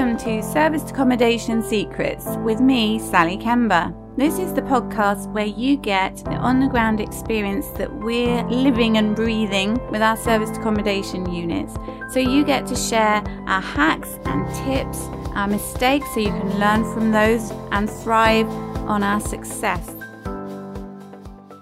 Welcome 0.00 0.16
to 0.24 0.42
Serviced 0.42 0.92
Accommodation 0.92 1.62
Secrets 1.62 2.24
with 2.38 2.58
me, 2.58 2.98
Sally 2.98 3.36
Kemba. 3.36 3.94
This 4.16 4.38
is 4.38 4.54
the 4.54 4.62
podcast 4.62 5.30
where 5.30 5.44
you 5.44 5.76
get 5.76 6.16
the 6.24 6.36
on 6.36 6.58
the 6.58 6.68
ground 6.68 7.02
experience 7.02 7.66
that 7.76 7.94
we're 7.96 8.42
living 8.44 8.96
and 8.96 9.14
breathing 9.14 9.74
with 9.90 10.00
our 10.00 10.16
serviced 10.16 10.56
accommodation 10.58 11.30
units. 11.30 11.74
So 12.14 12.18
you 12.18 12.46
get 12.46 12.66
to 12.68 12.76
share 12.76 13.22
our 13.46 13.60
hacks 13.60 14.18
and 14.24 14.46
tips, 14.64 15.02
our 15.34 15.46
mistakes, 15.46 16.06
so 16.14 16.20
you 16.20 16.30
can 16.30 16.58
learn 16.58 16.82
from 16.94 17.12
those 17.12 17.50
and 17.70 17.90
thrive 17.90 18.48
on 18.88 19.02
our 19.02 19.20
success. 19.20 19.99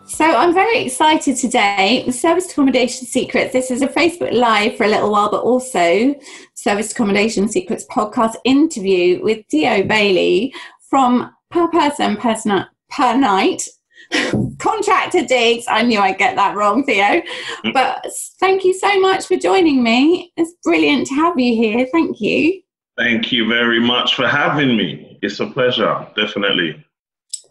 So 0.09 0.25
I'm 0.25 0.54
very 0.54 0.79
excited 0.79 1.36
today. 1.36 2.11
Service 2.11 2.50
Accommodation 2.50 3.07
Secrets. 3.07 3.52
This 3.52 3.70
is 3.70 3.82
a 3.82 3.88
Facebook 3.88 4.32
Live 4.32 4.77
for 4.77 4.84
a 4.84 4.88
little 4.88 5.12
while, 5.12 5.30
but 5.30 5.43
also 5.43 6.14
Service 6.54 6.93
Accommodation 6.93 7.46
Secrets 7.46 7.84
podcast 7.90 8.34
interview 8.44 9.22
with 9.22 9.44
Theo 9.50 9.82
Bailey 9.82 10.54
from 10.89 11.31
Per 11.50 11.68
Person 11.68 12.17
person, 12.17 12.64
Per 12.90 13.18
Night. 13.18 13.68
Contractor 14.58 15.26
digs. 15.26 15.67
I 15.68 15.82
knew 15.82 16.00
I'd 16.00 16.17
get 16.17 16.36
that 16.36 16.56
wrong, 16.56 16.84
Theo. 16.84 17.22
Mm. 17.64 17.75
But 17.75 18.11
thank 18.40 18.64
you 18.64 18.72
so 18.72 18.98
much 19.00 19.26
for 19.26 19.36
joining 19.36 19.82
me. 19.82 20.32
It's 20.39 20.54
brilliant 20.64 21.06
to 21.09 21.14
have 21.17 21.39
you 21.39 21.54
here. 21.54 21.86
Thank 21.93 22.18
you. 22.20 22.62
Thank 22.96 23.31
you 23.31 23.46
very 23.46 23.79
much 23.79 24.14
for 24.14 24.26
having 24.26 24.75
me. 24.75 25.18
It's 25.20 25.39
a 25.40 25.46
pleasure, 25.46 26.09
definitely. 26.17 26.82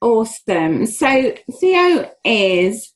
Awesome. 0.02 0.86
So 0.86 1.34
Theo 1.60 2.12
is 2.24 2.94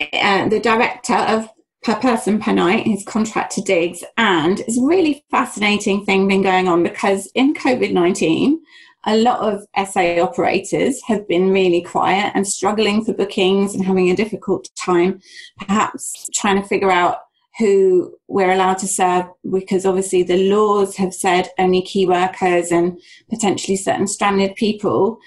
uh, 0.00 0.48
the 0.48 0.60
director 0.60 1.14
of 1.14 1.48
Per 1.82 1.96
Person 1.96 2.40
Per 2.40 2.52
Night, 2.52 2.86
his 2.86 3.04
contractor 3.04 3.60
digs, 3.60 4.02
and 4.16 4.60
it's 4.60 4.78
a 4.78 4.84
really 4.84 5.24
fascinating 5.30 6.04
thing 6.04 6.26
been 6.26 6.42
going 6.42 6.68
on 6.68 6.82
because 6.82 7.30
in 7.34 7.54
COVID 7.54 7.92
19, 7.92 8.60
a 9.06 9.16
lot 9.16 9.40
of 9.40 9.64
SA 9.88 10.20
operators 10.20 11.00
have 11.06 11.26
been 11.28 11.50
really 11.50 11.82
quiet 11.82 12.32
and 12.34 12.46
struggling 12.46 13.04
for 13.04 13.14
bookings 13.14 13.74
and 13.74 13.84
having 13.84 14.10
a 14.10 14.16
difficult 14.16 14.68
time, 14.76 15.20
perhaps 15.58 16.28
trying 16.34 16.60
to 16.60 16.68
figure 16.68 16.90
out 16.90 17.18
who 17.58 18.14
we're 18.28 18.52
allowed 18.52 18.78
to 18.78 18.86
serve 18.86 19.26
because 19.50 19.84
obviously 19.84 20.22
the 20.22 20.48
laws 20.48 20.96
have 20.96 21.12
said 21.12 21.48
only 21.58 21.82
key 21.82 22.06
workers 22.06 22.70
and 22.70 23.00
potentially 23.30 23.76
certain 23.76 24.06
stranded 24.06 24.54
people. 24.54 25.18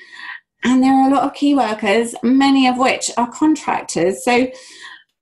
And 0.64 0.84
there 0.84 0.94
are 0.94 1.10
a 1.10 1.14
lot 1.14 1.24
of 1.24 1.34
key 1.34 1.56
workers, 1.56 2.14
many 2.24 2.68
of 2.68 2.78
which 2.78 3.10
are 3.18 3.32
contractors. 3.32 4.24
So 4.24 4.48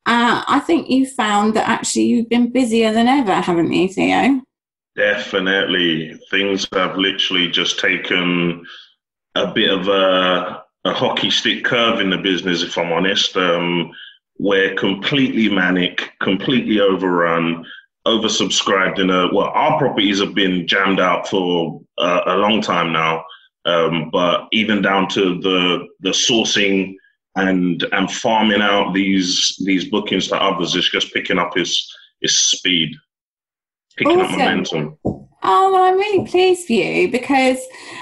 uh, 0.05 0.43
I 0.47 0.59
think 0.65 0.89
you 0.89 1.05
found 1.05 1.53
that 1.53 1.69
actually 1.69 2.05
you've 2.05 2.29
been 2.29 2.51
busier 2.51 2.91
than 2.91 3.07
ever, 3.07 3.35
haven't 3.35 3.71
you, 3.71 3.87
Theo? 3.87 4.41
Definitely. 4.95 6.19
Things 6.29 6.67
have 6.73 6.97
literally 6.97 7.47
just 7.47 7.79
taken 7.79 8.65
a 9.35 9.47
bit 9.53 9.69
of 9.69 9.87
a, 9.87 10.63
a 10.83 10.93
hockey 10.93 11.29
stick 11.29 11.63
curve 11.63 12.01
in 12.01 12.09
the 12.09 12.17
business, 12.17 12.63
if 12.63 12.77
I'm 12.77 12.91
honest. 12.91 13.37
Um, 13.37 13.91
we're 14.39 14.73
completely 14.75 15.49
manic, 15.49 16.11
completely 16.21 16.79
overrun, 16.79 17.65
oversubscribed 18.07 18.99
in 18.99 19.09
a, 19.09 19.33
well, 19.33 19.51
our 19.53 19.77
properties 19.77 20.19
have 20.19 20.33
been 20.33 20.67
jammed 20.67 20.99
out 20.99 21.27
for 21.27 21.81
a, 21.99 22.21
a 22.25 22.35
long 22.37 22.61
time 22.61 22.91
now. 22.91 23.23
Um, 23.65 24.09
but 24.11 24.47
even 24.51 24.81
down 24.81 25.07
to 25.09 25.39
the 25.41 25.87
the 25.99 26.09
sourcing 26.09 26.95
and 27.35 27.83
and 27.91 28.11
farming 28.11 28.61
out 28.61 28.93
these 28.93 29.61
these 29.65 29.89
bookings 29.89 30.27
to 30.29 30.35
others, 30.35 30.75
it's 30.75 30.91
just 30.91 31.13
picking 31.13 31.37
up 31.37 31.55
his 31.55 31.93
his 32.21 32.39
speed, 32.39 32.95
picking 33.97 34.19
awesome. 34.19 34.33
up 34.33 34.39
momentum. 34.39 34.97
Oh, 35.41 35.71
well, 35.71 35.83
I'm 35.83 35.97
really 35.97 36.25
pleased 36.25 36.67
for 36.67 36.73
you 36.73 37.09
because, 37.09 37.59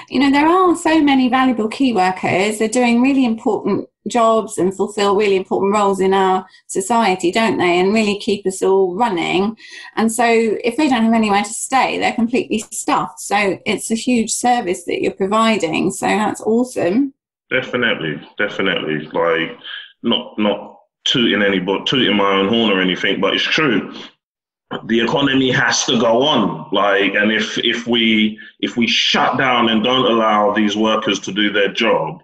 you 0.08 0.18
know, 0.18 0.30
there 0.30 0.48
are 0.48 0.74
so 0.74 1.00
many 1.00 1.28
valuable 1.28 1.68
key 1.68 1.92
workers. 1.92 2.58
They're 2.58 2.68
doing 2.68 3.00
really 3.00 3.24
important 3.24 3.88
jobs 4.08 4.58
and 4.58 4.74
fulfill 4.74 5.16
really 5.16 5.36
important 5.36 5.72
roles 5.72 6.00
in 6.00 6.14
our 6.14 6.46
society, 6.66 7.30
don't 7.30 7.58
they? 7.58 7.78
And 7.78 7.92
really 7.92 8.18
keep 8.18 8.46
us 8.46 8.62
all 8.62 8.96
running. 8.96 9.56
And 9.96 10.10
so 10.10 10.24
if 10.26 10.76
they 10.76 10.88
don't 10.88 11.04
have 11.04 11.12
anywhere 11.12 11.44
to 11.44 11.52
stay, 11.52 11.98
they're 11.98 12.12
completely 12.12 12.58
stuffed. 12.58 13.20
So 13.20 13.58
it's 13.64 13.90
a 13.90 13.94
huge 13.94 14.32
service 14.32 14.84
that 14.84 15.00
you're 15.00 15.12
providing. 15.12 15.90
So 15.90 16.06
that's 16.06 16.40
awesome. 16.40 17.14
Definitely, 17.50 18.20
definitely. 18.36 19.06
Like 19.12 19.58
not 20.02 20.38
not 20.38 20.76
tooting 21.04 21.42
any 21.42 21.58
but 21.58 21.86
tooting 21.86 22.16
my 22.16 22.32
own 22.32 22.48
horn 22.48 22.72
or 22.72 22.80
anything, 22.80 23.20
but 23.20 23.34
it's 23.34 23.42
true. 23.42 23.94
The 24.84 25.00
economy 25.00 25.50
has 25.50 25.84
to 25.86 25.98
go 25.98 26.22
on. 26.22 26.68
Like 26.72 27.14
and 27.14 27.32
if 27.32 27.58
if 27.58 27.86
we 27.86 28.38
if 28.60 28.76
we 28.76 28.86
shut 28.86 29.38
down 29.38 29.70
and 29.70 29.82
don't 29.82 30.10
allow 30.10 30.52
these 30.52 30.76
workers 30.76 31.18
to 31.20 31.32
do 31.32 31.52
their 31.52 31.72
job, 31.72 32.22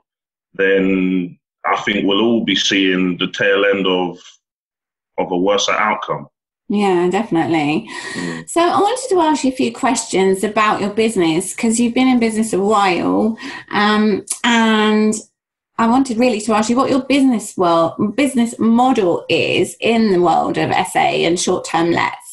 then 0.55 1.39
I 1.65 1.81
think 1.83 2.07
we'll 2.07 2.21
all 2.21 2.45
be 2.45 2.57
seeing 2.57 3.17
the 3.19 3.31
tail 3.31 3.65
end 3.65 3.87
of 3.87 4.19
of 5.19 5.31
a 5.31 5.37
worse 5.37 5.69
outcome. 5.69 6.29
Yeah, 6.69 7.09
definitely. 7.11 7.89
Mm. 8.15 8.49
So 8.49 8.61
I 8.61 8.81
wanted 8.81 9.09
to 9.11 9.21
ask 9.21 9.45
you 9.45 9.53
a 9.53 9.57
few 9.57 9.73
questions 9.73 10.43
about 10.43 10.81
your 10.81 10.91
business 10.91 11.55
because 11.55 11.79
you've 11.79 11.95
been 11.95 12.09
in 12.09 12.19
business 12.19 12.53
a 12.53 12.59
while, 12.59 13.39
um, 13.71 14.25
and 14.45 15.15
I 15.77 15.89
wanted 15.89 16.19
really 16.19 16.41
to 16.43 16.55
ask 16.55 16.71
you 16.71 16.77
what 16.77 16.91
your 16.91 17.03
business 17.05 17.55
well 17.57 17.97
business 18.17 18.59
model 18.59 19.27
is 19.29 19.77
in 19.81 20.13
the 20.13 20.21
world 20.21 20.57
of 20.57 20.73
SA 20.87 20.99
and 20.99 21.39
short 21.39 21.67
term 21.67 21.91
lets, 21.91 22.24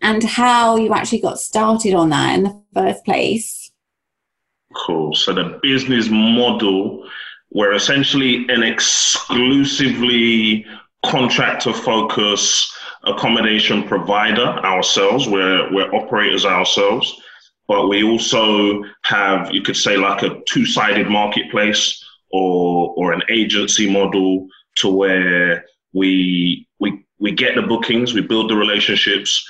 and 0.00 0.22
how 0.22 0.76
you 0.76 0.92
actually 0.92 1.20
got 1.20 1.38
started 1.38 1.94
on 1.94 2.10
that 2.10 2.38
in 2.38 2.44
the 2.44 2.62
first 2.74 3.04
place. 3.04 3.70
Cool. 4.74 5.14
So 5.14 5.32
the 5.32 5.58
business 5.62 6.08
model 6.10 7.08
we're 7.56 7.74
essentially 7.74 8.46
an 8.48 8.62
exclusively 8.62 10.66
contractor 11.04 11.72
focused 11.72 12.72
accommodation 13.04 13.84
provider 13.84 14.44
ourselves. 14.44 15.28
We're, 15.28 15.72
we're 15.72 15.94
operators 15.94 16.44
ourselves, 16.44 17.20
but 17.68 17.88
we 17.88 18.02
also 18.02 18.82
have, 19.04 19.54
you 19.54 19.62
could 19.62 19.76
say, 19.76 19.96
like 19.96 20.22
a 20.22 20.40
two 20.46 20.66
sided 20.66 21.08
marketplace 21.08 22.04
or, 22.30 22.92
or 22.96 23.12
an 23.12 23.22
agency 23.30 23.90
model 23.90 24.48
to 24.76 24.88
where 24.88 25.64
we, 25.92 26.66
we, 26.80 27.06
we 27.18 27.32
get 27.32 27.54
the 27.54 27.62
bookings, 27.62 28.12
we 28.12 28.20
build 28.20 28.50
the 28.50 28.56
relationships, 28.56 29.48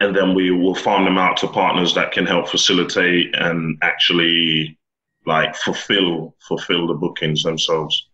and 0.00 0.14
then 0.14 0.34
we 0.34 0.50
will 0.50 0.74
farm 0.74 1.04
them 1.04 1.18
out 1.18 1.36
to 1.38 1.48
partners 1.48 1.94
that 1.94 2.12
can 2.12 2.26
help 2.26 2.48
facilitate 2.48 3.34
and 3.36 3.78
actually 3.82 4.78
like 5.26 5.56
fulfill 5.56 6.34
fulfill 6.46 6.86
the 6.86 6.94
bookings 6.94 7.42
themselves. 7.42 8.08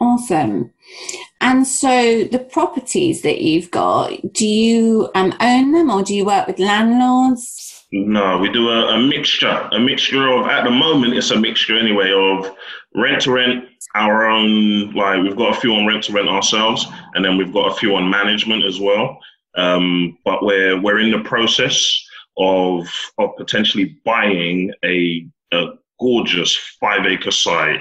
Awesome. 0.00 0.72
And 1.40 1.66
so 1.66 2.24
the 2.24 2.38
properties 2.38 3.22
that 3.22 3.40
you've 3.40 3.70
got, 3.70 4.12
do 4.32 4.46
you 4.46 5.10
um, 5.14 5.34
own 5.40 5.72
them 5.72 5.90
or 5.90 6.02
do 6.02 6.14
you 6.14 6.24
work 6.24 6.46
with 6.46 6.58
landlords? 6.58 7.84
No, 7.90 8.38
we 8.38 8.50
do 8.50 8.68
a, 8.68 8.94
a, 8.94 9.00
mixture. 9.00 9.68
A 9.72 9.80
mixture 9.80 10.28
of 10.28 10.46
at 10.46 10.64
the 10.64 10.70
moment 10.70 11.14
it's 11.14 11.30
a 11.30 11.40
mixture 11.40 11.76
anyway 11.76 12.12
of 12.12 12.54
rent 12.94 13.22
to 13.22 13.32
rent, 13.32 13.64
our 13.94 14.28
own 14.28 14.92
like 14.92 15.22
we've 15.22 15.36
got 15.36 15.56
a 15.56 15.60
few 15.60 15.74
on 15.74 15.86
rent 15.86 16.04
to 16.04 16.12
rent 16.12 16.28
ourselves, 16.28 16.86
and 17.14 17.24
then 17.24 17.36
we've 17.36 17.52
got 17.52 17.72
a 17.72 17.74
few 17.74 17.96
on 17.96 18.10
management 18.10 18.64
as 18.64 18.78
well. 18.78 19.18
Um, 19.58 20.16
but 20.24 20.44
we're 20.44 20.80
we're 20.80 21.00
in 21.00 21.10
the 21.10 21.28
process 21.28 22.06
of 22.38 22.88
of 23.18 23.36
potentially 23.36 23.98
buying 24.04 24.72
a, 24.84 25.26
a 25.52 25.66
gorgeous 26.00 26.56
five 26.80 27.06
acre 27.06 27.32
site 27.32 27.80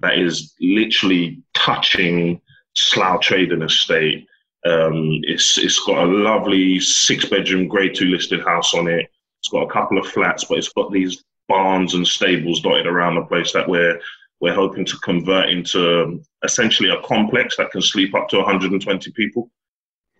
that 0.00 0.18
is 0.18 0.54
literally 0.60 1.42
touching 1.52 2.40
Slough 2.74 3.20
Trading 3.20 3.62
Estate. 3.62 4.26
Um, 4.64 5.20
it's 5.24 5.58
it's 5.58 5.84
got 5.84 6.04
a 6.04 6.10
lovely 6.10 6.80
six 6.80 7.26
bedroom 7.26 7.68
grade 7.68 7.94
two 7.94 8.06
listed 8.06 8.42
house 8.42 8.72
on 8.72 8.88
it. 8.88 9.06
It's 9.40 9.50
got 9.50 9.68
a 9.68 9.72
couple 9.72 9.98
of 9.98 10.06
flats, 10.06 10.44
but 10.44 10.56
it's 10.56 10.72
got 10.72 10.90
these 10.90 11.22
barns 11.48 11.94
and 11.94 12.06
stables 12.06 12.62
dotted 12.62 12.86
around 12.86 13.16
the 13.16 13.22
place 13.22 13.52
that 13.52 13.68
we're 13.68 14.00
we're 14.40 14.54
hoping 14.54 14.86
to 14.86 14.96
convert 15.00 15.50
into 15.50 16.22
essentially 16.44 16.88
a 16.88 17.02
complex 17.02 17.58
that 17.58 17.70
can 17.72 17.82
sleep 17.82 18.14
up 18.14 18.26
to 18.30 18.38
120 18.38 19.12
people 19.12 19.50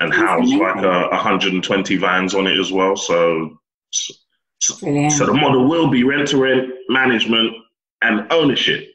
and 0.00 0.12
house 0.12 0.48
like 0.48 0.82
a 0.82 1.08
120 1.08 1.96
vans 1.96 2.34
on 2.34 2.46
it 2.46 2.58
as 2.58 2.72
well. 2.72 2.96
So 2.96 3.58
Brilliant. 4.80 5.12
So 5.12 5.26
the 5.26 5.32
model 5.32 5.68
will 5.68 5.88
be 5.88 6.04
rent 6.04 6.28
to 6.28 6.36
rent, 6.36 6.68
management, 6.88 7.54
and 8.02 8.30
ownership. 8.30 8.88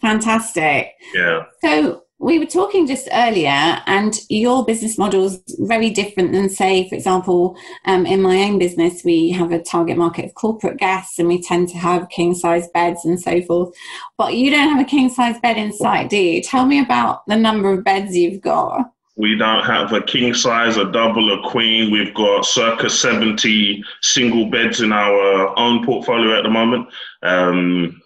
Fantastic. 0.00 0.92
Yeah. 1.14 1.44
So 1.64 2.02
we 2.18 2.38
were 2.38 2.46
talking 2.46 2.86
just 2.86 3.08
earlier, 3.12 3.80
and 3.86 4.18
your 4.28 4.64
business 4.64 4.98
model 4.98 5.24
is 5.24 5.42
very 5.60 5.90
different 5.90 6.32
than, 6.32 6.48
say, 6.48 6.88
for 6.88 6.94
example, 6.94 7.56
um, 7.86 8.06
in 8.06 8.20
my 8.20 8.36
own 8.42 8.58
business, 8.58 9.02
we 9.04 9.30
have 9.30 9.50
a 9.50 9.62
target 9.62 9.96
market 9.96 10.26
of 10.26 10.34
corporate 10.34 10.78
guests, 10.78 11.18
and 11.18 11.26
we 11.26 11.42
tend 11.42 11.68
to 11.70 11.78
have 11.78 12.08
king 12.10 12.34
size 12.34 12.68
beds 12.74 13.04
and 13.04 13.20
so 13.20 13.42
forth. 13.42 13.74
But 14.18 14.34
you 14.34 14.50
don't 14.50 14.68
have 14.68 14.80
a 14.80 14.88
king 14.88 15.08
size 15.08 15.40
bed 15.40 15.56
in 15.56 15.72
sight, 15.72 16.10
do 16.10 16.16
you? 16.16 16.42
Tell 16.42 16.66
me 16.66 16.80
about 16.80 17.26
the 17.26 17.36
number 17.36 17.72
of 17.72 17.82
beds 17.82 18.16
you've 18.16 18.42
got. 18.42 18.91
We 19.16 19.36
don't 19.36 19.64
have 19.64 19.92
a 19.92 20.02
king 20.02 20.32
size, 20.32 20.78
a 20.78 20.90
double, 20.90 21.32
a 21.32 21.50
queen. 21.50 21.90
We've 21.90 22.14
got 22.14 22.46
circa 22.46 22.88
70 22.88 23.84
single 24.00 24.46
beds 24.46 24.80
in 24.80 24.92
our 24.92 25.58
own 25.58 25.84
portfolio 25.84 26.38
at 26.38 26.44
the 26.44 26.50
moment. 26.50 26.88
Um, 27.22 28.00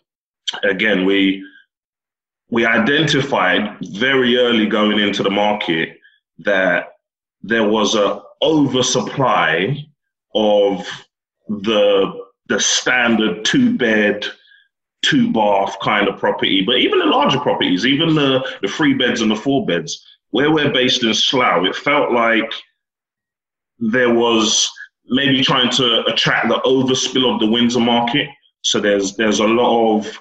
again, 0.64 1.04
we 1.04 1.44
we 2.50 2.64
identified 2.64 3.76
very 3.82 4.36
early 4.36 4.66
going 4.66 4.98
into 4.98 5.22
the 5.22 5.30
market 5.30 5.98
that 6.38 6.88
there 7.42 7.68
was 7.68 7.94
a 7.94 8.22
oversupply 8.42 9.76
of 10.34 10.86
the 11.48 12.26
the 12.48 12.60
standard 12.60 13.44
two 13.44 13.76
bed 13.76 14.26
two 15.02 15.32
bath 15.32 15.76
kind 15.80 16.08
of 16.08 16.18
property 16.18 16.62
but 16.62 16.76
even 16.76 16.98
the 16.98 17.06
larger 17.06 17.40
properties 17.40 17.86
even 17.86 18.14
the 18.14 18.46
the 18.62 18.68
three 18.68 18.94
beds 18.94 19.20
and 19.20 19.30
the 19.30 19.36
four 19.36 19.64
beds 19.64 20.04
where 20.36 20.50
we're 20.50 20.72
based 20.72 21.02
in 21.02 21.14
slough 21.14 21.64
it 21.64 21.74
felt 21.74 22.12
like 22.12 22.52
there 23.78 24.12
was 24.12 24.70
maybe 25.08 25.42
trying 25.42 25.70
to 25.70 26.04
attract 26.06 26.48
the 26.48 26.60
overspill 26.64 27.32
of 27.32 27.40
the 27.40 27.50
windsor 27.50 27.80
market 27.80 28.28
so 28.62 28.80
there's 28.80 29.16
there's 29.16 29.38
a 29.38 29.46
lot 29.46 29.96
of 29.96 30.20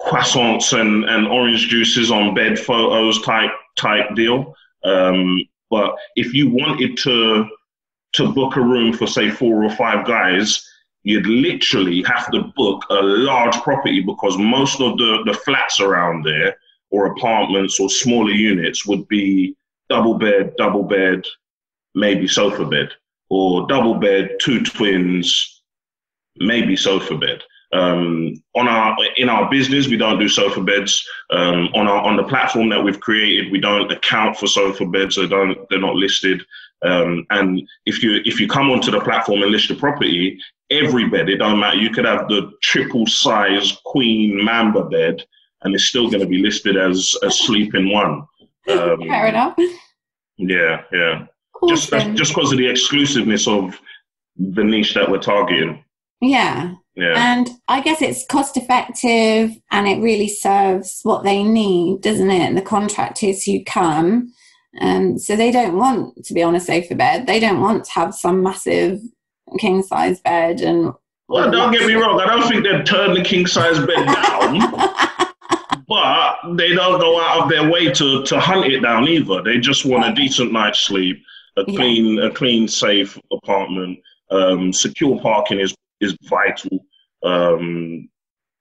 croissants 0.00 0.78
and, 0.78 1.04
and 1.04 1.26
orange 1.26 1.68
juices 1.68 2.10
on 2.10 2.34
bed 2.34 2.58
photos 2.58 3.20
type 3.22 3.50
type 3.76 4.14
deal. 4.14 4.54
Um, 4.84 5.42
but 5.70 5.96
if 6.14 6.32
you 6.32 6.50
wanted 6.50 6.96
to 6.98 7.48
to 8.14 8.32
book 8.32 8.56
a 8.56 8.60
room 8.60 8.92
for 8.92 9.06
say 9.06 9.30
four 9.30 9.64
or 9.64 9.70
five 9.70 10.06
guys, 10.06 10.64
you'd 11.02 11.26
literally 11.26 12.02
have 12.04 12.30
to 12.30 12.52
book 12.56 12.84
a 12.90 13.02
large 13.02 13.56
property 13.56 14.00
because 14.00 14.38
most 14.38 14.80
of 14.80 14.96
the, 14.96 15.22
the 15.26 15.34
flats 15.34 15.80
around 15.80 16.24
there 16.24 16.56
or 16.90 17.06
apartments 17.06 17.80
or 17.80 17.88
smaller 17.88 18.30
units 18.30 18.86
would 18.86 19.06
be 19.08 19.56
double 19.88 20.14
bed, 20.14 20.54
double 20.56 20.82
bed, 20.82 21.24
maybe 21.94 22.26
sofa 22.26 22.64
bed, 22.64 22.90
or 23.30 23.66
double 23.66 23.94
bed, 23.94 24.36
two 24.40 24.62
twins, 24.62 25.62
maybe 26.38 26.76
sofa 26.76 27.16
bed. 27.16 27.42
Um, 27.72 28.42
on 28.54 28.68
our 28.68 28.96
in 29.16 29.28
our 29.28 29.50
business, 29.50 29.88
we 29.88 29.96
don't 29.96 30.20
do 30.20 30.28
sofa 30.28 30.62
beds. 30.62 31.04
Um, 31.30 31.68
on 31.74 31.88
our 31.88 32.02
on 32.02 32.16
the 32.16 32.24
platform 32.24 32.68
that 32.68 32.82
we've 32.82 33.00
created, 33.00 33.50
we 33.50 33.60
don't 33.60 33.90
account 33.90 34.36
for 34.36 34.46
sofa 34.46 34.86
beds. 34.86 35.16
They 35.16 35.26
don't 35.26 35.58
they're 35.68 35.80
not 35.80 35.96
listed. 35.96 36.42
Um, 36.84 37.26
and 37.30 37.62
if 37.86 38.02
you 38.02 38.20
if 38.24 38.38
you 38.38 38.48
come 38.48 38.70
onto 38.70 38.90
the 38.90 39.00
platform 39.00 39.42
and 39.42 39.50
list 39.50 39.68
the 39.68 39.74
property, 39.74 40.38
every 40.70 41.08
bed 41.08 41.28
it 41.28 41.38
don't 41.38 41.58
matter. 41.58 41.78
You 41.78 41.90
could 41.90 42.04
have 42.04 42.28
the 42.28 42.52
triple 42.62 43.06
size 43.06 43.76
queen 43.84 44.42
mamba 44.44 44.84
bed, 44.84 45.24
and 45.62 45.74
it's 45.74 45.84
still 45.84 46.08
going 46.08 46.20
to 46.20 46.26
be 46.26 46.38
listed 46.38 46.76
as 46.76 47.16
a 47.22 47.30
sleeping 47.30 47.92
one. 47.92 48.26
Um, 48.68 48.98
Fair 49.08 49.26
enough. 49.26 49.56
Yeah, 50.36 50.82
yeah. 50.92 51.26
Awesome. 51.62 52.14
Just 52.14 52.16
just 52.16 52.34
because 52.34 52.52
of 52.52 52.58
the 52.58 52.68
exclusiveness 52.68 53.48
of 53.48 53.78
the 54.36 54.64
niche 54.64 54.94
that 54.94 55.10
we're 55.10 55.18
targeting. 55.18 55.82
Yeah. 56.20 56.74
Yeah. 56.94 57.12
And 57.14 57.50
I 57.68 57.82
guess 57.82 58.00
it's 58.00 58.24
cost 58.26 58.56
effective 58.56 59.52
and 59.70 59.86
it 59.86 60.00
really 60.00 60.28
serves 60.28 61.00
what 61.02 61.24
they 61.24 61.42
need, 61.42 62.00
doesn't 62.00 62.30
it? 62.30 62.40
And 62.40 62.56
the 62.56 62.62
contractors 62.62 63.44
who 63.44 63.62
come. 63.64 64.32
Um, 64.80 65.18
so 65.18 65.36
they 65.36 65.50
don't 65.50 65.76
want 65.76 66.24
to 66.24 66.34
be 66.34 66.42
on 66.42 66.54
a 66.54 66.60
sofa 66.60 66.94
bed. 66.94 67.26
They 67.26 67.40
don't 67.40 67.60
want 67.60 67.84
to 67.84 67.92
have 67.92 68.14
some 68.14 68.42
massive 68.42 69.00
king 69.58 69.82
size 69.82 70.20
bed 70.20 70.60
and 70.60 70.92
well, 71.28 71.50
don't 71.50 71.72
get 71.72 71.86
me 71.86 71.94
wrong. 71.94 72.20
I 72.20 72.26
don't 72.26 72.48
think 72.48 72.64
they'd 72.64 72.86
turn 72.86 73.14
the 73.14 73.22
king 73.22 73.46
size 73.46 73.78
bed 73.78 74.06
down, 74.06 74.60
but 75.88 76.38
they 76.54 76.74
don't 76.74 77.00
go 77.00 77.20
out 77.20 77.44
of 77.44 77.48
their 77.48 77.70
way 77.70 77.90
to, 77.92 78.22
to 78.24 78.40
hunt 78.40 78.66
it 78.66 78.80
down 78.80 79.08
either. 79.08 79.42
They 79.42 79.58
just 79.58 79.84
want 79.84 80.06
a 80.06 80.14
decent 80.14 80.52
night's 80.52 80.80
sleep, 80.80 81.22
a 81.56 81.64
clean, 81.64 82.16
yeah. 82.16 82.26
a 82.26 82.30
clean, 82.30 82.66
safe 82.68 83.18
apartment. 83.32 83.98
Um, 84.30 84.72
secure 84.72 85.20
parking 85.20 85.60
is 85.60 85.74
is 86.00 86.16
vital. 86.24 86.84
Um, 87.22 88.08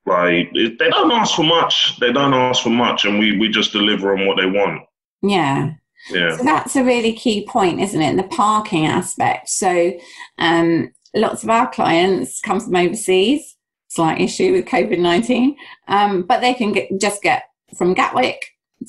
like 0.06 0.52
they 0.54 0.90
don't 0.90 1.12
ask 1.12 1.36
for 1.36 1.44
much. 1.44 2.00
They 2.00 2.14
don't 2.14 2.34
ask 2.34 2.62
for 2.62 2.70
much, 2.70 3.06
and 3.06 3.18
we 3.18 3.38
we 3.38 3.50
just 3.50 3.72
deliver 3.72 4.16
on 4.16 4.28
what 4.28 4.38
they 4.38 4.46
want. 4.46 4.84
Yeah. 5.22 5.74
Yeah. 6.10 6.38
So 6.38 6.44
that's 6.44 6.76
a 6.76 6.84
really 6.84 7.14
key 7.14 7.48
point, 7.48 7.80
isn't 7.80 8.02
it? 8.02 8.16
The 8.16 8.28
parking 8.36 8.86
aspect. 8.86 9.50
So, 9.50 9.94
um, 10.38 10.92
lots 11.16 11.44
of 11.44 11.50
our 11.50 11.68
clients 11.72 12.40
come 12.42 12.60
from 12.60 12.76
overseas. 12.76 13.55
Slight 13.96 14.20
issue 14.20 14.52
with 14.52 14.66
COVID 14.66 15.00
nineteen, 15.00 15.56
um, 15.88 16.24
but 16.24 16.42
they 16.42 16.54
can 16.54 16.74
get, 16.74 16.90
just 17.00 17.24
get 17.24 17.44
from 17.78 17.94
Gatwick 17.94 18.42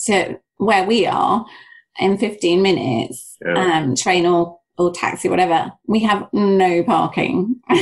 to 0.07 0.41
where 0.57 0.85
we 0.85 1.07
are 1.07 1.47
in 2.01 2.19
fifteen 2.19 2.61
minutes. 2.61 3.37
Yeah. 3.45 3.55
Um, 3.55 3.95
train 3.95 4.27
or 4.27 4.59
or 4.79 4.93
taxi, 4.93 5.29
whatever, 5.29 5.73
we 5.87 6.01
have 6.01 6.29
no 6.35 6.83
parking. 6.83 7.59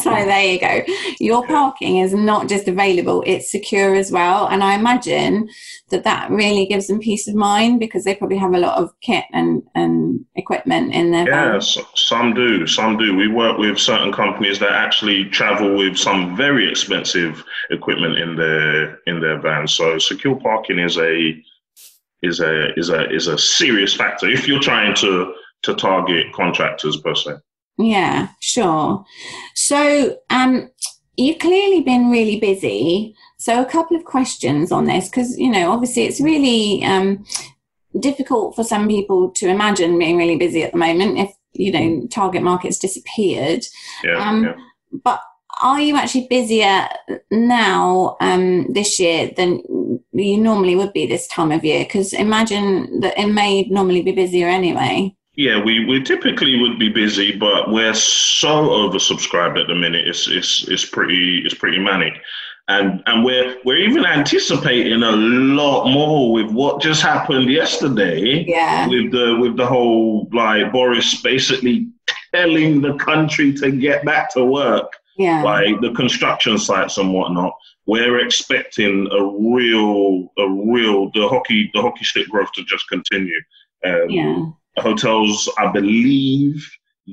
so 0.00 0.10
there 0.10 0.44
you 0.44 0.58
go. 0.58 0.82
Your 1.20 1.46
parking 1.46 1.98
is 1.98 2.14
not 2.14 2.48
just 2.48 2.68
available, 2.68 3.22
it's 3.26 3.50
secure 3.50 3.94
as 3.94 4.10
well. 4.10 4.46
And 4.46 4.64
I 4.64 4.74
imagine 4.74 5.48
that 5.90 6.04
that 6.04 6.30
really 6.30 6.64
gives 6.64 6.86
them 6.86 7.00
peace 7.00 7.28
of 7.28 7.34
mind 7.34 7.80
because 7.80 8.04
they 8.04 8.14
probably 8.14 8.38
have 8.38 8.54
a 8.54 8.58
lot 8.58 8.78
of 8.78 8.90
kit 9.02 9.24
and, 9.32 9.62
and 9.74 10.24
equipment 10.34 10.94
in 10.94 11.10
their 11.10 11.28
Yeah, 11.28 11.58
some 11.58 12.32
do. 12.32 12.66
Some 12.66 12.96
do. 12.96 13.14
We 13.14 13.28
work 13.28 13.58
with 13.58 13.78
certain 13.78 14.12
companies 14.12 14.58
that 14.60 14.72
actually 14.72 15.26
travel 15.26 15.76
with 15.76 15.98
some 15.98 16.34
very 16.34 16.68
expensive 16.68 17.44
equipment 17.70 18.18
in 18.18 18.36
their 18.36 18.98
in 19.06 19.20
their 19.20 19.38
vans. 19.38 19.72
So 19.72 19.98
secure 19.98 20.36
parking 20.36 20.78
is 20.78 20.96
a 20.96 21.42
is 22.22 22.40
a 22.40 22.72
is 22.78 22.88
a 22.88 23.10
is 23.10 23.26
a 23.26 23.36
serious 23.36 23.94
factor 23.94 24.28
if 24.28 24.46
you're 24.46 24.60
trying 24.60 24.94
to 24.94 25.34
to 25.62 25.74
target 25.74 26.32
contractors 26.32 26.96
per 26.98 27.14
se. 27.14 27.32
Yeah, 27.78 28.28
sure. 28.40 29.04
So, 29.54 30.18
um, 30.30 30.70
you've 31.16 31.38
clearly 31.38 31.82
been 31.82 32.10
really 32.10 32.38
busy. 32.38 33.14
So, 33.38 33.60
a 33.60 33.66
couple 33.66 33.96
of 33.96 34.04
questions 34.04 34.70
on 34.72 34.84
this 34.86 35.08
because 35.08 35.38
you 35.38 35.50
know, 35.50 35.72
obviously, 35.72 36.04
it's 36.04 36.20
really 36.20 36.84
um, 36.84 37.24
difficult 37.98 38.54
for 38.54 38.64
some 38.64 38.88
people 38.88 39.30
to 39.30 39.48
imagine 39.48 39.98
being 39.98 40.16
really 40.16 40.36
busy 40.36 40.62
at 40.62 40.72
the 40.72 40.78
moment 40.78 41.18
if 41.18 41.30
you 41.54 41.72
know 41.72 42.06
target 42.08 42.42
markets 42.42 42.78
disappeared. 42.78 43.64
Yeah, 44.04 44.28
um, 44.28 44.44
yeah. 44.44 44.54
But 45.04 45.20
are 45.62 45.80
you 45.80 45.96
actually 45.96 46.26
busier 46.28 46.88
now 47.30 48.16
um, 48.20 48.72
this 48.72 48.98
year 48.98 49.30
than 49.36 49.62
you 50.12 50.38
normally 50.38 50.76
would 50.76 50.92
be 50.92 51.06
this 51.06 51.26
time 51.28 51.52
of 51.52 51.64
year? 51.64 51.84
Because 51.84 52.12
imagine 52.12 53.00
that 53.00 53.18
it 53.18 53.28
may 53.28 53.64
normally 53.64 54.02
be 54.02 54.12
busier 54.12 54.48
anyway. 54.48 55.14
Yeah, 55.34 55.62
we, 55.62 55.86
we 55.86 56.02
typically 56.02 56.60
would 56.60 56.78
be 56.78 56.90
busy, 56.90 57.34
but 57.34 57.70
we're 57.70 57.94
so 57.94 58.68
oversubscribed 58.68 59.58
at 59.58 59.66
the 59.66 59.74
minute. 59.74 60.06
It's 60.06 60.28
it's 60.28 60.68
it's 60.68 60.84
pretty 60.84 61.42
it's 61.44 61.54
pretty 61.54 61.78
manic, 61.78 62.20
and 62.68 63.02
and 63.06 63.24
we're 63.24 63.56
we're 63.64 63.78
even 63.78 64.04
anticipating 64.04 65.02
a 65.02 65.12
lot 65.12 65.90
more 65.90 66.32
with 66.32 66.50
what 66.50 66.82
just 66.82 67.00
happened 67.00 67.48
yesterday. 67.48 68.44
Yeah. 68.46 68.86
With 68.88 69.10
the 69.10 69.38
with 69.40 69.56
the 69.56 69.66
whole 69.66 70.28
like 70.32 70.70
Boris 70.70 71.22
basically 71.22 71.88
telling 72.34 72.82
the 72.82 72.94
country 72.96 73.54
to 73.54 73.70
get 73.70 74.04
back 74.04 74.34
to 74.34 74.44
work. 74.44 74.92
Yeah. 75.16 75.42
Like 75.42 75.80
the 75.80 75.92
construction 75.92 76.58
sites 76.58 76.98
and 76.98 77.14
whatnot. 77.14 77.54
We're 77.86 78.20
expecting 78.20 79.08
a 79.10 79.24
real 79.24 80.30
a 80.36 80.46
real 80.46 81.10
the 81.12 81.26
hockey 81.26 81.70
the 81.72 81.80
hockey 81.80 82.04
stick 82.04 82.28
growth 82.28 82.52
to 82.52 82.64
just 82.64 82.86
continue. 82.90 83.40
Um, 83.82 84.10
yeah 84.10 84.44
hotels, 84.78 85.50
I 85.58 85.70
believe 85.70 86.66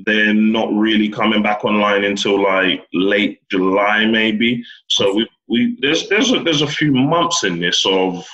they're 0.06 0.34
not 0.34 0.72
really 0.72 1.08
coming 1.08 1.42
back 1.42 1.64
online 1.64 2.04
until 2.04 2.42
like 2.42 2.86
late 2.92 3.40
July, 3.50 4.06
maybe. 4.06 4.62
So 4.88 5.14
we, 5.14 5.28
we 5.48 5.78
there's 5.80 6.08
there's 6.08 6.32
a, 6.32 6.42
there's 6.42 6.62
a 6.62 6.66
few 6.66 6.92
months 6.92 7.44
in 7.44 7.60
this 7.60 7.84
of 7.86 8.26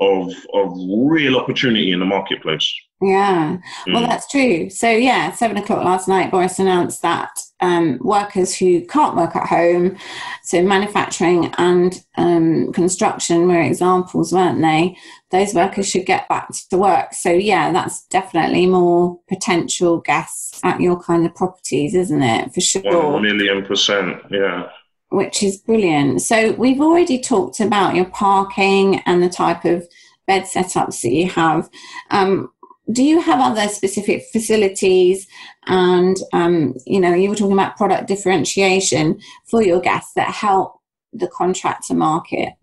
of 0.00 0.32
of 0.52 0.72
real 1.06 1.36
opportunity 1.36 1.92
in 1.92 2.00
the 2.00 2.06
marketplace. 2.06 2.72
Yeah, 3.04 3.58
well, 3.88 4.02
mm. 4.02 4.08
that's 4.08 4.28
true. 4.28 4.70
So 4.70 4.88
yeah, 4.88 5.32
seven 5.32 5.58
o'clock 5.58 5.84
last 5.84 6.08
night, 6.08 6.30
Boris 6.30 6.58
announced 6.58 7.02
that 7.02 7.30
um, 7.60 7.98
workers 8.00 8.56
who 8.56 8.84
can't 8.86 9.16
work 9.16 9.36
at 9.36 9.46
home, 9.46 9.98
so 10.42 10.62
manufacturing 10.62 11.52
and 11.58 12.02
um, 12.16 12.72
construction 12.72 13.46
were 13.46 13.60
examples, 13.60 14.32
weren't 14.32 14.62
they? 14.62 14.96
Those 15.30 15.52
workers 15.52 15.88
should 15.88 16.06
get 16.06 16.28
back 16.28 16.48
to 16.70 16.78
work. 16.78 17.12
So, 17.12 17.30
yeah, 17.30 17.72
that's 17.72 18.06
definitely 18.06 18.66
more 18.66 19.18
potential 19.28 20.00
guests 20.00 20.60
at 20.64 20.80
your 20.80 20.98
kind 21.02 21.26
of 21.26 21.34
properties, 21.34 21.94
isn't 21.94 22.22
it? 22.22 22.54
For 22.54 22.60
sure. 22.60 23.10
One 23.10 23.22
million 23.22 23.64
percent, 23.64 24.22
yeah. 24.30 24.68
Which 25.10 25.42
is 25.42 25.58
brilliant. 25.58 26.22
So, 26.22 26.52
we've 26.52 26.80
already 26.80 27.20
talked 27.20 27.60
about 27.60 27.94
your 27.94 28.06
parking 28.06 29.00
and 29.06 29.22
the 29.22 29.28
type 29.28 29.64
of 29.64 29.86
bed 30.26 30.44
setups 30.44 31.02
that 31.02 31.12
you 31.12 31.28
have. 31.28 31.68
Um, 32.10 32.50
do 32.92 33.02
you 33.02 33.20
have 33.20 33.40
other 33.40 33.68
specific 33.68 34.24
facilities 34.32 35.26
and 35.66 36.16
um, 36.32 36.74
you 36.86 37.00
know 37.00 37.14
you 37.14 37.28
were 37.28 37.36
talking 37.36 37.52
about 37.52 37.76
product 37.76 38.06
differentiation 38.06 39.18
for 39.46 39.62
your 39.62 39.80
guests 39.80 40.12
that 40.14 40.28
help 40.28 40.80
the 41.12 41.28
contractor 41.28 41.94
market 41.94 42.54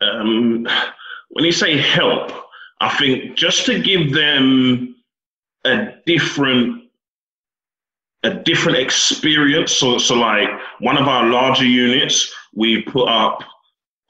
um, 0.00 0.66
when 1.30 1.44
you 1.44 1.52
say 1.52 1.76
help 1.76 2.32
I 2.80 2.88
think 2.96 3.36
just 3.36 3.66
to 3.66 3.78
give 3.78 4.12
them 4.12 4.96
a 5.64 5.92
different 6.06 6.84
a 8.22 8.34
different 8.34 8.78
experience. 8.78 9.72
So, 9.72 9.98
so 9.98 10.14
like 10.14 10.48
one 10.80 10.98
of 10.98 11.08
our 11.08 11.26
larger 11.26 11.64
units, 11.64 12.34
we 12.54 12.82
put 12.82 13.08
up 13.08 13.42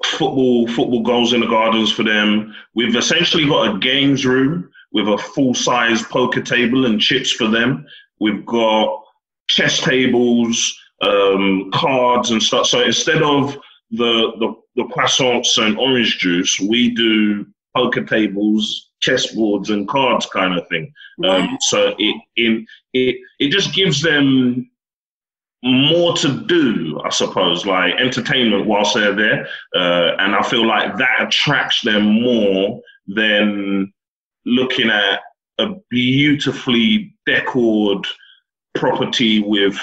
football 0.04 0.66
football 0.69 1.02
goals 1.02 1.33
in 1.33 1.40
the 1.40 1.47
gardens 1.47 1.92
for 1.92 2.04
them. 2.04 2.54
We've 2.75 2.97
essentially 2.97 3.47
got 3.47 3.75
a 3.75 3.78
games 3.78 4.25
room 4.25 4.69
with 4.92 5.09
a 5.09 5.18
full 5.18 5.54
size 5.54 6.02
poker 6.02 6.42
table 6.42 6.87
and 6.87 7.00
chips 7.00 7.30
for 7.30 7.49
them. 7.49 7.87
We've 8.20 8.44
got 8.44 9.02
chess 9.49 9.80
tables, 9.80 10.78
um, 11.02 11.70
cards 11.73 12.30
and 12.30 12.42
stuff. 12.42 12.66
So 12.66 12.82
instead 12.82 13.23
of 13.23 13.56
the, 13.90 14.32
the 14.38 14.54
the 14.76 14.85
croissants 14.85 15.59
and 15.59 15.78
orange 15.78 16.18
juice, 16.18 16.61
we 16.61 16.90
do 16.94 17.47
poker 17.76 18.04
tables, 18.04 18.90
chessboards, 19.02 19.70
and 19.70 19.88
cards 19.88 20.26
kind 20.26 20.59
of 20.59 20.66
thing. 20.68 20.92
Um, 21.25 21.59
so 21.61 21.94
it 21.99 22.23
in 22.37 22.66
it 22.92 23.16
it 23.38 23.50
just 23.50 23.75
gives 23.75 24.00
them 24.00 24.70
more 25.62 26.16
to 26.16 26.47
do, 26.47 27.00
I 27.04 27.11
suppose, 27.11 27.66
like 27.66 27.94
entertainment 27.94 28.66
whilst 28.66 28.94
they're 28.94 29.14
there. 29.14 29.47
Uh, 29.75 30.16
and 30.18 30.35
I 30.35 30.42
feel 30.42 30.66
like 30.66 30.97
that 30.97 31.16
attracts 31.20 31.82
them 31.82 32.23
more 32.23 32.80
than 33.06 33.92
looking 34.47 34.90
at 34.90 35.20
a 35.59 35.75
beautifully 35.90 37.14
decorated 37.26 38.06
property 38.75 39.40
with 39.40 39.78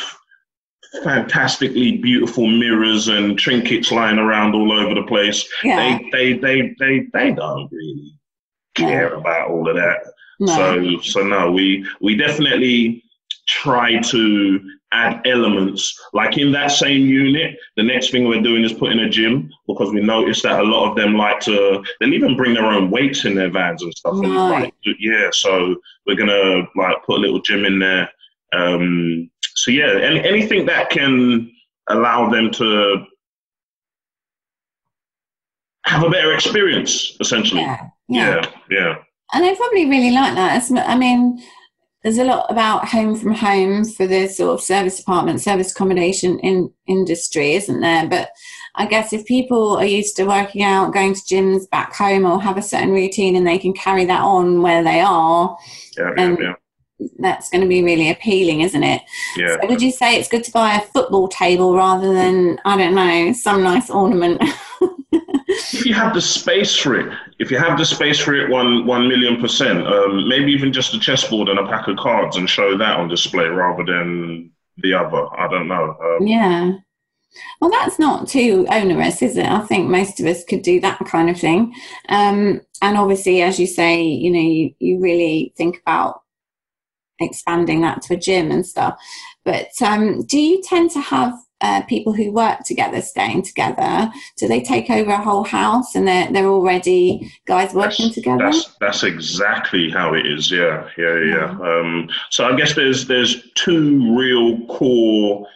fantastically 1.03 1.97
beautiful 1.97 2.47
mirrors 2.47 3.09
and 3.09 3.37
trinkets 3.37 3.91
lying 3.91 4.17
around 4.17 4.55
all 4.55 4.71
over 4.71 4.95
the 4.95 5.03
place. 5.03 5.47
Yeah. 5.63 5.99
They, 6.11 6.33
they, 6.33 6.39
they, 6.39 6.75
they, 6.79 7.07
they 7.13 7.31
don't 7.33 7.69
really 7.71 8.13
care 8.75 9.13
about 9.13 9.49
all 9.49 9.69
of 9.69 9.75
that. 9.75 9.97
No. 10.39 10.55
So, 10.55 11.01
so 11.01 11.27
no, 11.27 11.51
we, 11.51 11.85
we 11.99 12.15
definitely 12.15 13.03
try 13.47 13.99
to 13.99 14.59
add 14.91 15.21
elements. 15.25 15.99
Like 16.13 16.37
in 16.37 16.51
that 16.51 16.67
same 16.67 17.05
unit, 17.05 17.57
the 17.75 17.83
next 17.83 18.11
thing 18.11 18.27
we're 18.27 18.41
doing 18.41 18.63
is 18.63 18.73
putting 18.73 18.99
a 18.99 19.09
gym 19.09 19.51
because 19.67 19.91
we 19.91 20.01
noticed 20.01 20.43
that 20.43 20.59
a 20.59 20.63
lot 20.63 20.89
of 20.89 20.95
them 20.95 21.15
like 21.15 21.39
to, 21.41 21.83
they'll 21.99 22.13
even 22.13 22.37
bring 22.37 22.53
their 22.53 22.65
own 22.65 22.91
weights 22.91 23.25
in 23.25 23.35
their 23.35 23.49
vans 23.49 23.81
and 23.81 23.93
stuff. 23.93 24.13
Right. 24.15 24.73
And 24.85 24.95
yeah, 24.99 25.29
so 25.31 25.75
we're 26.05 26.15
going 26.15 26.29
to 26.29 26.67
like 26.75 26.97
put 27.05 27.17
a 27.17 27.21
little 27.21 27.41
gym 27.41 27.65
in 27.65 27.79
there. 27.79 28.09
Um, 28.53 29.29
so 29.55 29.71
yeah, 29.71 29.99
any, 30.01 30.25
anything 30.25 30.65
that 30.67 30.89
can 30.89 31.51
allow 31.89 32.29
them 32.29 32.51
to 32.51 33.05
have 35.85 36.03
a 36.03 36.09
better 36.09 36.33
experience, 36.33 37.15
essentially. 37.19 37.61
Yeah, 37.61 37.87
yeah, 38.09 38.35
yeah. 38.35 38.51
yeah. 38.69 38.95
And 39.33 39.43
I 39.43 39.55
probably 39.55 39.85
really 39.85 40.11
like 40.11 40.35
that. 40.35 40.69
I 40.87 40.97
mean, 40.97 41.43
there's 42.07 42.17
a 42.19 42.23
lot 42.23 42.49
about 42.49 42.87
home 42.87 43.17
from 43.17 43.33
home 43.33 43.83
for 43.83 44.07
the 44.07 44.29
sort 44.29 44.53
of 44.53 44.61
service 44.61 44.95
department, 44.95 45.41
service 45.41 45.73
accommodation 45.73 46.39
in 46.39 46.71
industry, 46.87 47.55
isn't 47.55 47.81
there? 47.81 48.07
But 48.07 48.29
I 48.75 48.85
guess 48.85 49.11
if 49.11 49.25
people 49.25 49.75
are 49.75 49.85
used 49.85 50.15
to 50.15 50.23
working 50.23 50.63
out, 50.63 50.93
going 50.93 51.15
to 51.15 51.19
gyms 51.19 51.69
back 51.69 51.93
home, 51.93 52.25
or 52.25 52.41
have 52.41 52.55
a 52.55 52.61
certain 52.61 52.91
routine, 52.91 53.35
and 53.35 53.45
they 53.45 53.57
can 53.57 53.73
carry 53.73 54.05
that 54.05 54.21
on 54.21 54.61
where 54.61 54.85
they 54.85 55.01
are, 55.01 55.57
yeah, 55.97 56.13
yeah, 56.15 56.35
yeah 56.39 56.53
that's 57.19 57.49
going 57.49 57.61
to 57.61 57.67
be 57.67 57.83
really 57.83 58.09
appealing, 58.09 58.61
isn't 58.61 58.83
it? 58.83 59.01
Yeah. 59.35 59.57
So 59.61 59.67
would 59.67 59.81
you 59.81 59.91
say 59.91 60.15
it's 60.15 60.29
good 60.29 60.45
to 60.45 60.51
buy 60.51 60.75
a 60.75 60.81
football 60.81 61.27
table 61.27 61.75
rather 61.75 62.13
than 62.13 62.57
I 62.63 62.77
don't 62.77 62.95
know 62.95 63.33
some 63.33 63.63
nice 63.63 63.89
ornament? 63.89 64.41
if 65.73 65.85
you 65.85 65.93
have 65.93 66.13
the 66.13 66.21
space 66.21 66.75
for 66.75 66.99
it, 66.99 67.17
if 67.39 67.51
you 67.51 67.57
have 67.57 67.77
the 67.77 67.85
space 67.85 68.19
for 68.19 68.33
it, 68.33 68.49
one 68.49 68.85
one 68.85 69.07
million 69.07 69.39
percent. 69.39 69.85
Um, 69.85 70.27
maybe 70.27 70.51
even 70.51 70.73
just 70.73 70.93
a 70.93 70.99
chessboard 70.99 71.49
and 71.49 71.59
a 71.59 71.67
pack 71.67 71.87
of 71.87 71.97
cards 71.97 72.37
and 72.37 72.49
show 72.49 72.77
that 72.77 72.97
on 72.99 73.07
display 73.07 73.45
rather 73.45 73.83
than 73.83 74.51
the 74.77 74.93
other. 74.93 75.27
I 75.37 75.47
don't 75.49 75.67
know. 75.67 75.95
Um, 76.01 76.27
yeah. 76.27 76.73
Well, 77.59 77.69
that's 77.69 77.99
not 77.99 78.27
too 78.27 78.65
onerous, 78.69 79.21
is 79.21 79.37
it? 79.37 79.45
I 79.45 79.59
think 79.59 79.89
most 79.89 80.19
of 80.19 80.25
us 80.25 80.43
could 80.43 80.61
do 80.61 80.79
that 80.81 80.99
kind 81.05 81.29
of 81.29 81.39
thing. 81.39 81.73
Um, 82.09 82.61
and 82.81 82.97
obviously, 82.97 83.41
as 83.41 83.59
you 83.59 83.67
say, 83.67 84.01
you 84.01 84.31
know, 84.31 84.39
you, 84.39 84.73
you 84.79 84.99
really 84.99 85.53
think 85.57 85.79
about 85.81 86.21
expanding 87.19 87.81
that 87.81 88.01
to 88.03 88.13
a 88.13 88.17
gym 88.17 88.51
and 88.51 88.65
stuff. 88.65 88.99
But 89.43 89.69
um, 89.81 90.23
do 90.23 90.39
you 90.39 90.61
tend 90.63 90.91
to 90.91 91.01
have 91.01 91.33
uh, 91.61 91.81
people 91.83 92.13
who 92.13 92.31
work 92.31 92.59
together 92.65 93.01
staying 93.01 93.41
together? 93.41 94.11
Do 94.37 94.47
they 94.47 94.61
take 94.61 94.89
over 94.89 95.11
a 95.11 95.21
whole 95.21 95.43
house 95.43 95.95
and 95.95 96.07
they're 96.07 96.31
they're 96.31 96.47
already 96.47 97.31
guys 97.45 97.73
working 97.73 98.05
that's, 98.05 98.15
together? 98.15 98.43
That's 98.43 98.75
that's 98.79 99.03
exactly 99.03 99.89
how 99.89 100.13
it 100.13 100.25
is. 100.25 100.51
Yeah, 100.51 100.87
yeah, 100.97 101.15
yeah. 101.19 101.57
yeah. 101.59 101.79
Um, 101.79 102.09
so 102.29 102.45
I 102.45 102.55
guess 102.55 102.75
there's 102.75 103.07
there's 103.07 103.51
two 103.55 104.17
real 104.17 104.65
core 104.67 105.47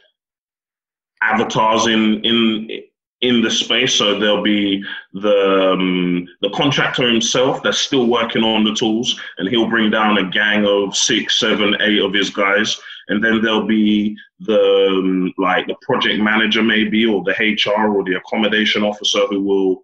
avatars 1.22 1.88
in 1.88 2.24
in 2.26 2.82
in 3.22 3.42
the 3.42 3.52
space. 3.52 3.94
So 3.94 4.20
there'll 4.20 4.44
be 4.44 4.84
the 5.14 5.72
um, 5.74 6.28
the 6.42 6.50
contractor 6.50 7.08
himself 7.08 7.62
that's 7.64 7.78
still 7.78 8.08
working 8.08 8.44
on 8.44 8.64
the 8.64 8.74
tools, 8.74 9.20
and 9.38 9.48
he'll 9.48 9.70
bring 9.70 9.90
down 9.90 10.18
a 10.18 10.30
gang 10.30 10.66
of 10.66 10.96
six, 10.96 11.40
seven, 11.40 11.76
eight 11.82 12.02
of 12.02 12.14
his 12.14 12.30
guys. 12.30 12.80
And 13.12 13.24
then 13.24 13.42
there'll 13.42 13.68
be 13.68 14.16
the 14.40 14.88
um, 14.90 15.34
like 15.38 15.68
the 15.68 15.76
project 15.82 16.22
manager 16.22 16.64
maybe, 16.64 17.06
or 17.06 17.24
the 17.24 17.32
HR 17.32 17.96
or 17.96 18.04
the 18.04 18.16
accommodation 18.16 18.84
officer 18.84 19.28
who 19.28 19.42
will 19.42 19.84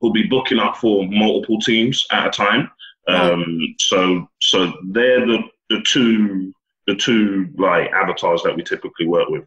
who'll 0.00 0.12
be 0.12 0.28
booking 0.28 0.58
up 0.58 0.76
for 0.76 1.06
multiple 1.08 1.58
teams 1.60 2.06
at 2.12 2.26
a 2.26 2.30
time. 2.30 2.70
Um, 3.08 3.74
so 3.78 4.28
so 4.40 4.72
they're 4.90 5.26
the 5.26 5.38
the 5.70 5.80
two 5.86 6.52
the 6.86 6.94
two 6.94 7.48
like 7.56 7.90
avatars 7.90 8.42
that 8.42 8.54
we 8.54 8.62
typically 8.62 9.06
work 9.06 9.28
with. 9.30 9.44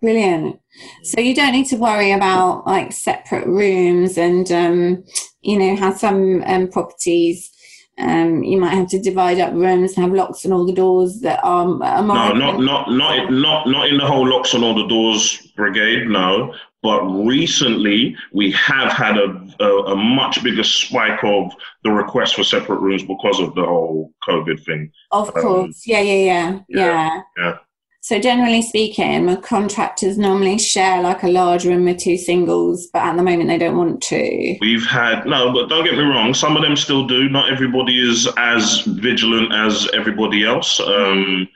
Brilliant. 0.00 0.60
So 1.02 1.20
you 1.20 1.34
don't 1.34 1.52
need 1.52 1.66
to 1.66 1.76
worry 1.76 2.12
about 2.12 2.66
like 2.66 2.92
separate 2.92 3.46
rooms 3.46 4.18
and, 4.18 4.50
um, 4.52 5.04
you 5.40 5.58
know, 5.58 5.74
how 5.74 5.94
some 5.94 6.42
um, 6.44 6.68
properties 6.68 7.50
um, 7.98 8.44
you 8.44 8.58
might 8.58 8.74
have 8.74 8.88
to 8.88 9.00
divide 9.00 9.40
up 9.40 9.54
rooms 9.54 9.96
and 9.96 10.04
have 10.04 10.14
locks 10.14 10.44
on 10.44 10.52
all 10.52 10.66
the 10.66 10.72
doors 10.72 11.20
that 11.20 11.40
are. 11.42 11.82
are 11.82 12.02
no, 12.02 12.32
not 12.32 12.60
not 12.60 12.90
not 12.90 13.30
not 13.30 13.68
not 13.68 13.88
in 13.88 13.96
the 13.96 14.06
whole 14.06 14.28
locks 14.28 14.54
on 14.54 14.62
all 14.62 14.74
the 14.74 14.86
doors 14.86 15.50
brigade. 15.56 16.06
No, 16.06 16.54
but 16.82 17.02
recently 17.06 18.16
we 18.32 18.52
have 18.52 18.92
had 18.92 19.16
a, 19.16 19.44
a, 19.60 19.82
a 19.92 19.96
much 19.96 20.42
bigger 20.44 20.62
spike 20.62 21.24
of 21.24 21.52
the 21.84 21.90
request 21.90 22.34
for 22.34 22.44
separate 22.44 22.80
rooms 22.80 23.02
because 23.02 23.40
of 23.40 23.54
the 23.54 23.64
whole 23.64 24.12
COVID 24.28 24.62
thing. 24.64 24.92
Of 25.10 25.32
course, 25.32 25.66
um, 25.66 25.72
yeah, 25.86 26.00
yeah, 26.00 26.24
yeah, 26.24 26.60
yeah, 26.68 27.22
yeah. 27.38 27.58
So 28.06 28.20
generally 28.20 28.62
speaking, 28.62 29.36
contractors 29.38 30.16
normally 30.16 30.58
share 30.58 31.02
like 31.02 31.24
a 31.24 31.28
large 31.28 31.64
room 31.64 31.86
with 31.86 31.98
two 31.98 32.16
singles, 32.16 32.86
but 32.92 33.02
at 33.02 33.16
the 33.16 33.22
moment 33.24 33.48
they 33.48 33.58
don't 33.58 33.76
want 33.76 34.00
to. 34.00 34.56
We've 34.60 34.86
had 34.86 35.26
no, 35.26 35.52
but 35.52 35.68
don't 35.68 35.84
get 35.84 35.94
me 35.94 36.04
wrong. 36.04 36.32
Some 36.32 36.56
of 36.56 36.62
them 36.62 36.76
still 36.76 37.04
do. 37.04 37.28
Not 37.28 37.50
everybody 37.50 37.98
is 37.98 38.28
as 38.36 38.82
vigilant 38.82 39.52
as 39.52 39.88
everybody 39.92 40.44
else. 40.44 40.78
Um, 40.78 41.48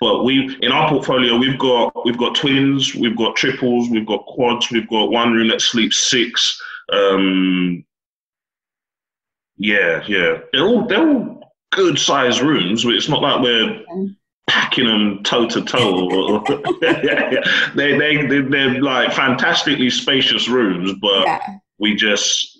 but 0.00 0.24
we 0.24 0.58
in 0.60 0.72
our 0.72 0.88
portfolio 0.88 1.38
we've 1.38 1.60
got 1.60 2.04
we've 2.04 2.18
got 2.18 2.34
twins, 2.34 2.96
we've 2.96 3.16
got 3.16 3.36
triples, 3.36 3.88
we've 3.90 4.06
got 4.08 4.26
quads, 4.26 4.72
we've 4.72 4.88
got 4.88 5.12
one 5.12 5.32
room 5.32 5.46
that 5.50 5.60
sleeps 5.60 5.98
six. 5.98 6.60
Um, 6.92 7.84
yeah, 9.56 10.02
yeah, 10.08 10.38
they're 10.52 10.66
all 10.66 10.88
they're 10.88 11.08
all 11.08 11.54
good 11.70 11.96
sized 11.96 12.40
rooms. 12.40 12.84
It's 12.84 13.08
not 13.08 13.22
like 13.22 13.40
we're 13.40 13.84
packing 14.50 14.86
them 14.86 15.22
toe 15.22 15.46
to 15.46 15.62
toe. 15.62 16.44
They 17.76 17.96
they 17.96 18.26
they 18.26 18.40
they're 18.40 18.82
like 18.82 19.12
fantastically 19.12 19.90
spacious 19.90 20.48
rooms, 20.48 20.92
but 21.00 21.22
yeah. 21.24 21.58
we 21.78 21.94
just 21.94 22.58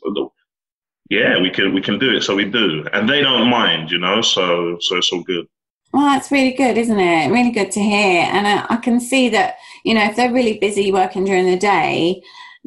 yeah 1.08 1.40
we 1.40 1.50
can 1.50 1.74
we 1.74 1.82
can 1.82 1.98
do 1.98 2.14
it, 2.16 2.22
so 2.22 2.36
we 2.36 2.44
do, 2.44 2.86
and 2.92 3.08
they 3.08 3.20
don't 3.20 3.50
mind, 3.50 3.90
you 3.90 3.98
know. 3.98 4.22
So 4.22 4.76
so 4.80 4.96
it's 4.96 5.12
all 5.12 5.22
good. 5.22 5.46
Well, 5.92 6.04
that's 6.04 6.30
really 6.30 6.52
good, 6.52 6.78
isn't 6.78 7.00
it? 7.00 7.32
Really 7.32 7.50
good 7.50 7.72
to 7.72 7.80
hear, 7.80 8.22
and 8.22 8.46
I, 8.46 8.66
I 8.70 8.76
can 8.76 9.00
see 9.00 9.28
that 9.30 9.56
you 9.84 9.94
know 9.94 10.04
if 10.04 10.14
they're 10.14 10.32
really 10.32 10.58
busy 10.58 10.92
working 10.92 11.24
during 11.24 11.46
the 11.46 11.58
day 11.58 12.22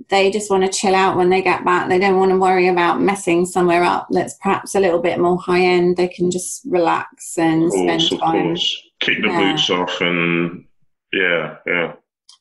they 0.10 0.32
just 0.32 0.50
want 0.50 0.64
to 0.64 0.70
chill 0.80 0.96
out 0.96 1.16
when 1.16 1.30
they 1.30 1.42
get 1.42 1.64
back. 1.64 1.88
They 1.88 2.00
don't 2.00 2.18
want 2.18 2.32
to 2.32 2.38
worry 2.38 2.68
about 2.68 3.02
messing 3.02 3.46
somewhere 3.46 3.84
up 3.84 4.08
that's 4.10 4.36
perhaps 4.36 4.76
a 4.76 4.80
little 4.80 5.00
bit 5.00 5.20
more 5.20 5.38
high 5.38 5.62
end. 5.62 5.98
They 5.98 6.08
can 6.08 6.32
just 6.32 6.64
relax 6.66 7.38
and 7.38 7.70
course, 7.70 8.08
spend 8.08 8.22
time. 8.22 8.58
Kick 9.04 9.22
the 9.22 9.28
yeah. 9.28 9.52
boots 9.52 9.70
off 9.70 10.02
and 10.02 10.66
yeah, 11.12 11.58
yeah. 11.68 11.94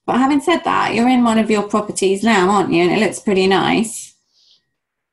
But 0.06 0.18
having 0.18 0.40
said 0.40 0.62
that, 0.64 0.94
you're 0.94 1.08
in 1.08 1.24
one 1.24 1.38
of 1.38 1.50
your 1.50 1.64
properties 1.64 2.22
now, 2.22 2.50
aren't 2.50 2.72
you? 2.72 2.82
And 2.82 2.92
it 2.92 3.00
looks 3.00 3.20
pretty 3.20 3.46
nice. 3.46 4.14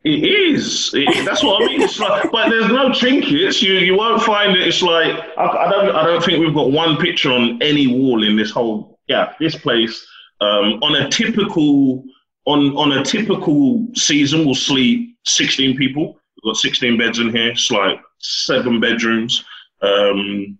It 0.03 0.23
is. 0.23 0.91
It, 0.93 1.25
that's 1.25 1.43
what 1.43 1.61
I 1.61 1.65
mean. 1.65 1.81
It's 1.81 1.99
like, 1.99 2.31
but 2.31 2.49
there's 2.49 2.69
no 2.69 2.93
trinkets. 2.93 3.61
You 3.61 3.73
you 3.73 3.97
won't 3.97 4.21
find 4.21 4.55
it. 4.55 4.65
It's 4.65 4.81
like 4.81 5.13
I, 5.37 5.45
I, 5.45 5.69
don't 5.69 5.95
I 5.95 6.03
don't 6.05 6.23
think 6.23 6.39
we've 6.39 6.53
got 6.53 6.71
one 6.71 6.97
picture 6.97 7.31
on 7.31 7.61
any 7.61 7.87
wall 7.87 8.23
in 8.23 8.37
this 8.37 8.51
whole 8.51 8.99
yeah 9.07 9.33
this 9.39 9.57
place. 9.57 10.07
Um, 10.39 10.81
on 10.81 10.95
a 10.95 11.09
typical 11.09 12.05
on 12.45 12.77
on 12.77 12.93
a 12.93 13.03
typical 13.03 13.87
season, 13.93 14.45
we'll 14.45 14.55
sleep 14.55 15.17
16 15.25 15.75
people. 15.75 16.17
We've 16.43 16.53
got 16.53 16.57
16 16.57 16.97
beds 16.97 17.19
in 17.19 17.35
here. 17.35 17.49
It's 17.49 17.69
like 17.69 17.99
seven 18.19 18.79
bedrooms. 18.79 19.43
Um, 19.81 20.57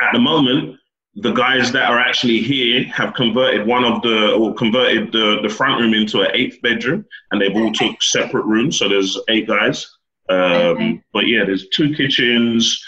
at 0.00 0.12
the 0.12 0.18
moment, 0.18 0.78
the 1.14 1.32
guys 1.32 1.72
that 1.72 1.90
are 1.90 1.98
actually 1.98 2.40
here 2.40 2.84
have 2.84 3.14
converted 3.14 3.66
one 3.66 3.84
of 3.84 4.00
the 4.02 4.32
or 4.32 4.54
converted 4.54 5.12
the, 5.12 5.40
the 5.42 5.48
front 5.48 5.80
room 5.80 5.92
into 5.92 6.22
an 6.22 6.30
eighth 6.32 6.60
bedroom 6.62 7.04
and 7.30 7.40
they've 7.40 7.54
all 7.54 7.72
took 7.72 8.02
separate 8.02 8.46
rooms 8.46 8.78
so 8.78 8.88
there's 8.88 9.18
eight 9.28 9.46
guys. 9.46 9.86
Um, 10.28 10.38
okay. 10.38 11.02
but 11.12 11.26
yeah 11.26 11.44
there's 11.44 11.68
two 11.68 11.94
kitchens 11.94 12.82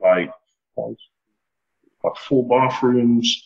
like 0.00 0.30
like 0.76 2.16
four 2.16 2.48
bathrooms. 2.48 3.44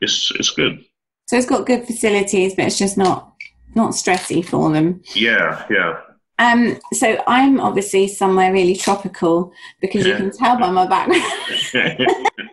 It's 0.00 0.30
it's 0.36 0.50
good. 0.50 0.84
So 1.26 1.36
it's 1.36 1.46
got 1.46 1.66
good 1.66 1.84
facilities 1.84 2.54
but 2.54 2.66
it's 2.66 2.78
just 2.78 2.96
not 2.96 3.34
not 3.74 3.92
stressy 3.92 4.44
for 4.44 4.70
them. 4.70 5.02
Yeah 5.14 5.66
yeah. 5.70 6.00
Um, 6.38 6.78
so 6.92 7.22
I'm 7.26 7.60
obviously 7.60 8.08
somewhere 8.08 8.52
really 8.52 8.74
tropical 8.74 9.52
because 9.80 10.06
you 10.06 10.16
can 10.16 10.30
tell 10.30 10.58
by 10.58 10.70
my 10.70 10.86
background. 10.86 11.22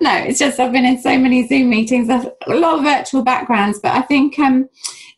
no, 0.00 0.14
it's 0.16 0.38
just 0.38 0.60
I've 0.60 0.72
been 0.72 0.84
in 0.84 1.00
so 1.00 1.18
many 1.18 1.46
Zoom 1.46 1.70
meetings, 1.70 2.08
a 2.08 2.32
lot 2.48 2.78
of 2.78 2.84
virtual 2.84 3.22
backgrounds, 3.22 3.78
but 3.80 3.92
I 3.92 4.02
think 4.02 4.38
um, 4.38 4.68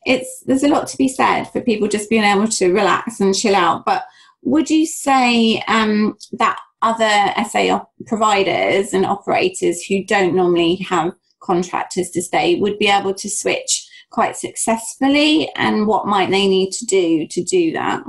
it's 0.05 0.43
there's 0.47 0.63
a 0.63 0.69
lot 0.69 0.87
to 0.89 0.97
be 0.97 1.09
said 1.09 1.45
for 1.45 1.61
people 1.61 1.89
just 1.89 2.11
being 2.11 2.25
able 2.25 2.49
to 2.49 2.73
relax 2.73 3.21
and 3.21 3.35
chill 3.35 3.55
out. 3.55 3.85
But 3.85 4.05
would 4.43 4.71
you 4.71 4.87
say 4.87 5.63
um, 5.69 6.17
that 6.33 6.59
other 6.83 7.33
SA 7.51 7.85
providers 8.07 8.93
and 8.93 9.05
operators 9.05 9.83
who 9.85 10.05
don't 10.05 10.37
normally 10.37 10.77
have 10.77 11.15
contractors 11.41 12.11
to 12.11 12.23
stay 12.23 12.61
would 12.61 12.79
be 12.79 12.89
able 12.89 13.15
to 13.15 13.29
switch 13.29 13.89
quite 14.11 14.37
successfully, 14.37 15.51
and 15.57 15.87
what 15.87 16.07
might 16.07 16.31
they 16.31 16.47
need 16.47 16.71
to 16.73 16.87
do 16.87 17.27
to 17.27 17.43
do 17.43 17.73
that? 17.73 18.03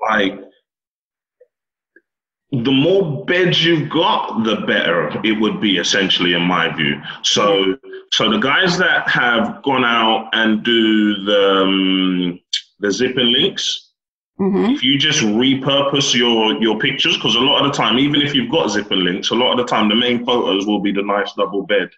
Like 0.00 0.38
the 2.52 2.72
more 2.72 3.24
beds 3.24 3.64
you've 3.64 3.90
got, 3.90 4.44
the 4.44 4.56
better 4.66 5.10
it 5.24 5.40
would 5.40 5.60
be, 5.60 5.78
essentially, 5.78 6.34
in 6.34 6.42
my 6.42 6.74
view. 6.74 7.00
So, 7.22 7.76
so 8.12 8.30
the 8.30 8.38
guys 8.38 8.78
that 8.78 9.08
have 9.08 9.62
gone 9.62 9.84
out 9.84 10.30
and 10.32 10.64
do 10.64 11.24
the 11.24 11.62
um, 11.62 12.40
the 12.78 12.92
zip 12.92 13.16
and 13.16 13.30
links, 13.30 13.90
mm-hmm. 14.38 14.74
if 14.74 14.84
you 14.84 14.96
just 14.96 15.20
repurpose 15.20 16.14
your 16.14 16.60
your 16.62 16.78
pictures, 16.78 17.16
because 17.16 17.34
a 17.34 17.40
lot 17.40 17.64
of 17.64 17.72
the 17.72 17.76
time, 17.76 17.98
even 17.98 18.22
if 18.22 18.32
you've 18.32 18.50
got 18.50 18.70
zip 18.70 18.90
and 18.92 19.02
links, 19.02 19.30
a 19.30 19.34
lot 19.34 19.52
of 19.52 19.58
the 19.58 19.64
time 19.64 19.88
the 19.88 19.96
main 19.96 20.24
photos 20.24 20.66
will 20.66 20.80
be 20.80 20.92
the 20.92 21.02
nice 21.02 21.32
double 21.32 21.64
bed 21.64 21.90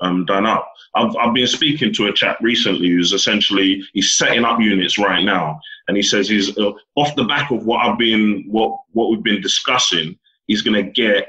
um, 0.00 0.24
done 0.24 0.46
up. 0.46 0.70
I've, 0.94 1.14
I've 1.16 1.34
been 1.34 1.46
speaking 1.46 1.92
to 1.94 2.06
a 2.06 2.12
chap 2.12 2.38
recently 2.40 2.88
who's 2.88 3.12
essentially 3.12 3.82
he's 3.92 4.14
setting 4.14 4.44
up 4.44 4.60
units 4.60 4.98
right 4.98 5.24
now, 5.24 5.60
and 5.88 5.96
he 5.96 6.02
says 6.02 6.28
he's 6.28 6.56
uh, 6.58 6.72
off 6.96 7.14
the 7.16 7.24
back 7.24 7.50
of 7.50 7.64
what 7.66 7.84
I've 7.84 7.98
been 7.98 8.44
what 8.48 8.78
what 8.92 9.10
we've 9.10 9.22
been 9.22 9.40
discussing. 9.40 10.18
He's 10.46 10.62
going 10.62 10.84
to 10.84 10.90
get 10.90 11.28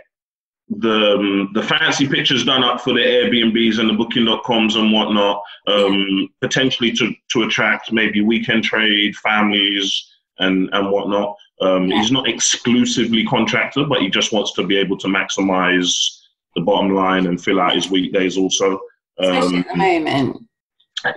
the 0.70 1.16
um, 1.18 1.52
the 1.54 1.64
fancy 1.64 2.08
pictures 2.08 2.44
done 2.46 2.64
up 2.64 2.82
for 2.82 2.94
the 2.94 3.00
Airbnbs 3.00 3.80
and 3.80 3.90
the 3.90 3.94
Booking.coms 3.94 4.76
and 4.76 4.92
whatnot, 4.92 5.42
um, 5.68 6.30
potentially 6.42 6.92
to 6.94 7.14
to 7.32 7.44
attract 7.44 7.92
maybe 7.92 8.22
weekend 8.22 8.64
trade 8.64 9.16
families 9.18 10.12
and 10.40 10.70
and 10.74 10.92
whatnot. 10.92 11.36
Um. 11.62 11.90
He's 11.90 12.12
not 12.12 12.28
exclusively 12.28 13.26
contractor, 13.26 13.86
but 13.86 14.02
he 14.02 14.10
just 14.10 14.34
wants 14.34 14.54
to 14.54 14.66
be 14.66 14.78
able 14.78 14.98
to 14.98 15.08
maximize 15.08 15.96
the 16.56 16.62
bottom 16.62 16.92
line 16.92 17.28
and 17.28 17.42
fill 17.42 17.60
out 17.60 17.76
his 17.76 17.90
weekdays 17.90 18.38
also. 18.38 18.80
Um, 19.20 19.56
at 19.56 19.68
the 19.68 19.76
moment. 19.76 20.38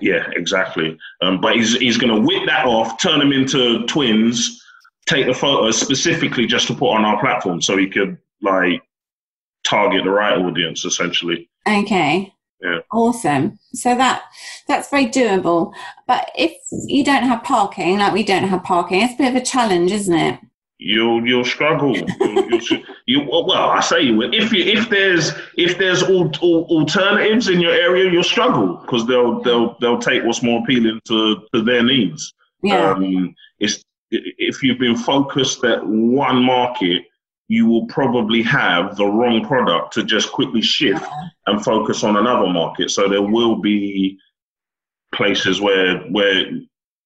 Yeah, 0.01 0.29
exactly. 0.33 0.99
Um, 1.23 1.41
but 1.41 1.57
he's 1.57 1.77
he's 1.79 1.97
going 1.97 2.15
to 2.15 2.27
whip 2.27 2.47
that 2.47 2.67
off, 2.67 3.01
turn 3.01 3.21
them 3.21 3.33
into 3.33 3.87
twins, 3.87 4.63
take 5.07 5.27
the 5.27 5.35
photos 5.35 5.81
specifically 5.81 6.47
just 6.47 6.67
to 6.69 6.75
put 6.75 6.91
on 6.91 7.05
our 7.05 7.19
platform, 7.21 7.63
so 7.63 7.77
he 7.77 7.89
could 7.89 8.19
like 8.43 8.83
target 9.65 10.05
the 10.05 10.11
right 10.11 10.39
audience 10.39 10.85
essentially. 10.85 11.49
Okay. 11.67 12.33
Yeah. 12.63 12.81
Awesome. 12.93 13.59
So 13.73 13.95
that 13.95 14.25
that's 14.67 14.91
very 14.91 15.07
doable. 15.07 15.73
But 16.07 16.31
if 16.37 16.53
you 16.87 17.05
don't 17.05 17.23
have 17.23 17.45
parking, 17.45 17.99
like 17.99 18.13
we 18.13 18.25
don't 18.25 18.49
have 18.49 18.65
parking, 18.65 19.03
it's 19.03 19.15
a 19.15 19.17
bit 19.17 19.35
of 19.35 19.37
a 19.37 19.45
challenge, 19.45 19.93
isn't 19.93 20.15
it? 20.15 20.41
You'll 20.79 21.27
you'll 21.27 21.45
struggle. 21.45 21.97
you'll, 21.97 22.51
you'll, 22.51 22.83
you, 23.07 23.29
well, 23.31 23.53
I 23.53 23.81
say 23.81 24.03
you 24.03 24.17
will. 24.17 24.33
If 24.33 24.53
you, 24.53 24.65
if 24.65 24.89
there's 24.89 25.33
if 25.57 25.79
there's 25.79 26.03
all, 26.03 26.33
all 26.41 26.65
alternatives 26.71 27.49
in 27.49 27.61
your 27.61 27.73
area, 27.73 28.11
you'll 28.11 28.23
struggle 28.23 28.77
because 28.77 29.07
they'll 29.07 29.41
they'll 29.43 29.77
they'll 29.81 29.99
take 29.99 30.25
what's 30.25 30.43
more 30.43 30.63
appealing 30.63 31.01
to, 31.07 31.47
to 31.55 31.63
their 31.63 31.83
needs. 31.83 32.33
Yeah. 32.63 32.93
Um, 32.93 33.35
it's 33.59 33.83
if 34.11 34.63
you've 34.63 34.79
been 34.79 34.97
focused 34.97 35.65
at 35.65 35.87
one 35.87 36.43
market, 36.43 37.03
you 37.49 37.67
will 37.67 37.87
probably 37.87 38.43
have 38.43 38.97
the 38.97 39.07
wrong 39.07 39.45
product 39.45 39.93
to 39.95 40.05
just 40.05 40.33
quickly 40.33 40.63
shift 40.63 41.03
yeah. 41.03 41.29
and 41.47 41.65
focus 41.65 42.05
on 42.05 42.17
another 42.17 42.47
market. 42.47 42.91
So 42.91 43.09
there 43.09 43.23
will 43.23 43.57
be 43.57 44.19
places 45.15 45.61
where 45.61 46.01
where 46.11 46.47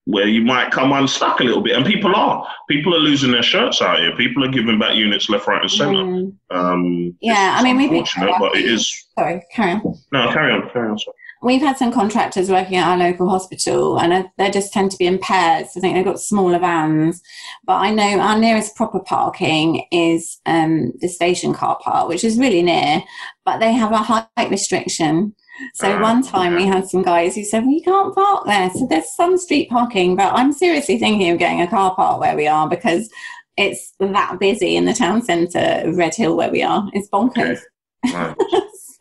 where 0.05 0.27
you 0.27 0.43
might 0.43 0.73
come 0.73 0.93
unstuck 0.93 1.41
a 1.41 1.45
little 1.45 1.63
bit. 1.63 1.77
And 1.77 1.87
people 1.87 2.15
are. 2.15 2.47
People 2.69 2.95
are 2.95 2.99
losing 2.99 3.31
their 3.31 3.43
shirts 3.43 3.81
out 3.81 4.01
here. 4.01 4.17
People 4.17 4.45
are 4.45 4.49
giving 4.49 4.79
back 4.79 4.95
units 4.95 5.29
left, 5.29 5.47
right, 5.47 5.63
and 5.63 5.71
centre. 5.71 5.95
Mm. 5.95 6.35
Um, 6.51 7.17
yeah, 7.21 7.57
I 7.59 7.63
mean, 7.63 7.77
we've 7.77 7.91
been 7.91 8.01
unfortunate, 8.01 8.35
but 8.39 8.57
it 8.57 8.65
is. 8.65 9.07
Sorry, 9.19 9.43
carry 9.53 9.73
on. 9.73 9.95
No, 10.13 10.33
carry 10.33 10.53
on, 10.53 10.69
carry 10.71 10.91
on. 10.91 10.99
Sorry. 10.99 11.15
We've 11.45 11.61
had 11.61 11.77
some 11.77 11.93
contractors 11.93 12.51
working 12.51 12.77
at 12.77 12.89
our 12.89 12.97
local 12.97 13.29
hospital, 13.29 13.99
and 13.99 14.29
they 14.39 14.51
just 14.51 14.73
tend 14.73 14.93
to 14.93 14.97
be 14.97 15.07
in 15.07 15.19
pairs. 15.19 15.69
I 15.77 15.81
think 15.81 15.97
they've 15.97 16.05
got 16.05 16.21
smaller 16.21 16.61
vans. 16.61 17.21
But 17.65 17.79
I 17.79 17.91
know 17.91 18.21
our 18.21 18.39
nearest 18.39 18.77
proper 18.77 19.01
parking 19.01 19.85
is 19.91 20.41
um, 20.47 20.93
the 21.01 21.09
station 21.09 21.53
car 21.53 21.79
park, 21.83 22.09
which 22.09 22.23
is 22.23 22.39
really 22.39 22.63
near, 22.63 23.03
but 23.45 23.59
they 23.59 23.73
have 23.73 23.91
a 23.91 23.99
height 23.99 24.51
restriction. 24.51 25.35
So 25.75 25.93
uh, 25.93 26.01
one 26.01 26.23
time 26.23 26.55
we 26.55 26.67
had 26.67 26.89
some 26.89 27.03
guys 27.03 27.35
who 27.35 27.45
said, 27.45 27.65
"We 27.67 27.83
well, 27.87 28.13
can't 28.13 28.15
park 28.15 28.47
there." 28.47 28.71
So 28.71 28.87
there's 28.89 29.15
some 29.15 29.37
street 29.37 29.69
parking, 29.71 30.17
but 30.17 30.33
I'm 30.35 30.53
seriously 30.53 30.99
thinking 30.99 31.31
of 31.31 31.39
getting 31.39 31.61
a 31.61 31.67
car 31.67 31.95
park 31.95 32.21
where 32.21 32.37
we 32.37 32.47
are 32.47 32.69
because 32.69 33.11
it's 33.57 33.93
that 34.01 34.39
busy 34.39 34.77
in 34.77 34.85
the 34.85 34.95
town 34.95 35.23
centre 35.23 35.83
of 35.85 35.97
Redhill 35.97 36.37
where 36.37 36.51
we 36.51 36.63
are. 36.63 36.89
It's 36.93 37.09
bonkers. 37.09 37.61
Okay. 38.07 38.35
Nice. 38.35 38.99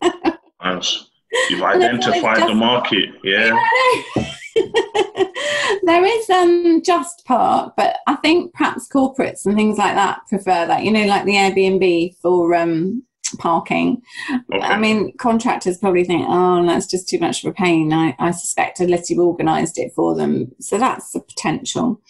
nice. 0.63 1.07
You've 1.49 1.63
identified 1.63 2.49
the 2.49 2.53
market, 2.53 3.09
yeah. 3.23 3.57
there 5.83 6.05
is 6.05 6.29
um 6.29 6.81
just 6.83 7.23
park, 7.25 7.73
but 7.77 7.97
I 8.05 8.15
think 8.15 8.53
perhaps 8.53 8.89
corporates 8.89 9.45
and 9.45 9.55
things 9.55 9.77
like 9.77 9.95
that 9.95 10.21
prefer 10.27 10.67
that. 10.67 10.83
You 10.83 10.91
know, 10.91 11.05
like 11.05 11.23
the 11.25 11.35
Airbnb 11.35 12.17
for 12.17 12.53
um 12.55 13.03
parking. 13.37 14.01
Okay. 14.31 14.59
I 14.61 14.77
mean, 14.77 15.15
contractors 15.17 15.77
probably 15.77 16.03
think, 16.03 16.25
oh, 16.27 16.65
that's 16.65 16.87
just 16.87 17.09
too 17.09 17.19
much 17.19 17.43
of 17.43 17.51
a 17.51 17.53
pain. 17.53 17.93
I, 17.93 18.15
I 18.19 18.31
suspect 18.31 18.79
unless 18.79 19.09
you've 19.09 19.19
organised 19.19 19.77
it 19.77 19.91
for 19.95 20.15
them. 20.15 20.51
So 20.59 20.77
that's 20.77 21.11
the 21.11 21.21
potential. 21.21 22.01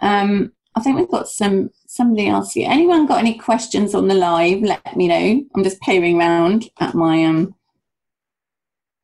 Um, 0.00 0.52
I 0.76 0.80
think 0.80 0.96
we've 0.96 1.08
got 1.08 1.28
some 1.28 1.70
somebody 1.86 2.28
else 2.28 2.52
here. 2.52 2.68
Anyone 2.70 3.06
got 3.06 3.20
any 3.20 3.38
questions 3.38 3.94
on 3.94 4.08
the 4.08 4.14
live? 4.14 4.62
Let 4.62 4.96
me 4.96 5.08
know. 5.08 5.44
I'm 5.54 5.64
just 5.64 5.80
peering 5.80 6.18
around 6.18 6.68
at 6.80 6.94
my 6.94 7.24
um. 7.24 7.54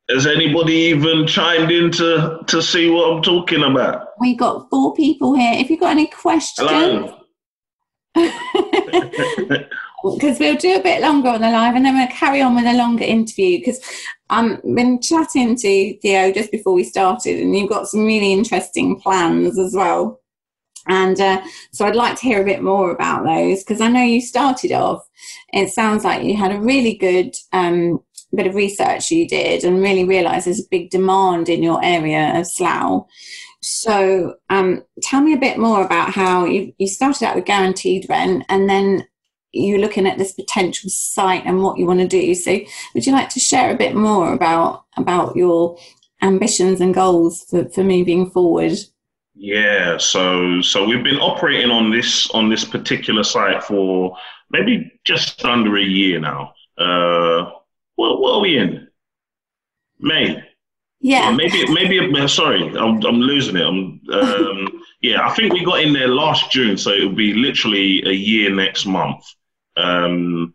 Has 0.09 0.27
anybody 0.27 0.73
even 0.73 1.25
chimed 1.29 1.71
in 1.71 1.93
to, 1.93 2.41
to 2.49 2.61
see 2.61 2.91
what 2.91 3.13
I'm 3.13 3.23
talking 3.23 3.63
about? 3.63 4.09
We've 4.19 4.37
got 4.37 4.69
four 4.69 4.93
people 4.95 5.37
here. 5.37 5.53
If 5.55 5.71
you've 5.71 5.79
got 5.79 5.93
any 5.93 6.09
questions. 6.09 6.69
Hello. 6.69 7.17
because 10.03 10.39
we'll 10.39 10.57
do 10.57 10.77
a 10.77 10.83
bit 10.83 11.03
longer 11.03 11.29
on 11.29 11.41
the 11.41 11.51
live 11.51 11.75
and 11.75 11.85
then 11.85 11.95
we'll 11.95 12.09
carry 12.09 12.41
on 12.41 12.55
with 12.55 12.65
a 12.65 12.77
longer 12.77 13.05
interview 13.05 13.59
because 13.59 13.81
I've 14.29 14.63
been 14.63 15.01
chatting 15.01 15.57
to 15.57 15.99
Theo 15.99 16.33
just 16.33 16.51
before 16.51 16.73
we 16.73 16.85
started 16.85 17.41
and 17.41 17.57
you've 17.57 17.69
got 17.69 17.89
some 17.89 18.05
really 18.05 18.33
interesting 18.33 18.99
plans 19.01 19.59
as 19.59 19.75
well. 19.75 20.21
And 20.87 21.21
uh, 21.21 21.43
so 21.73 21.87
I'd 21.87 21.95
like 21.95 22.17
to 22.17 22.23
hear 22.23 22.41
a 22.41 22.45
bit 22.45 22.63
more 22.63 22.91
about 22.91 23.25
those 23.25 23.63
because 23.63 23.81
I 23.81 23.89
know 23.89 24.03
you 24.03 24.21
started 24.21 24.73
off. 24.73 25.07
It 25.53 25.69
sounds 25.69 26.05
like 26.05 26.25
you 26.25 26.37
had 26.37 26.53
a 26.53 26.61
really 26.61 26.95
good 26.95 27.37
um, 27.53 28.01
bit 28.35 28.47
of 28.47 28.55
research 28.55 29.11
you 29.11 29.29
did 29.29 29.65
and 29.65 29.83
really 29.83 30.05
realised 30.05 30.47
there's 30.47 30.61
a 30.61 30.69
big 30.71 30.91
demand 30.91 31.49
in 31.49 31.63
your 31.63 31.85
area 31.85 32.39
of 32.39 32.47
Slough. 32.47 33.07
So 33.63 34.37
um, 34.49 34.83
tell 35.03 35.21
me 35.21 35.35
a 35.35 35.39
bit 35.39 35.59
more 35.59 35.85
about 35.85 36.11
how 36.11 36.47
you, 36.47 36.73
you 36.79 36.89
started 36.89 37.27
out 37.27 37.37
with 37.37 37.45
guaranteed 37.45 38.07
rent 38.09 38.45
and 38.49 38.69
then 38.69 39.07
you're 39.53 39.81
looking 39.81 40.07
at 40.07 40.19
this 40.19 40.33
potential 40.33 40.91
site 40.91 41.45
and 41.45 41.63
what 41.63 41.79
you 41.79 41.87
want 41.87 42.01
to 42.01 42.09
do. 42.09 42.35
So, 42.35 42.59
would 42.95 43.07
you 43.07 43.13
like 43.13 43.29
to 43.31 43.41
share 43.41 43.71
a 43.71 43.77
bit 43.77 43.95
more 43.95 44.33
about 44.33 44.85
about 44.97 45.37
your 45.37 45.79
ambitions 46.23 46.81
and 46.81 46.95
goals 46.95 47.45
for, 47.45 47.69
for 47.69 47.83
moving 47.83 48.31
forward? 48.31 48.79
Yeah, 49.35 49.97
so 49.99 50.61
so 50.61 50.87
we've 50.87 51.05
been 51.05 51.21
operating 51.21 51.71
on 51.71 51.91
this 51.91 52.31
on 52.31 52.49
this 52.49 52.65
particular 52.65 53.25
site 53.25 53.63
for 53.63 54.17
maybe 54.51 54.93
just 55.05 55.45
under 55.45 55.77
a 55.79 55.83
year 55.83 56.21
now. 56.21 56.53
Uh, 56.77 57.51
what, 57.97 58.21
what 58.21 58.35
are 58.35 58.41
we 58.41 58.59
in? 58.59 58.89
May. 59.99 60.43
Yeah. 61.01 61.31
Maybe, 61.31 61.67
maybe. 61.73 62.29
Sorry, 62.29 62.63
I'm, 62.77 63.03
I'm 63.05 63.21
losing 63.21 63.57
it. 63.57 63.67
I'm, 63.67 64.01
um, 64.13 64.83
yeah, 65.01 65.27
I 65.27 65.35
think 65.35 65.53
we 65.53 65.65
got 65.65 65.81
in 65.81 65.93
there 65.93 66.09
last 66.09 66.51
June, 66.51 66.77
so 66.77 66.91
it'll 66.91 67.15
be 67.15 67.33
literally 67.33 68.03
a 68.07 68.13
year 68.13 68.55
next 68.55 68.87
month. 68.87 69.25
Um, 69.77 70.55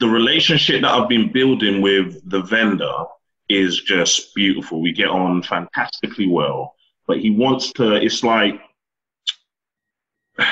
the 0.00 0.08
relationship 0.08 0.82
that 0.82 0.90
I've 0.90 1.08
been 1.08 1.32
building 1.32 1.80
with 1.80 2.20
the 2.28 2.42
vendor 2.42 3.04
is 3.48 3.80
just 3.80 4.34
beautiful. 4.34 4.80
We 4.80 4.92
get 4.92 5.08
on 5.08 5.42
fantastically 5.42 6.26
well, 6.26 6.74
but 7.06 7.20
he 7.20 7.30
wants 7.30 7.72
to. 7.74 7.94
It's 7.94 8.24
like 8.24 8.60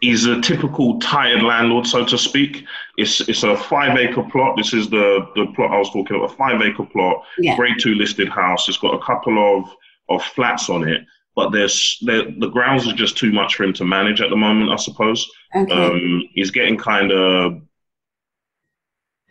he's 0.00 0.26
a 0.26 0.40
typical 0.40 0.98
tired 1.00 1.42
landlord, 1.42 1.86
so 1.86 2.04
to 2.04 2.18
speak. 2.18 2.64
It's 2.96 3.20
it's 3.28 3.42
a 3.42 3.56
five 3.56 3.98
acre 3.98 4.22
plot. 4.22 4.56
This 4.56 4.74
is 4.74 4.88
the 4.90 5.26
the 5.34 5.46
plot 5.54 5.72
I 5.72 5.78
was 5.78 5.90
talking 5.90 6.16
about. 6.16 6.32
A 6.32 6.36
five 6.36 6.60
acre 6.62 6.84
plot, 6.84 7.24
yeah. 7.38 7.56
grade 7.56 7.78
two 7.80 7.94
listed 7.94 8.28
house. 8.28 8.68
It's 8.68 8.78
got 8.78 8.94
a 8.94 9.04
couple 9.04 9.58
of 9.58 9.68
of 10.08 10.22
flats 10.22 10.68
on 10.68 10.86
it, 10.86 11.04
but 11.34 11.50
there's 11.50 11.98
the 12.02 12.34
the 12.38 12.48
grounds 12.48 12.86
are 12.86 12.94
just 12.94 13.16
too 13.16 13.32
much 13.32 13.54
for 13.54 13.64
him 13.64 13.72
to 13.74 13.84
manage 13.84 14.20
at 14.20 14.30
the 14.30 14.36
moment. 14.36 14.70
I 14.70 14.76
suppose. 14.76 15.28
Okay. 15.54 15.72
Um, 15.72 16.22
he's 16.32 16.50
getting 16.50 16.78
kind 16.78 17.12
of 17.12 17.60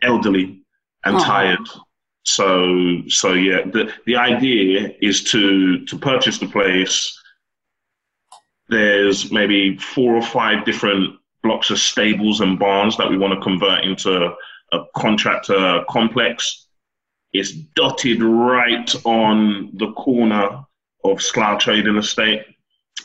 elderly 0.03 0.63
and 1.03 1.17
Aww. 1.17 1.23
tired. 1.23 1.67
So 2.23 3.01
so 3.07 3.33
yeah, 3.33 3.61
the 3.65 3.91
the 4.05 4.15
idea 4.15 4.93
is 5.01 5.23
to 5.31 5.85
to 5.85 5.97
purchase 5.97 6.37
the 6.37 6.47
place 6.47 7.17
there's 8.71 9.31
maybe 9.31 9.77
four 9.77 10.15
or 10.15 10.21
five 10.21 10.65
different 10.65 11.19
blocks 11.43 11.69
of 11.69 11.77
stables 11.77 12.39
and 12.39 12.57
barns 12.57 12.97
that 12.97 13.09
we 13.09 13.17
want 13.17 13.33
to 13.33 13.41
convert 13.41 13.83
into 13.83 14.33
a 14.71 14.79
contractor 14.95 15.83
complex. 15.89 16.67
It's 17.33 17.51
dotted 17.51 18.23
right 18.23 18.95
on 19.05 19.71
the 19.73 19.91
corner 19.91 20.63
of 21.03 21.21
Slough 21.21 21.59
Trading 21.59 21.97
Estate. 21.97 22.45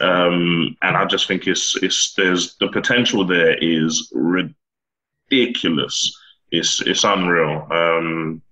Um, 0.00 0.76
and 0.82 0.96
I 0.96 1.04
just 1.04 1.28
think 1.28 1.46
it's, 1.46 1.76
it's, 1.82 2.14
there's 2.14 2.56
the 2.56 2.68
potential 2.68 3.24
there 3.24 3.56
is 3.58 4.12
ridiculous. 4.12 6.16
It's, 6.50 6.80
it's 6.82 7.04
unreal. 7.04 7.66
Um, 7.70 8.42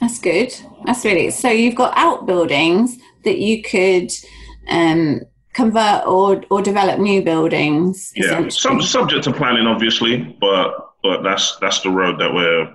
That's 0.00 0.18
good. 0.18 0.54
That's 0.84 1.04
really, 1.04 1.30
so 1.30 1.50
you've 1.50 1.74
got 1.74 1.96
outbuildings 1.96 2.98
that 3.24 3.38
you 3.38 3.62
could, 3.62 4.10
um, 4.68 5.20
convert 5.54 6.06
or 6.06 6.42
or 6.50 6.60
develop 6.60 6.98
new 6.98 7.22
buildings. 7.22 8.12
Yeah, 8.14 8.48
some 8.48 8.82
subject 8.82 9.24
to 9.24 9.32
planning, 9.32 9.66
obviously, 9.66 10.36
but 10.40 10.74
but 11.02 11.22
that's 11.22 11.56
that's 11.60 11.80
the 11.80 11.90
road 11.90 12.20
that 12.20 12.34
we're 12.34 12.74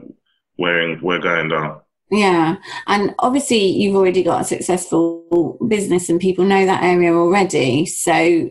we're 0.57 0.99
we're 1.01 1.19
going 1.19 1.49
down. 1.49 1.81
Yeah, 2.11 2.57
and 2.87 3.13
obviously 3.19 3.65
you've 3.67 3.95
already 3.95 4.23
got 4.23 4.41
a 4.41 4.45
successful 4.45 5.57
business, 5.67 6.09
and 6.09 6.19
people 6.19 6.45
know 6.45 6.65
that 6.65 6.83
area 6.83 7.13
already. 7.13 7.85
So 7.85 8.49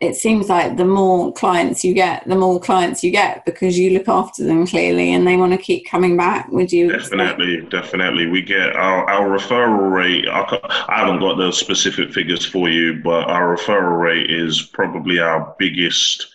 it 0.00 0.16
seems 0.16 0.48
like 0.48 0.76
the 0.76 0.84
more 0.84 1.32
clients 1.32 1.84
you 1.84 1.94
get, 1.94 2.26
the 2.26 2.34
more 2.34 2.60
clients 2.60 3.02
you 3.02 3.10
get 3.10 3.44
because 3.46 3.78
you 3.78 3.90
look 3.90 4.08
after 4.08 4.44
them 4.44 4.66
clearly 4.66 5.12
and 5.12 5.26
they 5.26 5.36
want 5.36 5.52
to 5.52 5.58
keep 5.58 5.86
coming 5.88 6.16
back. 6.16 6.50
Would 6.50 6.72
you? 6.72 6.90
Definitely, 6.92 7.54
expect? 7.54 7.70
definitely. 7.70 8.26
We 8.26 8.42
get 8.42 8.76
our, 8.76 9.08
our 9.08 9.38
referral 9.38 9.90
rate. 9.90 10.26
I 10.28 10.94
haven't 10.94 11.20
got 11.20 11.36
the 11.36 11.52
specific 11.52 12.12
figures 12.12 12.44
for 12.44 12.68
you, 12.68 13.00
but 13.02 13.30
our 13.30 13.56
referral 13.56 13.98
rate 13.98 14.30
is 14.30 14.62
probably 14.62 15.20
our 15.20 15.54
biggest 15.58 16.26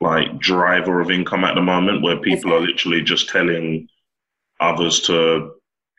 like 0.00 0.38
driver 0.38 1.00
of 1.00 1.10
income 1.10 1.44
at 1.44 1.54
the 1.54 1.62
moment, 1.62 2.02
where 2.02 2.18
people 2.18 2.52
are 2.52 2.60
literally 2.60 3.02
just 3.02 3.28
telling 3.30 3.88
others 4.60 5.00
to 5.00 5.53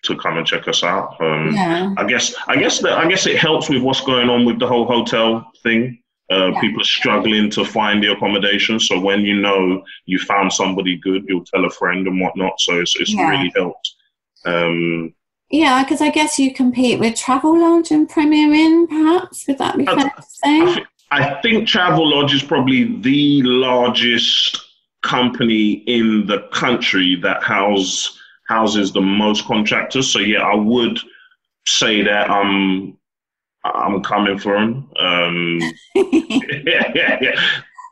to 0.05 0.15
come 0.17 0.37
and 0.37 0.47
check 0.47 0.67
us 0.67 0.83
out. 0.83 1.19
Um, 1.19 1.51
yeah. 1.53 1.93
I 1.97 2.05
guess 2.05 2.33
I 2.47 2.55
guess 2.55 2.79
that 2.79 2.93
I 2.93 3.07
guess 3.07 3.25
it 3.25 3.37
helps 3.37 3.69
with 3.69 3.81
what's 3.81 4.01
going 4.01 4.29
on 4.29 4.45
with 4.45 4.59
the 4.59 4.67
whole 4.67 4.85
hotel 4.85 5.51
thing. 5.63 5.99
Uh, 6.31 6.47
yeah. 6.47 6.61
People 6.61 6.81
are 6.81 6.85
struggling 6.85 7.49
to 7.51 7.63
find 7.63 8.03
the 8.03 8.11
accommodation. 8.11 8.79
So 8.79 8.99
when 8.99 9.21
you 9.21 9.39
know 9.39 9.83
you 10.05 10.17
found 10.17 10.51
somebody 10.51 10.97
good, 10.97 11.25
you'll 11.27 11.45
tell 11.45 11.65
a 11.65 11.69
friend 11.69 12.07
and 12.07 12.19
whatnot. 12.19 12.59
So 12.59 12.79
it's, 12.79 12.95
it's 12.99 13.13
yeah. 13.13 13.29
really 13.29 13.51
helped. 13.55 13.93
Um, 14.45 15.13
yeah, 15.51 15.83
because 15.83 16.01
I 16.01 16.09
guess 16.09 16.39
you 16.39 16.53
compete 16.53 16.99
with 16.99 17.13
Travelodge 17.13 17.91
and 17.91 18.09
Premier 18.09 18.51
Inn, 18.51 18.87
perhaps. 18.87 19.45
Would 19.47 19.59
that 19.59 19.77
be 19.77 19.85
fair 19.85 19.95
to 19.95 20.23
say? 20.23 20.61
I, 20.61 20.73
th- 20.73 20.87
I 21.11 21.41
think 21.41 21.67
Travelodge 21.67 22.33
is 22.33 22.41
probably 22.41 22.99
the 23.01 23.43
largest 23.43 24.59
company 25.03 25.83
in 25.85 26.25
the 26.25 26.47
country 26.51 27.15
that 27.21 27.43
house 27.43 28.19
houses 28.47 28.91
the 28.91 29.01
most 29.01 29.45
contractors. 29.45 30.11
So 30.11 30.19
yeah, 30.19 30.41
I 30.41 30.55
would 30.55 30.99
say 31.67 32.01
that 32.03 32.29
I'm 32.29 32.97
I'm 33.63 34.03
coming 34.03 34.37
for 34.37 34.55
him. 34.55 34.89
Um, 34.99 35.59
yeah, 35.95 36.91
yeah, 36.93 37.17
yeah. 37.21 37.41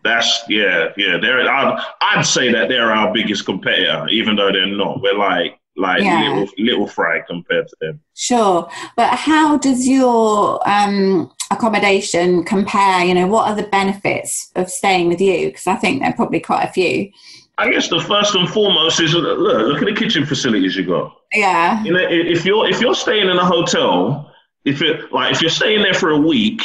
That's 0.04 0.44
yeah, 0.50 0.90
yeah. 0.98 1.18
They're 1.18 1.50
I'd, 1.50 1.84
I'd 2.02 2.26
say 2.26 2.52
that 2.52 2.68
they're 2.68 2.92
our 2.92 3.14
biggest 3.14 3.46
competitor, 3.46 4.08
even 4.10 4.36
though 4.36 4.52
they're 4.52 4.68
not. 4.68 5.02
We're 5.02 5.18
like 5.18 5.60
like 5.76 6.04
yeah. 6.04 6.22
little 6.22 6.48
little 6.58 6.88
fry 6.88 7.22
compared 7.28 7.68
to 7.68 7.76
them. 7.82 8.02
Sure, 8.14 8.70
but 8.96 9.16
how 9.18 9.58
does 9.58 9.88
your 9.88 10.68
um, 10.70 11.32
accommodation 11.52 12.44
compare? 12.44 13.06
You 13.06 13.14
know, 13.14 13.28
what 13.28 13.50
are 13.50 13.56
the 13.56 13.64
benefits 13.64 14.52
of 14.56 14.70
staying 14.70 15.08
with 15.08 15.22
you? 15.22 15.48
Because 15.48 15.68
I 15.68 15.76
think 15.76 16.02
there 16.02 16.10
are 16.10 16.16
probably 16.16 16.42
quite 16.42 16.64
a 16.64 16.72
few. 16.72 17.10
I 17.58 17.70
guess 17.70 17.88
the 17.88 18.00
first 18.00 18.34
and 18.36 18.50
foremost 18.50 19.00
is 19.00 19.14
look, 19.14 19.38
look 19.38 19.82
at 19.82 19.86
the 19.86 19.94
kitchen 19.94 20.26
facilities 20.26 20.76
you 20.76 20.86
got. 20.86 21.16
Yeah. 21.32 21.84
You 21.84 21.94
know, 21.94 22.08
if 22.10 22.46
you're 22.46 22.68
if 22.68 22.82
you're 22.82 22.96
staying 22.96 23.30
in 23.30 23.38
a 23.38 23.46
hotel 23.46 24.34
if 24.66 24.82
it 24.82 25.12
like 25.12 25.34
if 25.34 25.42
you're 25.42 25.50
staying 25.50 25.82
there 25.82 25.94
for 25.94 26.12
a 26.12 26.18
week 26.18 26.62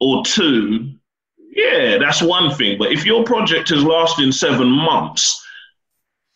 or 0.00 0.24
two, 0.24 0.92
yeah, 1.50 1.98
that's 1.98 2.22
one 2.22 2.54
thing. 2.54 2.78
But 2.78 2.92
if 2.92 3.04
your 3.04 3.24
project 3.24 3.70
is 3.70 3.82
lasting 3.82 4.32
seven 4.32 4.68
months, 4.68 5.44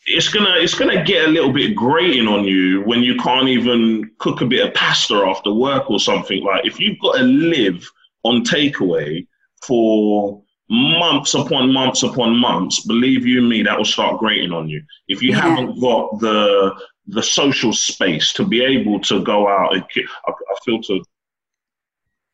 it's 0.07 0.29
gonna 0.29 0.57
it's 0.57 0.75
gonna 0.75 1.05
get 1.05 1.27
a 1.27 1.31
little 1.31 1.53
bit 1.53 1.77
grating 1.77 2.27
on 2.27 2.45
you 2.45 2.83
when 2.83 3.03
you 3.03 3.17
can't 3.17 3.49
even 3.49 4.11
cook 4.19 4.41
a 4.41 4.47
bit 4.47 4.67
of 4.67 4.75
pasta 4.75 5.15
after 5.15 5.53
work 5.53 5.91
or 5.91 6.01
something. 6.01 6.43
Like 6.43 6.67
if 6.67 6.81
you've 6.81 6.99
got 6.99 7.19
to 7.19 7.23
live 7.23 7.89
on 8.25 8.45
takeaway 8.45 9.27
for 9.65 10.41
months 10.73 11.35
upon 11.35 11.73
months 11.73 12.03
upon 12.03 12.37
months, 12.37 12.87
believe 12.87 13.27
you 13.27 13.43
me, 13.43 13.63
that 13.63 13.77
will 13.77 13.85
start 13.85 14.19
grating 14.19 14.53
on 14.53 14.69
you. 14.69 14.83
If 15.09 15.23
you 15.23 15.31
yeah. 15.31 15.41
haven't 15.41 15.81
got 15.81 16.19
the 16.19 16.75
the 17.09 17.23
social 17.23 17.73
space 17.73 18.33
to 18.33 18.45
be 18.45 18.63
able 18.63 19.01
to 19.01 19.23
go 19.23 19.49
out 19.49 19.75
and 19.75 19.85
I, 20.27 20.31
I 20.31 20.55
feel 20.65 20.81
to 20.83 21.03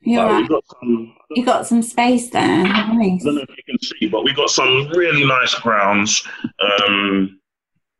yeah, 0.02 0.46
got 0.48 0.64
some, 0.80 1.16
you 1.30 1.44
got 1.44 1.66
some 1.66 1.82
space 1.82 2.30
there. 2.30 2.62
Nice. 2.62 3.22
I 3.22 3.24
don't 3.24 3.34
know 3.34 3.42
if 3.42 3.56
you 3.56 3.64
can 3.66 3.78
see, 3.80 4.08
but 4.08 4.22
we 4.22 4.32
got 4.32 4.48
some 4.48 4.88
really 4.94 5.26
nice 5.26 5.54
grounds. 5.56 6.26
Um, 6.60 7.40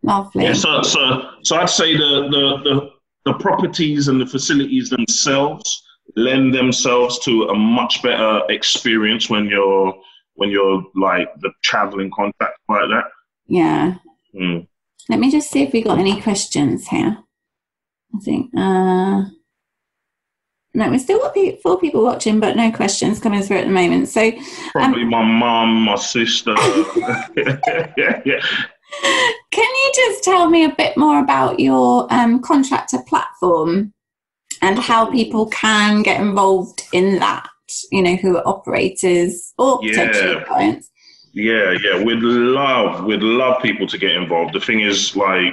Lovely. 0.03 0.45
Yeah, 0.45 0.53
so, 0.53 0.83
so, 0.83 1.31
so 1.43 1.57
I'd 1.57 1.69
say 1.69 1.97
the, 1.97 2.29
the, 2.31 2.71
the, 2.71 2.91
the 3.25 3.39
properties 3.39 4.07
and 4.07 4.21
the 4.21 4.27
facilities 4.27 4.91
themselves 4.91 5.83
lend 6.17 6.55
themselves 6.55 7.19
to 7.21 7.49
a 7.49 7.55
much 7.55 8.03
better 8.03 8.43
experience 8.49 9.29
when 9.29 9.47
you're 9.47 9.95
when 10.39 10.51
you're 10.51 10.85
like 10.95 11.29
the 11.41 11.51
traveling 11.63 12.11
contract 12.11 12.59
like 12.69 12.89
that. 12.91 13.05
Yeah. 13.49 13.97
Mm. 14.35 14.69
Let 15.09 15.19
me 15.19 15.33
just 15.33 15.51
see 15.51 15.63
if 15.63 15.73
we 15.73 15.83
got 15.83 15.99
any 15.99 16.21
questions 16.21 16.87
here. 16.87 17.19
I 18.15 18.19
think, 18.21 18.51
uh, 18.57 19.25
no, 20.75 20.91
we've 20.91 21.01
still 21.01 21.19
got 21.19 21.37
four 21.61 21.81
people 21.81 22.05
watching, 22.05 22.39
but 22.39 22.57
no 22.57 22.71
questions 22.71 23.19
coming 23.19 23.43
through 23.43 23.59
at 23.59 23.67
the 23.67 23.73
moment. 23.73 24.09
So, 24.09 24.29
um, 24.29 24.35
probably 24.73 25.03
um, 25.03 25.11
my 25.11 25.25
mom, 25.25 25.83
my 25.83 25.97
sister. 25.97 26.55
yeah, 27.37 28.23
yeah. 28.25 28.41
Can 29.51 29.65
you 29.65 29.93
just 29.95 30.23
tell 30.23 30.49
me 30.49 30.65
a 30.65 30.75
bit 30.77 30.97
more 30.97 31.19
about 31.19 31.59
your 31.59 32.07
um, 32.13 32.41
contractor 32.41 32.99
platform 33.09 33.93
and 34.63 34.79
how 34.79 35.11
people 35.11 35.47
can 35.47 36.03
get 36.03 36.21
involved 36.21 36.85
in 36.93 37.19
that? 37.19 37.49
You 37.91 38.03
know, 38.03 38.17
who 38.17 38.37
are 38.37 38.47
operators 38.47 39.53
or 39.59 39.81
yeah. 39.83 40.45
clients. 40.45 40.91
Yeah, 41.33 41.77
yeah, 41.85 42.03
we'd 42.03 42.23
love, 42.23 43.05
we'd 43.05 43.23
love 43.23 43.63
people 43.63 43.87
to 43.87 43.99
get 43.99 44.13
involved. 44.13 44.55
The 44.55 44.61
thing 44.61 44.81
is, 44.81 45.15
like, 45.15 45.53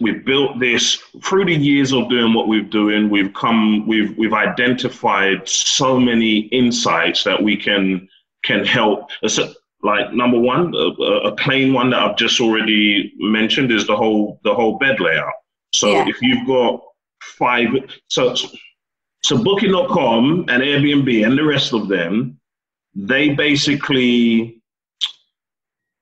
we've 0.00 0.24
built 0.24 0.58
this 0.58 1.02
through 1.22 1.46
the 1.46 1.54
years 1.54 1.92
of 1.92 2.08
doing 2.08 2.32
what 2.32 2.48
we're 2.48 2.62
doing. 2.62 3.10
We've 3.10 3.32
come, 3.34 3.86
we've 3.86 4.16
we've 4.16 4.32
identified 4.32 5.48
so 5.48 5.98
many 5.98 6.40
insights 6.52 7.24
that 7.24 7.42
we 7.42 7.56
can 7.56 8.08
can 8.44 8.64
help. 8.64 9.10
Like 9.84 10.12
number 10.12 10.38
one, 10.38 10.72
a, 10.74 11.02
a 11.28 11.34
plain 11.34 11.72
one 11.72 11.90
that 11.90 12.00
I've 12.00 12.16
just 12.16 12.40
already 12.40 13.12
mentioned 13.18 13.72
is 13.72 13.86
the 13.86 13.96
whole 13.96 14.40
the 14.44 14.54
whole 14.54 14.78
bed 14.78 15.00
layout. 15.00 15.32
So 15.72 15.88
yeah. 15.88 16.06
if 16.06 16.22
you've 16.22 16.46
got 16.46 16.80
five, 17.20 17.68
so 18.08 18.34
so 19.22 19.42
Booking.com 19.42 20.46
and 20.48 20.62
Airbnb 20.62 21.26
and 21.26 21.38
the 21.38 21.44
rest 21.44 21.72
of 21.72 21.88
them, 21.88 22.38
they 22.94 23.30
basically 23.30 24.60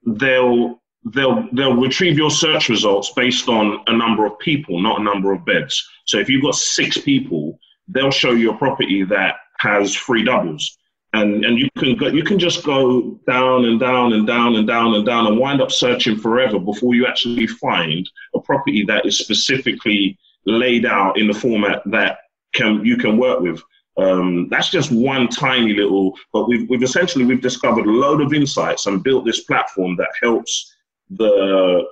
they'll 0.06 0.80
they'll 1.04 1.46
they'll 1.52 1.76
retrieve 1.76 2.16
your 2.16 2.30
search 2.30 2.68
results 2.68 3.12
based 3.14 3.48
on 3.48 3.82
a 3.86 3.96
number 3.96 4.24
of 4.24 4.38
people, 4.38 4.80
not 4.80 5.00
a 5.00 5.04
number 5.04 5.32
of 5.32 5.44
beds. 5.44 5.86
So 6.06 6.18
if 6.18 6.28
you've 6.28 6.42
got 6.42 6.54
six 6.54 6.96
people, 6.98 7.58
they'll 7.88 8.10
show 8.10 8.32
you 8.32 8.52
a 8.52 8.56
property 8.56 9.04
that 9.04 9.36
has 9.58 9.94
three 9.94 10.24
doubles. 10.24 10.78
And, 11.12 11.44
and 11.44 11.58
you 11.58 11.68
can 11.76 11.96
go, 11.96 12.06
you 12.06 12.22
can 12.22 12.38
just 12.38 12.64
go 12.64 13.18
down 13.26 13.64
and 13.64 13.80
down 13.80 14.12
and 14.12 14.26
down 14.26 14.54
and 14.54 14.66
down 14.66 14.94
and 14.94 15.04
down 15.04 15.26
and 15.26 15.38
wind 15.38 15.60
up 15.60 15.72
searching 15.72 16.16
forever 16.16 16.58
before 16.58 16.94
you 16.94 17.04
actually 17.04 17.48
find 17.48 18.08
a 18.34 18.40
property 18.40 18.84
that 18.86 19.04
is 19.04 19.18
specifically 19.18 20.16
laid 20.46 20.86
out 20.86 21.18
in 21.18 21.26
the 21.26 21.34
format 21.34 21.82
that 21.86 22.18
can 22.52 22.84
you 22.84 22.96
can 22.96 23.16
work 23.16 23.40
with. 23.40 23.62
Um, 23.96 24.48
that's 24.48 24.70
just 24.70 24.92
one 24.92 25.28
tiny 25.28 25.74
little, 25.74 26.16
but 26.32 26.48
we've, 26.48 26.68
we've 26.70 26.82
essentially 26.82 27.24
we've 27.24 27.42
discovered 27.42 27.86
a 27.86 27.90
load 27.90 28.20
of 28.20 28.32
insights 28.32 28.86
and 28.86 29.02
built 29.02 29.24
this 29.24 29.44
platform 29.44 29.96
that 29.96 30.10
helps 30.22 30.74
the 31.10 31.84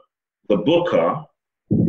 the 0.48 0.56
booker 0.56 1.24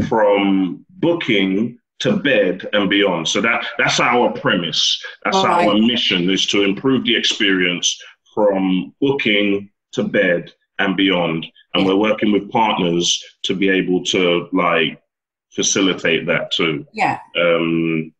from 0.07 0.85
booking 0.89 1.79
to 1.99 2.17
bed 2.17 2.67
and 2.73 2.89
beyond. 2.89 3.27
So 3.27 3.41
that 3.41 3.65
that's 3.77 3.99
our 3.99 4.31
premise. 4.31 5.01
That's 5.23 5.37
our 5.37 5.77
mission 5.77 6.29
is 6.29 6.45
to 6.47 6.63
improve 6.63 7.03
the 7.03 7.15
experience 7.15 7.97
from 8.33 8.93
booking 9.01 9.69
to 9.93 10.03
bed 10.03 10.51
and 10.79 10.95
beyond. 10.95 11.45
And 11.73 11.85
we're 11.85 11.95
working 11.95 12.31
with 12.31 12.51
partners 12.51 13.23
to 13.43 13.55
be 13.55 13.69
able 13.69 14.03
to 14.05 14.47
like 14.53 15.01
facilitate 15.51 16.25
that 16.27 16.51
too. 16.51 16.85
Yeah. 16.93 17.19
Um, 17.39 18.13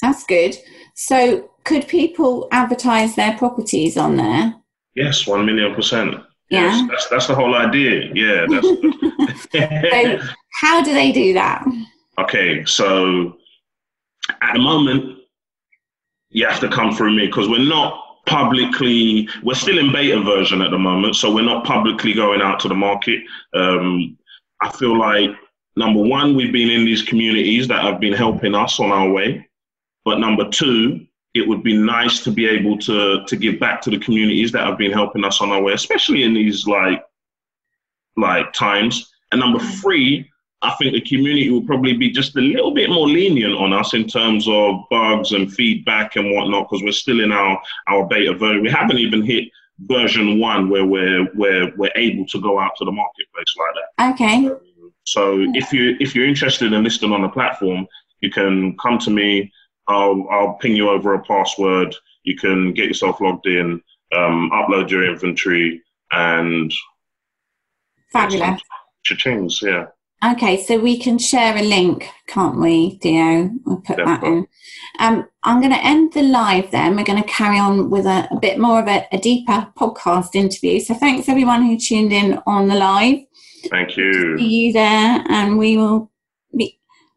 that's 0.00 0.24
good. 0.24 0.56
So 0.94 1.50
could 1.64 1.86
people 1.88 2.48
advertise 2.52 3.16
their 3.16 3.36
properties 3.38 3.96
on 3.96 4.16
there? 4.16 4.54
Yes, 4.94 5.26
one 5.26 5.46
million 5.46 5.74
percent. 5.74 6.14
Yeah. 6.50 6.66
Yes, 6.66 6.88
that's 6.88 7.08
that's 7.08 7.26
the 7.26 7.34
whole 7.34 7.54
idea. 7.54 8.10
Yeah. 8.14 8.46
so 10.18 10.18
how 10.60 10.82
do 10.82 10.92
they 10.92 11.12
do 11.12 11.34
that? 11.34 11.64
Okay, 12.18 12.64
so 12.64 13.36
at 14.42 14.52
the 14.54 14.60
moment, 14.60 15.20
you 16.30 16.46
have 16.46 16.60
to 16.60 16.68
come 16.68 16.94
through 16.94 17.16
me 17.16 17.26
because 17.26 17.48
we're 17.48 17.58
not 17.58 18.06
publicly 18.26 19.28
we're 19.42 19.54
still 19.54 19.78
in 19.78 19.92
beta 19.92 20.20
version 20.20 20.62
at 20.62 20.70
the 20.70 20.78
moment 20.78 21.16
so 21.16 21.32
we're 21.34 21.42
not 21.42 21.64
publicly 21.64 22.12
going 22.12 22.40
out 22.40 22.60
to 22.60 22.68
the 22.68 22.74
market 22.74 23.18
um, 23.54 24.16
i 24.60 24.70
feel 24.70 24.96
like 24.96 25.30
number 25.76 26.00
one 26.00 26.36
we've 26.36 26.52
been 26.52 26.70
in 26.70 26.84
these 26.84 27.02
communities 27.02 27.66
that 27.66 27.82
have 27.82 27.98
been 27.98 28.12
helping 28.12 28.54
us 28.54 28.78
on 28.78 28.92
our 28.92 29.10
way 29.10 29.44
but 30.10 30.18
number 30.18 30.48
two 30.50 31.06
it 31.34 31.46
would 31.46 31.62
be 31.62 31.76
nice 31.76 32.24
to 32.24 32.30
be 32.32 32.46
able 32.46 32.76
to 32.76 33.24
to 33.26 33.36
give 33.36 33.60
back 33.60 33.80
to 33.80 33.90
the 33.90 33.98
communities 33.98 34.50
that 34.50 34.66
have 34.66 34.76
been 34.76 34.92
helping 34.92 35.24
us 35.24 35.40
on 35.40 35.50
our 35.50 35.62
way 35.62 35.72
especially 35.72 36.24
in 36.24 36.34
these 36.34 36.66
like 36.66 37.04
like 38.16 38.52
times 38.52 39.12
and 39.30 39.40
number 39.40 39.60
mm. 39.60 39.80
three 39.80 40.28
I 40.62 40.74
think 40.74 40.92
the 40.92 41.00
community 41.00 41.48
will 41.50 41.64
probably 41.64 41.94
be 41.94 42.10
just 42.10 42.36
a 42.36 42.40
little 42.40 42.74
bit 42.74 42.90
more 42.90 43.08
lenient 43.08 43.54
on 43.54 43.72
us 43.72 43.94
in 43.94 44.06
terms 44.06 44.46
of 44.46 44.82
bugs 44.90 45.32
and 45.32 45.50
feedback 45.50 46.16
and 46.16 46.34
whatnot 46.34 46.68
because 46.68 46.82
we're 46.82 46.92
still 46.92 47.20
in 47.20 47.32
our 47.32 47.58
our 47.88 48.06
beta 48.06 48.34
version. 48.34 48.62
We 48.62 48.70
haven't 48.70 48.98
even 48.98 49.22
hit 49.22 49.44
version 49.78 50.38
one 50.38 50.68
where 50.68 50.84
we're 50.84 51.24
where 51.32 51.72
we're 51.78 51.96
able 51.96 52.26
to 52.26 52.40
go 52.42 52.60
out 52.60 52.72
to 52.76 52.84
the 52.84 52.92
marketplace 52.92 53.54
like 53.56 53.74
that. 53.78 54.12
Okay. 54.12 54.50
So 55.04 55.46
if 55.54 55.72
you 55.72 55.96
if 55.98 56.14
you're 56.14 56.28
interested 56.28 56.74
in 56.74 56.84
listing 56.84 57.12
on 57.12 57.22
the 57.22 57.30
platform, 57.30 57.86
you 58.20 58.30
can 58.30 58.76
come 58.76 58.98
to 58.98 59.10
me. 59.10 59.50
I'll 59.88 60.26
I'll 60.30 60.54
ping 60.54 60.76
you 60.76 60.90
over 60.90 61.14
a 61.14 61.22
password. 61.22 61.94
You 62.22 62.36
can 62.36 62.72
get 62.72 62.86
yourself 62.86 63.20
logged 63.20 63.46
in, 63.46 63.80
um, 64.14 64.50
upload 64.52 64.90
your 64.90 65.04
inventory, 65.04 65.82
and 66.12 66.72
fabulous. 68.12 68.60
Cha-chings, 69.04 69.62
yeah. 69.62 69.86
Okay, 70.22 70.62
so 70.62 70.78
we 70.78 70.98
can 70.98 71.16
share 71.18 71.56
a 71.56 71.62
link, 71.62 72.06
can't 72.26 72.60
we, 72.60 72.98
Theo? 73.02 73.50
We'll 73.64 73.80
put 73.80 73.96
that 73.96 74.22
in. 74.22 74.46
Um, 74.98 75.26
I'm 75.42 75.60
going 75.60 75.72
to 75.72 75.82
end 75.82 76.12
the 76.12 76.22
live 76.22 76.70
then. 76.70 76.94
We're 76.94 77.04
going 77.04 77.22
to 77.22 77.28
carry 77.28 77.58
on 77.58 77.88
with 77.88 78.04
a, 78.04 78.28
a 78.30 78.38
bit 78.38 78.58
more 78.58 78.80
of 78.80 78.86
a, 78.86 79.06
a, 79.12 79.18
deeper 79.18 79.68
podcast 79.78 80.34
interview. 80.34 80.78
So 80.80 80.92
thanks 80.92 81.30
everyone 81.30 81.62
who 81.62 81.78
tuned 81.78 82.12
in 82.12 82.38
on 82.46 82.68
the 82.68 82.74
live. 82.74 83.20
Thank 83.70 83.96
you. 83.96 84.36
See 84.36 84.66
you 84.66 84.72
there, 84.74 85.24
and 85.30 85.56
we 85.56 85.78
will 85.78 86.09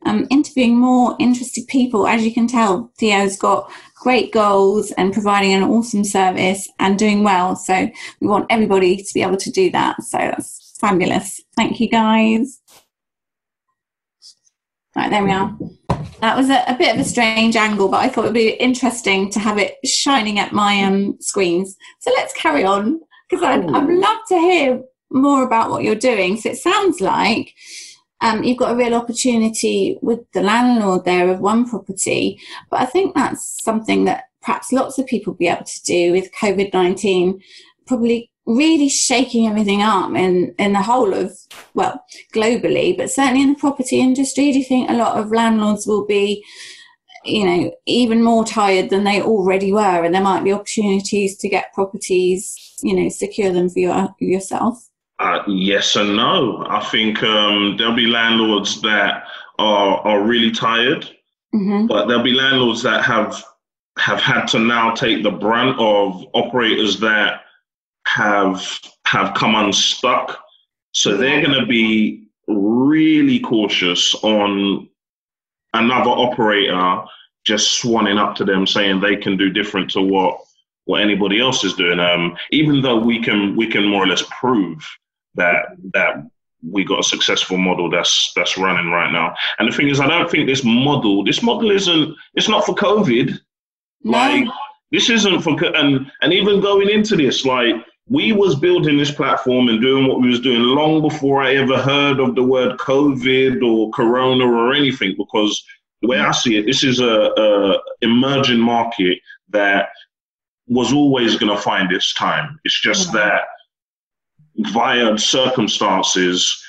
um, 0.05 0.27
interviewing 0.29 0.77
more 0.77 1.15
interested 1.19 1.67
people. 1.67 2.07
As 2.07 2.23
you 2.23 2.33
can 2.33 2.47
tell, 2.47 2.91
Theo's 2.97 3.37
got 3.37 3.71
great 3.95 4.31
goals 4.31 4.91
and 4.93 5.13
providing 5.13 5.53
an 5.53 5.63
awesome 5.63 6.03
service 6.03 6.69
and 6.79 6.99
doing 6.99 7.23
well. 7.23 7.55
So 7.55 7.89
we 8.19 8.27
want 8.27 8.47
everybody 8.49 8.97
to 8.97 9.13
be 9.13 9.21
able 9.21 9.37
to 9.37 9.51
do 9.51 9.71
that. 9.71 10.01
So 10.03 10.17
that's 10.17 10.77
fabulous. 10.79 11.41
Thank 11.55 11.79
you, 11.79 11.89
guys. 11.89 12.59
Right, 14.95 15.09
there 15.09 15.23
we 15.23 15.31
are. 15.31 15.57
That 16.19 16.37
was 16.37 16.49
a, 16.49 16.63
a, 16.67 16.77
bit 16.77 16.93
of 16.93 17.01
a 17.01 17.03
strange 17.03 17.55
angle, 17.55 17.89
but 17.89 17.97
I 17.97 18.09
thought 18.09 18.25
it 18.25 18.27
would 18.27 18.33
be 18.33 18.51
interesting 18.51 19.29
to 19.31 19.39
have 19.39 19.57
it 19.57 19.75
shining 19.85 20.39
at 20.39 20.53
my 20.53 20.83
um, 20.83 21.17
screens. 21.19 21.75
So 21.99 22.11
let's 22.15 22.33
carry 22.33 22.63
on 22.63 22.99
because 23.29 23.43
I'd, 23.43 23.65
I'd, 23.65 23.89
love 23.89 24.19
to 24.27 24.37
hear 24.37 24.81
more 25.09 25.43
about 25.43 25.71
what 25.71 25.83
you're 25.83 25.95
doing. 25.95 26.37
So 26.37 26.49
it 26.49 26.57
sounds 26.57 27.01
like 27.01 27.53
um, 28.23 28.41
you've 28.41 28.57
got 28.57 28.71
a 28.71 28.75
real 28.75 28.95
opportunity 28.95 29.99
with 30.01 30.19
the 30.31 30.41
landlord 30.41 31.03
there 31.03 31.29
of 31.29 31.41
one 31.41 31.69
property, 31.69 32.39
but 32.71 32.79
I 32.79 32.85
think 32.85 33.13
that's 33.13 33.61
something 33.61 34.05
that 34.05 34.23
perhaps 34.41 34.71
lots 34.71 34.97
of 34.97 35.07
people 35.07 35.33
be 35.33 35.49
able 35.49 35.65
to 35.65 35.83
do 35.83 36.13
with 36.13 36.33
COVID 36.33 36.71
19, 36.73 37.41
probably 37.85 38.31
really 38.45 38.87
shaking 38.87 39.47
everything 39.47 39.81
up 39.81 40.15
in, 40.15 40.55
in 40.57 40.71
the 40.71 40.81
whole 40.81 41.13
of, 41.13 41.37
well, 41.73 42.01
globally, 42.33 42.97
but 42.97 43.11
certainly 43.11 43.41
in 43.41 43.53
the 43.53 43.59
property 43.59 43.99
industry, 43.99 44.53
do 44.53 44.59
you 44.59 44.65
think 44.65 44.89
a 44.89 44.93
lot 44.95 45.19
of 45.19 45.31
landlords 45.31 45.85
will 45.85 46.05
be, 46.05 46.45
you 47.25 47.45
know, 47.45 47.73
even 47.85 48.23
more 48.23 48.45
tired 48.45 48.89
than 48.89 49.03
they 49.03 49.21
already 49.21 49.73
were? 49.73 50.03
And 50.05 50.15
there 50.15 50.21
might 50.21 50.45
be 50.45 50.53
opportunities 50.53 51.37
to 51.39 51.49
get 51.49 51.73
properties, 51.73 52.73
you 52.81 52.95
know, 52.95 53.09
secure 53.09 53.51
them 53.51 53.69
for 53.69 53.79
your, 53.79 54.15
yourself? 54.19 54.87
Uh, 55.19 55.43
yes 55.47 55.95
and 55.95 56.15
no. 56.15 56.65
I 56.67 56.83
think 56.85 57.21
um, 57.23 57.75
there'll 57.77 57.95
be 57.95 58.07
landlords 58.07 58.81
that 58.81 59.25
are, 59.59 59.97
are 59.99 60.23
really 60.23 60.51
tired, 60.51 61.09
mm-hmm. 61.53 61.87
but 61.87 62.07
there'll 62.07 62.23
be 62.23 62.33
landlords 62.33 62.81
that 62.83 63.03
have 63.03 63.43
have 63.99 64.19
had 64.19 64.45
to 64.47 64.57
now 64.59 64.91
take 64.91 65.21
the 65.21 65.31
brunt 65.31 65.79
of 65.79 66.25
operators 66.33 66.99
that 66.99 67.41
have 68.07 68.67
have 69.05 69.35
come 69.35 69.55
unstuck. 69.55 70.39
So 70.93 71.15
they're 71.15 71.41
going 71.41 71.59
to 71.59 71.65
be 71.65 72.27
really 72.47 73.39
cautious 73.39 74.15
on 74.23 74.89
another 75.73 76.09
operator 76.09 77.03
just 77.45 77.81
swanning 77.81 78.19
up 78.19 78.35
to 78.35 78.45
them 78.45 78.65
saying 78.65 78.99
they 78.99 79.15
can 79.15 79.37
do 79.37 79.49
different 79.49 79.91
to 79.91 80.01
what 80.01 80.39
what 80.85 81.01
anybody 81.01 81.39
else 81.39 81.63
is 81.63 81.73
doing. 81.75 81.99
Um, 81.99 82.35
even 82.51 82.81
though 82.81 82.97
we 82.97 83.21
can 83.21 83.55
we 83.55 83.67
can 83.67 83.87
more 83.87 84.03
or 84.03 84.07
less 84.07 84.23
prove 84.39 84.85
that 85.35 85.65
that 85.93 86.27
we 86.61 86.85
got 86.85 86.99
a 86.99 87.03
successful 87.03 87.57
model 87.57 87.89
that's 87.89 88.31
that's 88.35 88.57
running 88.57 88.89
right 88.89 89.11
now. 89.11 89.35
And 89.59 89.71
the 89.71 89.75
thing 89.75 89.89
is, 89.89 89.99
I 89.99 90.07
don't 90.07 90.29
think 90.29 90.47
this 90.47 90.63
model 90.63 91.23
this 91.23 91.41
model 91.41 91.71
isn't 91.71 92.15
it's 92.35 92.49
not 92.49 92.65
for 92.65 92.75
COVID. 92.75 93.37
No. 94.03 94.11
Like 94.11 94.47
this 94.91 95.09
isn't 95.09 95.41
for 95.41 95.61
and 95.75 96.11
and 96.21 96.33
even 96.33 96.61
going 96.61 96.89
into 96.89 97.15
this 97.15 97.45
like 97.45 97.75
we 98.09 98.33
was 98.33 98.55
building 98.55 98.97
this 98.97 99.11
platform 99.11 99.69
and 99.69 99.81
doing 99.81 100.07
what 100.07 100.21
we 100.21 100.29
was 100.29 100.41
doing 100.41 100.61
long 100.61 101.01
before 101.01 101.41
I 101.41 101.55
ever 101.55 101.77
heard 101.77 102.19
of 102.19 102.35
the 102.35 102.43
word 102.43 102.77
COVID 102.77 103.63
or 103.63 103.91
Corona 103.91 104.45
or 104.45 104.73
anything. 104.73 105.15
Because 105.17 105.63
the 106.01 106.09
way 106.09 106.19
I 106.19 106.31
see 106.31 106.57
it, 106.57 106.65
this 106.65 106.83
is 106.83 106.99
a, 106.99 107.31
a 107.37 107.79
emerging 108.01 108.59
market 108.59 109.19
that 109.49 109.89
was 110.67 110.91
always 110.91 111.37
going 111.37 111.55
to 111.55 111.61
find 111.61 111.91
its 111.91 112.13
time. 112.13 112.59
It's 112.65 112.81
just 112.81 113.07
mm-hmm. 113.07 113.17
that 113.17 113.43
via 114.57 115.17
circumstances, 115.17 116.63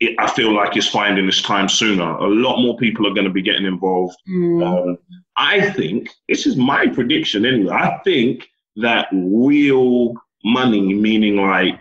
it, 0.00 0.14
I 0.18 0.30
feel 0.30 0.54
like 0.54 0.76
it's 0.76 0.88
finding 0.88 1.26
its 1.26 1.42
time 1.42 1.68
sooner. 1.68 2.16
A 2.18 2.28
lot 2.28 2.60
more 2.60 2.76
people 2.76 3.06
are 3.06 3.14
going 3.14 3.26
to 3.26 3.32
be 3.32 3.42
getting 3.42 3.66
involved. 3.66 4.16
Mm. 4.28 4.64
Um, 4.64 4.98
I 5.36 5.70
think 5.70 6.10
this 6.28 6.46
is 6.46 6.56
my 6.56 6.86
prediction 6.86 7.44
anyway. 7.44 7.72
I 7.72 8.00
think 8.04 8.48
that 8.76 9.08
real 9.12 10.14
money, 10.44 10.94
meaning 10.94 11.36
like 11.36 11.80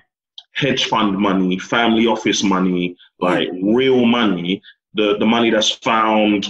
hedge 0.54 0.86
fund 0.86 1.18
money, 1.18 1.60
family 1.60 2.08
office 2.08 2.44
money, 2.44 2.96
like 3.20 3.50
real 3.62 4.06
money, 4.06 4.62
the, 4.94 5.18
the 5.18 5.26
money 5.26 5.50
that's 5.50 5.72
found 5.72 6.48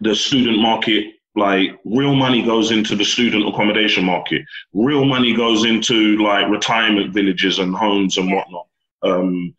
the 0.00 0.14
student 0.14 0.58
market, 0.58 1.14
like 1.36 1.78
real 1.84 2.14
money 2.14 2.44
goes 2.44 2.70
into 2.70 2.94
the 2.94 3.04
student 3.04 3.46
accommodation 3.48 4.04
market. 4.04 4.42
Real 4.72 5.04
money 5.04 5.34
goes 5.34 5.64
into 5.64 6.16
like 6.18 6.48
retirement 6.48 7.12
villages 7.12 7.58
and 7.58 7.74
homes 7.74 8.16
and 8.16 8.32
whatnot. 8.32 8.66
Um, 9.02 9.54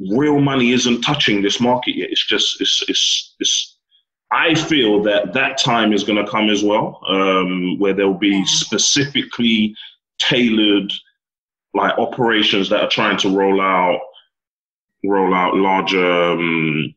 real 0.00 0.40
money 0.40 0.72
isn't 0.72 1.02
touching 1.02 1.42
this 1.42 1.60
market 1.60 1.96
yet. 1.96 2.10
It's 2.10 2.26
just, 2.26 2.60
it's, 2.60 2.84
it's, 2.88 3.34
it's, 3.38 3.76
I 4.32 4.54
feel 4.54 5.02
that 5.04 5.32
that 5.34 5.58
time 5.58 5.92
is 5.92 6.04
going 6.04 6.24
to 6.24 6.30
come 6.30 6.50
as 6.50 6.62
well, 6.62 7.00
um, 7.08 7.78
where 7.78 7.92
there'll 7.92 8.14
be 8.14 8.44
specifically 8.44 9.74
tailored 10.18 10.92
like 11.74 11.98
operations 11.98 12.68
that 12.70 12.82
are 12.82 12.88
trying 12.90 13.16
to 13.18 13.36
roll 13.36 13.60
out 13.60 14.00
roll 15.04 15.32
out 15.32 15.54
larger 15.54 16.32
um, 16.32 16.94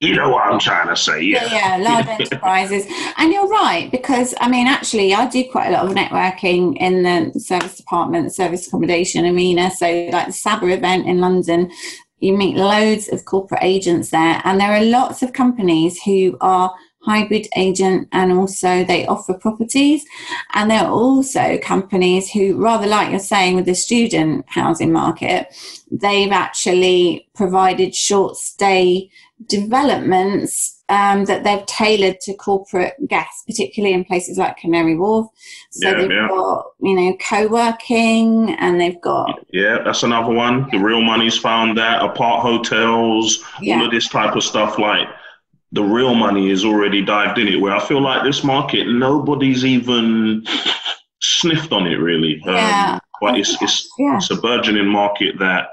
you 0.00 0.14
know 0.14 0.30
what 0.30 0.46
I'm 0.46 0.58
trying 0.58 0.88
to 0.88 0.96
say, 0.96 1.22
yeah. 1.22 1.44
Yeah, 1.44 1.76
yeah 1.76 1.90
large 1.90 2.06
enterprises. 2.06 2.86
And 3.18 3.32
you're 3.32 3.48
right, 3.48 3.90
because 3.90 4.34
I 4.40 4.48
mean, 4.48 4.66
actually, 4.66 5.12
I 5.12 5.26
do 5.26 5.44
quite 5.50 5.68
a 5.68 5.72
lot 5.72 5.84
of 5.84 5.92
networking 5.92 6.74
in 6.78 7.02
the 7.02 7.38
service 7.38 7.76
department, 7.76 8.32
service 8.34 8.66
accommodation 8.66 9.26
arena. 9.26 9.70
So, 9.70 10.08
like 10.10 10.28
the 10.28 10.32
Sabre 10.32 10.70
event 10.70 11.06
in 11.06 11.20
London, 11.20 11.70
you 12.18 12.34
meet 12.34 12.56
loads 12.56 13.08
of 13.08 13.26
corporate 13.26 13.62
agents 13.62 14.08
there, 14.08 14.40
and 14.44 14.58
there 14.58 14.72
are 14.72 14.82
lots 14.82 15.22
of 15.22 15.34
companies 15.34 16.02
who 16.02 16.38
are 16.40 16.74
hybrid 17.02 17.46
agent 17.56 18.08
and 18.12 18.30
also 18.32 18.84
they 18.84 19.06
offer 19.06 19.32
properties 19.32 20.04
and 20.52 20.70
there 20.70 20.84
are 20.84 20.90
also 20.90 21.58
companies 21.58 22.30
who 22.30 22.56
rather 22.56 22.86
like 22.86 23.10
you're 23.10 23.18
saying 23.18 23.56
with 23.56 23.64
the 23.64 23.74
student 23.74 24.44
housing 24.48 24.92
market 24.92 25.48
they've 25.90 26.32
actually 26.32 27.26
provided 27.34 27.94
short 27.94 28.36
stay 28.36 29.10
developments 29.46 30.80
um, 30.90 31.24
that 31.26 31.44
they've 31.44 31.64
tailored 31.66 32.20
to 32.20 32.34
corporate 32.34 32.94
guests, 33.06 33.44
particularly 33.46 33.94
in 33.94 34.04
places 34.04 34.36
like 34.36 34.56
Canary 34.56 34.96
Wharf. 34.96 35.28
So 35.70 35.88
yeah, 35.88 35.94
they've 35.94 36.10
yeah. 36.10 36.28
got, 36.28 36.64
you 36.80 36.94
know, 36.94 37.16
co-working 37.16 38.56
and 38.56 38.80
they've 38.80 39.00
got... 39.00 39.46
Yeah, 39.52 39.78
that's 39.84 40.02
another 40.02 40.32
one. 40.32 40.68
The 40.72 40.78
real 40.78 41.00
money's 41.00 41.38
found 41.38 41.78
that, 41.78 42.02
apart 42.02 42.42
hotels, 42.42 43.42
yeah. 43.62 43.76
all 43.76 43.84
of 43.86 43.92
this 43.92 44.08
type 44.08 44.34
of 44.34 44.42
stuff 44.42 44.78
like 44.78 45.08
the 45.72 45.82
real 45.82 46.14
money 46.14 46.50
is 46.50 46.64
already 46.64 47.02
dived 47.02 47.38
in 47.38 47.48
it. 47.48 47.60
Where 47.60 47.74
I 47.74 47.80
feel 47.80 48.00
like 48.00 48.24
this 48.24 48.42
market, 48.42 48.86
nobody's 48.88 49.64
even 49.64 50.44
sniffed 51.22 51.72
on 51.72 51.86
it 51.86 51.96
really. 51.96 52.42
Um, 52.46 52.54
yeah. 52.54 52.98
But 53.20 53.38
it's 53.38 53.60
it's, 53.62 53.88
yeah. 53.98 54.16
it's 54.16 54.30
a 54.30 54.36
burgeoning 54.36 54.88
market 54.88 55.38
that 55.38 55.68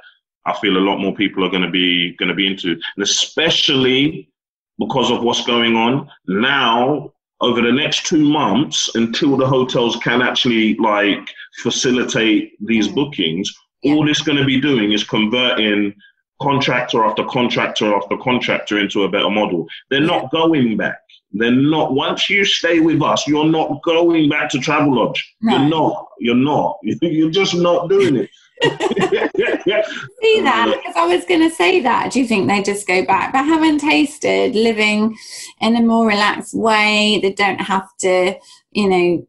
I 0.45 0.57
feel 0.59 0.77
a 0.77 0.79
lot 0.79 0.99
more 0.99 1.15
people 1.15 1.43
are 1.43 1.49
going 1.49 1.63
to 1.63 1.69
be 1.69 2.15
going 2.17 2.29
to 2.29 2.35
be 2.35 2.47
into, 2.47 2.71
and 2.71 3.03
especially 3.03 4.29
because 4.77 5.11
of 5.11 5.23
what's 5.23 5.45
going 5.45 5.75
on 5.75 6.09
now. 6.27 7.13
Over 7.39 7.61
the 7.61 7.71
next 7.71 8.07
two 8.07 8.27
months, 8.27 8.89
until 8.95 9.37
the 9.37 9.45
hotels 9.45 9.95
can 9.97 10.23
actually 10.23 10.73
like 10.77 11.29
facilitate 11.61 12.53
these 12.65 12.87
mm. 12.87 12.95
bookings, 12.95 13.53
yeah. 13.83 13.93
all 13.93 14.09
it's 14.09 14.23
going 14.23 14.39
to 14.39 14.43
be 14.43 14.59
doing 14.59 14.91
is 14.91 15.03
converting 15.03 15.93
contractor 16.41 17.03
after 17.03 17.23
contractor 17.25 17.95
after 17.95 18.17
contractor 18.17 18.79
into 18.79 19.03
a 19.03 19.09
better 19.09 19.29
model. 19.29 19.67
They're 19.89 20.01
not 20.01 20.31
going 20.31 20.77
back. 20.77 20.99
They're 21.33 21.51
not. 21.51 21.93
Once 21.93 22.29
you 22.29 22.45
stay 22.45 22.79
with 22.79 23.01
us, 23.01 23.27
you're 23.27 23.49
not 23.49 23.81
going 23.83 24.29
back 24.29 24.49
to 24.51 24.57
Travelodge. 24.59 25.21
No. 25.41 25.57
You're 25.57 25.69
not. 25.69 26.07
You're 26.19 26.35
not. 26.35 26.77
You're 26.83 27.31
just 27.31 27.55
not 27.55 27.89
doing 27.89 28.15
it. 28.15 28.29
See 28.63 30.41
that? 30.41 30.73
Because 30.77 30.95
I 30.95 31.05
was 31.05 31.25
going 31.25 31.47
to 31.47 31.53
say 31.53 31.81
that. 31.81 32.11
Do 32.11 32.19
you 32.19 32.27
think 32.27 32.47
they 32.47 32.63
just 32.63 32.87
go 32.87 33.05
back? 33.05 33.33
But 33.33 33.45
haven't 33.45 33.79
tasted 33.79 34.55
living 34.55 35.15
in 35.61 35.75
a 35.75 35.81
more 35.81 36.07
relaxed 36.07 36.55
way, 36.55 37.19
they 37.21 37.33
don't 37.33 37.61
have 37.61 37.87
to, 37.99 38.35
you 38.71 38.89
know. 38.89 39.27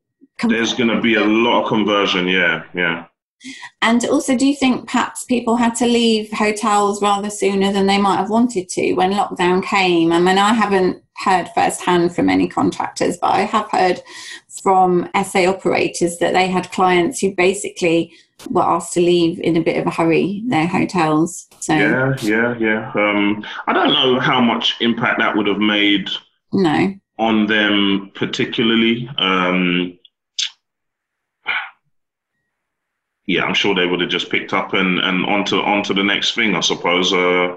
There's 0.49 0.73
going 0.73 0.88
to 0.90 1.01
be 1.01 1.16
a 1.16 1.25
lot 1.25 1.64
of 1.64 1.68
conversion. 1.68 2.29
Yeah, 2.29 2.64
yeah. 2.75 3.07
And 3.83 4.05
also, 4.07 4.37
do 4.37 4.46
you 4.46 4.57
think 4.57 4.87
perhaps 4.87 5.24
people 5.24 5.57
had 5.57 5.74
to 5.77 5.87
leave 5.87 6.31
hotels 6.33 7.01
rather 7.01 7.31
sooner 7.31 7.72
than 7.72 7.87
they 7.87 7.98
might 7.98 8.16
have 8.16 8.31
wanted 8.31 8.68
to 8.70 8.94
when 8.94 9.12
lockdown 9.12 9.62
came? 9.64 10.12
I 10.12 10.18
mean, 10.18 10.38
I 10.38 10.53
haven't 10.53 11.03
heard 11.16 11.48
firsthand 11.55 12.14
from 12.14 12.29
any 12.29 12.48
contractors, 12.48 13.16
but 13.16 13.33
I 13.33 13.40
have 13.40 13.70
heard 13.70 14.01
from 14.62 15.09
SA 15.24 15.46
operators 15.46 16.18
that 16.18 16.33
they 16.33 16.48
had 16.48 16.70
clients 16.72 17.20
who 17.20 17.35
basically 17.35 18.12
were 18.51 18.62
asked 18.62 18.92
to 18.94 19.01
leave 19.01 19.40
in 19.40 19.57
a 19.57 19.62
bit 19.62 19.77
of 19.79 19.87
a 19.87 19.90
hurry 19.90 20.42
their 20.46 20.66
hotels. 20.66 21.48
So 21.61 21.74
yeah, 21.74 22.16
yeah, 22.22 22.57
yeah. 22.59 22.92
Um, 22.94 23.44
I 23.66 23.72
don't 23.72 23.92
know 23.92 24.20
how 24.20 24.40
much 24.40 24.77
impact 24.81 25.18
that 25.18 25.37
would 25.37 25.46
have 25.46 25.59
made. 25.59 26.09
No. 26.53 26.94
On 27.18 27.46
them 27.46 28.12
particularly. 28.14 29.09
Um, 29.18 29.98
yeah, 33.28 33.44
I'm 33.44 33.54
sure 33.54 33.74
they 33.74 33.86
would 33.86 34.00
have 34.00 34.08
just 34.08 34.30
picked 34.30 34.54
up 34.54 34.72
and 34.72 34.98
and 35.00 35.24
onto 35.26 35.56
onto 35.60 35.92
the 35.92 36.02
next 36.02 36.34
thing. 36.34 36.54
I 36.54 36.60
suppose. 36.60 37.12
Uh, 37.12 37.56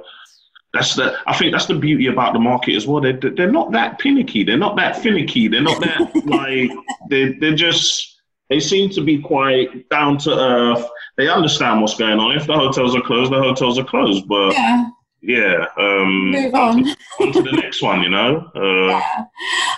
that's 0.73 0.95
the. 0.95 1.17
I 1.25 1.35
think 1.35 1.53
that's 1.53 1.65
the 1.65 1.75
beauty 1.75 2.07
about 2.07 2.33
the 2.33 2.39
market 2.39 2.75
as 2.75 2.85
well. 2.85 3.01
They 3.01 3.13
they're 3.13 3.51
not 3.51 3.71
that 3.71 3.97
pinicky. 3.97 4.43
They're 4.43 4.57
not 4.57 4.75
that 4.75 4.97
finicky. 4.97 5.47
They're 5.47 5.61
not 5.61 5.79
that 5.79 6.11
like 6.25 6.71
they 7.09 7.33
they're 7.39 7.55
just. 7.55 8.09
They 8.49 8.59
seem 8.59 8.89
to 8.89 9.01
be 9.01 9.21
quite 9.21 9.87
down 9.89 10.17
to 10.19 10.37
earth. 10.37 10.85
They 11.15 11.29
understand 11.29 11.79
what's 11.79 11.95
going 11.95 12.19
on. 12.19 12.35
If 12.35 12.47
the 12.47 12.53
hotels 12.53 12.93
are 12.93 13.01
closed, 13.01 13.31
the 13.31 13.39
hotels 13.39 13.79
are 13.79 13.85
closed. 13.85 14.27
But 14.27 14.51
yeah 14.51 14.89
yeah, 15.21 15.67
um, 15.77 16.31
move 16.31 16.53
on. 16.55 16.87
on 17.19 17.31
to 17.31 17.41
the 17.43 17.51
next 17.51 17.81
one, 17.81 18.01
you 18.01 18.09
know? 18.09 18.49
Uh, 18.55 18.87
yeah. 18.87 19.25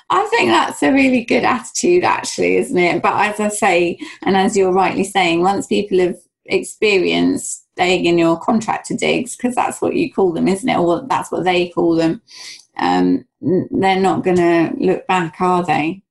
I 0.09 0.25
think 0.27 0.49
that's 0.49 0.83
a 0.83 0.91
really 0.91 1.23
good 1.23 1.43
attitude, 1.43 2.03
actually, 2.03 2.57
isn't 2.57 2.77
it? 2.77 3.01
But 3.01 3.13
as 3.25 3.39
I 3.39 3.47
say, 3.49 3.99
and 4.23 4.37
as 4.37 4.55
you're 4.55 4.73
rightly 4.73 5.03
saying, 5.03 5.41
once 5.41 5.67
people 5.67 5.99
have 5.99 6.17
experienced 6.45 7.65
staying 7.73 8.05
in 8.05 8.17
your 8.17 8.39
contractor 8.39 8.95
digs, 8.95 9.35
because 9.35 9.55
that's 9.55 9.81
what 9.81 9.95
you 9.95 10.13
call 10.13 10.31
them, 10.31 10.47
isn't 10.47 10.69
it? 10.69 10.77
Or 10.77 11.05
that's 11.07 11.31
what 11.31 11.43
they 11.43 11.69
call 11.69 11.95
them, 11.95 12.21
um, 12.77 13.25
they're 13.41 13.99
not 13.99 14.23
going 14.23 14.37
to 14.37 14.73
look 14.77 15.07
back, 15.07 15.35
are 15.39 15.63
they? 15.63 16.03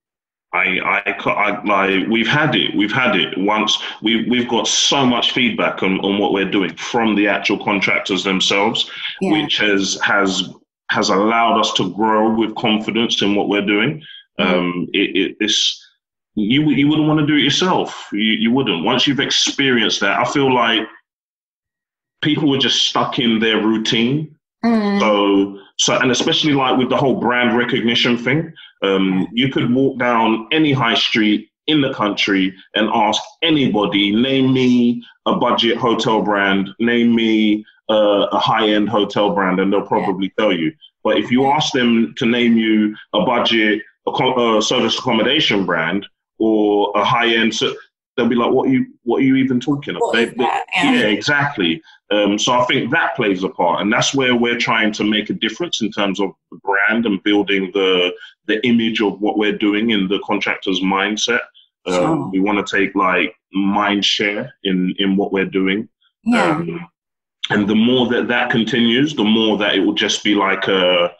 I, 0.54 0.78
I, 0.80 1.30
I, 1.30 1.64
like 1.64 2.08
we've 2.08 2.28
had 2.28 2.54
it. 2.54 2.76
We've 2.76 2.92
had 2.92 3.16
it 3.16 3.38
once. 3.38 3.78
We've, 4.02 4.28
we've 4.28 4.48
got 4.48 4.66
so 4.66 5.06
much 5.06 5.32
feedback 5.32 5.82
on, 5.82 5.98
on 6.00 6.18
what 6.18 6.34
we're 6.34 6.50
doing 6.50 6.76
from 6.76 7.14
the 7.14 7.26
actual 7.26 7.62
contractors 7.64 8.22
themselves, 8.22 8.90
yeah. 9.22 9.32
which 9.32 9.56
has 9.58 9.98
has 10.02 10.52
has 10.92 11.08
allowed 11.08 11.58
us 11.58 11.72
to 11.74 11.92
grow 11.94 12.34
with 12.34 12.54
confidence 12.54 13.22
in 13.22 13.34
what 13.34 13.48
we're 13.48 13.66
doing. 13.66 14.02
Mm-hmm. 14.38 14.54
Um, 14.54 14.88
it, 14.92 15.16
it, 15.16 15.36
it's 15.40 15.88
you 16.34 16.70
you 16.70 16.88
wouldn't 16.88 17.08
want 17.08 17.20
to 17.20 17.26
do 17.26 17.34
it 17.34 17.42
yourself. 17.42 18.08
You 18.12 18.32
you 18.44 18.50
wouldn't. 18.52 18.84
Once 18.84 19.06
you've 19.06 19.20
experienced 19.20 20.00
that, 20.00 20.18
I 20.18 20.24
feel 20.24 20.52
like 20.52 20.82
people 22.22 22.48
were 22.48 22.58
just 22.58 22.86
stuck 22.86 23.18
in 23.18 23.40
their 23.40 23.60
routine. 23.60 24.36
Mm. 24.64 25.00
So 25.00 25.58
so 25.78 25.98
and 25.98 26.10
especially 26.10 26.52
like 26.52 26.78
with 26.78 26.88
the 26.88 26.96
whole 26.96 27.20
brand 27.20 27.56
recognition 27.56 28.16
thing. 28.16 28.52
Um, 28.82 29.28
you 29.32 29.48
could 29.48 29.72
walk 29.72 29.98
down 30.00 30.48
any 30.50 30.72
high 30.72 30.96
street 30.96 31.48
in 31.68 31.80
the 31.80 31.94
country 31.94 32.52
and 32.74 32.88
ask 32.92 33.22
anybody, 33.42 34.14
name 34.14 34.52
me 34.52 35.04
a 35.26 35.36
budget 35.36 35.76
hotel 35.76 36.20
brand, 36.22 36.70
name 36.80 37.14
me 37.14 37.64
uh, 37.90 38.26
a 38.32 38.38
high 38.38 38.68
end 38.68 38.88
hotel 38.88 39.34
brand, 39.34 39.60
and 39.60 39.72
they'll 39.72 39.86
probably 39.86 40.32
tell 40.38 40.52
you. 40.52 40.72
But 41.04 41.18
if 41.18 41.30
you 41.30 41.46
ask 41.46 41.72
them 41.72 42.14
to 42.18 42.26
name 42.26 42.56
you 42.56 42.96
a 43.12 43.24
budget 43.24 43.82
a 44.06 44.62
service 44.62 44.98
accommodation 44.98 45.64
brand 45.64 46.06
or 46.38 46.92
a 46.96 47.04
high 47.04 47.28
end, 47.28 47.52
they'll 48.16 48.28
be 48.28 48.34
like, 48.34 48.52
"What 48.52 48.68
are 48.68 48.72
you? 48.72 48.86
What 49.04 49.18
are 49.18 49.24
you 49.24 49.36
even 49.36 49.60
talking 49.60 49.96
about?" 49.96 50.12
They, 50.12 50.26
they, 50.26 50.44
yeah. 50.44 50.62
yeah. 50.74 51.06
exactly. 51.06 51.82
Um, 52.10 52.38
so 52.38 52.52
I 52.52 52.64
think 52.64 52.90
that 52.90 53.16
plays 53.16 53.44
a 53.44 53.48
part, 53.48 53.80
and 53.80 53.92
that's 53.92 54.14
where 54.14 54.34
we're 54.34 54.58
trying 54.58 54.92
to 54.94 55.04
make 55.04 55.30
a 55.30 55.34
difference 55.34 55.80
in 55.82 55.90
terms 55.90 56.20
of 56.20 56.30
the 56.50 56.58
brand 56.58 57.06
and 57.06 57.22
building 57.22 57.70
the 57.74 58.12
the 58.46 58.64
image 58.66 59.00
of 59.00 59.20
what 59.20 59.38
we're 59.38 59.56
doing 59.56 59.90
in 59.90 60.08
the 60.08 60.20
contractor's 60.24 60.80
mindset. 60.80 61.40
Um, 61.86 61.94
sure. 61.94 62.30
We 62.30 62.40
want 62.40 62.64
to 62.64 62.76
take 62.76 62.94
like 62.94 63.34
mind 63.52 64.04
share 64.04 64.52
in 64.64 64.94
in 64.98 65.16
what 65.16 65.32
we're 65.32 65.46
doing. 65.46 65.88
Yeah. 66.24 66.56
Um, 66.56 66.88
and 67.50 67.68
the 67.68 67.74
more 67.74 68.08
that 68.08 68.28
that 68.28 68.50
continues, 68.50 69.14
the 69.14 69.24
more 69.24 69.56
that 69.58 69.74
it 69.74 69.80
will 69.80 69.94
just 69.94 70.22
be 70.22 70.34
like 70.34 70.68
a 70.68 71.10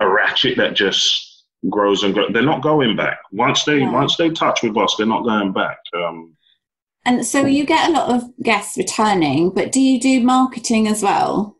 a 0.00 0.08
ratchet 0.08 0.56
that 0.56 0.74
just 0.74 1.44
grows 1.68 2.02
and 2.02 2.14
grows. 2.14 2.30
They're 2.32 2.42
not 2.42 2.62
going 2.62 2.96
back 2.96 3.18
once 3.32 3.64
they 3.64 3.78
yeah. 3.78 3.90
once 3.90 4.16
they 4.16 4.30
touch 4.30 4.62
with 4.62 4.76
us. 4.76 4.94
They're 4.96 5.06
not 5.06 5.24
going 5.24 5.52
back. 5.52 5.78
Um, 5.94 6.36
and 7.06 7.26
so 7.26 7.44
you 7.44 7.66
get 7.66 7.90
a 7.90 7.92
lot 7.92 8.10
of 8.10 8.24
guests 8.42 8.78
returning, 8.78 9.50
but 9.50 9.72
do 9.72 9.80
you 9.80 10.00
do 10.00 10.22
marketing 10.22 10.88
as 10.88 11.02
well? 11.02 11.58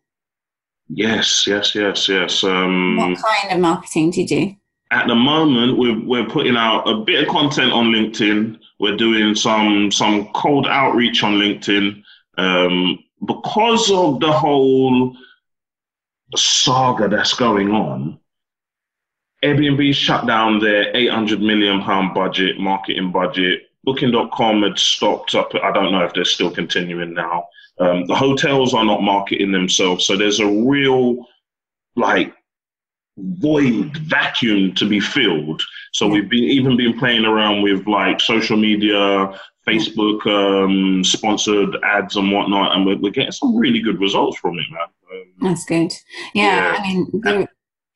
Yes, 0.89 1.47
yes, 1.47 1.75
yes, 1.75 2.09
yes. 2.09 2.45
Um, 2.45 2.97
what 2.97 3.19
kind 3.23 3.53
of 3.53 3.61
marketing 3.61 4.11
do 4.11 4.23
you 4.23 4.27
do? 4.27 4.55
At 4.91 5.07
the 5.07 5.15
moment, 5.15 5.79
we're 5.79 6.01
we're 6.01 6.29
putting 6.29 6.57
out 6.57 6.89
a 6.89 6.97
bit 6.99 7.25
of 7.25 7.29
content 7.29 7.73
on 7.73 7.87
LinkedIn. 7.87 8.59
We're 8.79 8.97
doing 8.97 9.35
some 9.35 9.91
some 9.91 10.29
cold 10.35 10.67
outreach 10.67 11.23
on 11.23 11.35
LinkedIn 11.35 12.03
um, 12.39 12.99
because 13.25 13.91
of 13.91 14.21
the 14.21 14.33
whole 14.33 15.17
saga 16.37 17.09
that's 17.09 17.35
going 17.35 17.71
on. 17.71 18.19
Airbnb 19.43 19.95
shut 19.95 20.27
down 20.27 20.59
their 20.59 20.95
800 20.97 21.41
million 21.41 21.83
pound 21.83 22.15
budget, 22.15 22.59
marketing 22.59 23.13
budget 23.13 23.63
Booking.com 23.85 24.63
had 24.63 24.79
stopped 24.79 25.35
up. 25.35 25.55
I 25.63 25.71
don't 25.71 25.93
know 25.93 26.05
if 26.05 26.15
they're 26.15 26.25
still 26.25 26.51
continuing 26.51 27.13
now. 27.13 27.49
Um, 27.79 28.07
the 28.07 28.15
hotels 28.15 28.73
are 28.73 28.85
not 28.85 29.03
marketing 29.03 29.53
themselves, 29.53 30.07
so 30.07 30.17
there's 30.17 30.41
a 30.41 30.47
real 30.47 31.27
like 31.97 32.33
void 33.19 33.97
vacuum 33.99 34.75
to 34.75 34.89
be 34.89 35.01
filled. 35.01 35.63
So 35.93 36.09
we've 36.09 36.29
been 36.29 36.45
even 36.45 36.77
been 36.77 36.99
playing 36.99 37.25
around 37.25 37.63
with 37.63 37.87
like 37.87 38.21
social 38.21 38.57
media, 38.57 39.39
Facebook 39.67 40.27
um, 40.27 41.03
sponsored 41.05 41.77
ads 41.83 42.17
and 42.17 42.31
whatnot, 42.31 42.75
and 42.75 42.85
we're, 42.85 42.99
we're, 42.99 43.11
getting 43.11 43.33
some 43.33 43.57
really 43.57 43.81
good 43.81 44.01
results 44.01 44.39
from 44.39 44.59
it, 44.59 44.67
man. 44.71 44.83
Um, 45.11 45.33
That's 45.41 45.65
good. 45.65 45.93
Yeah, 46.35 46.73
yeah. 46.73 46.79
I 46.79 46.83
mean, 46.83 47.49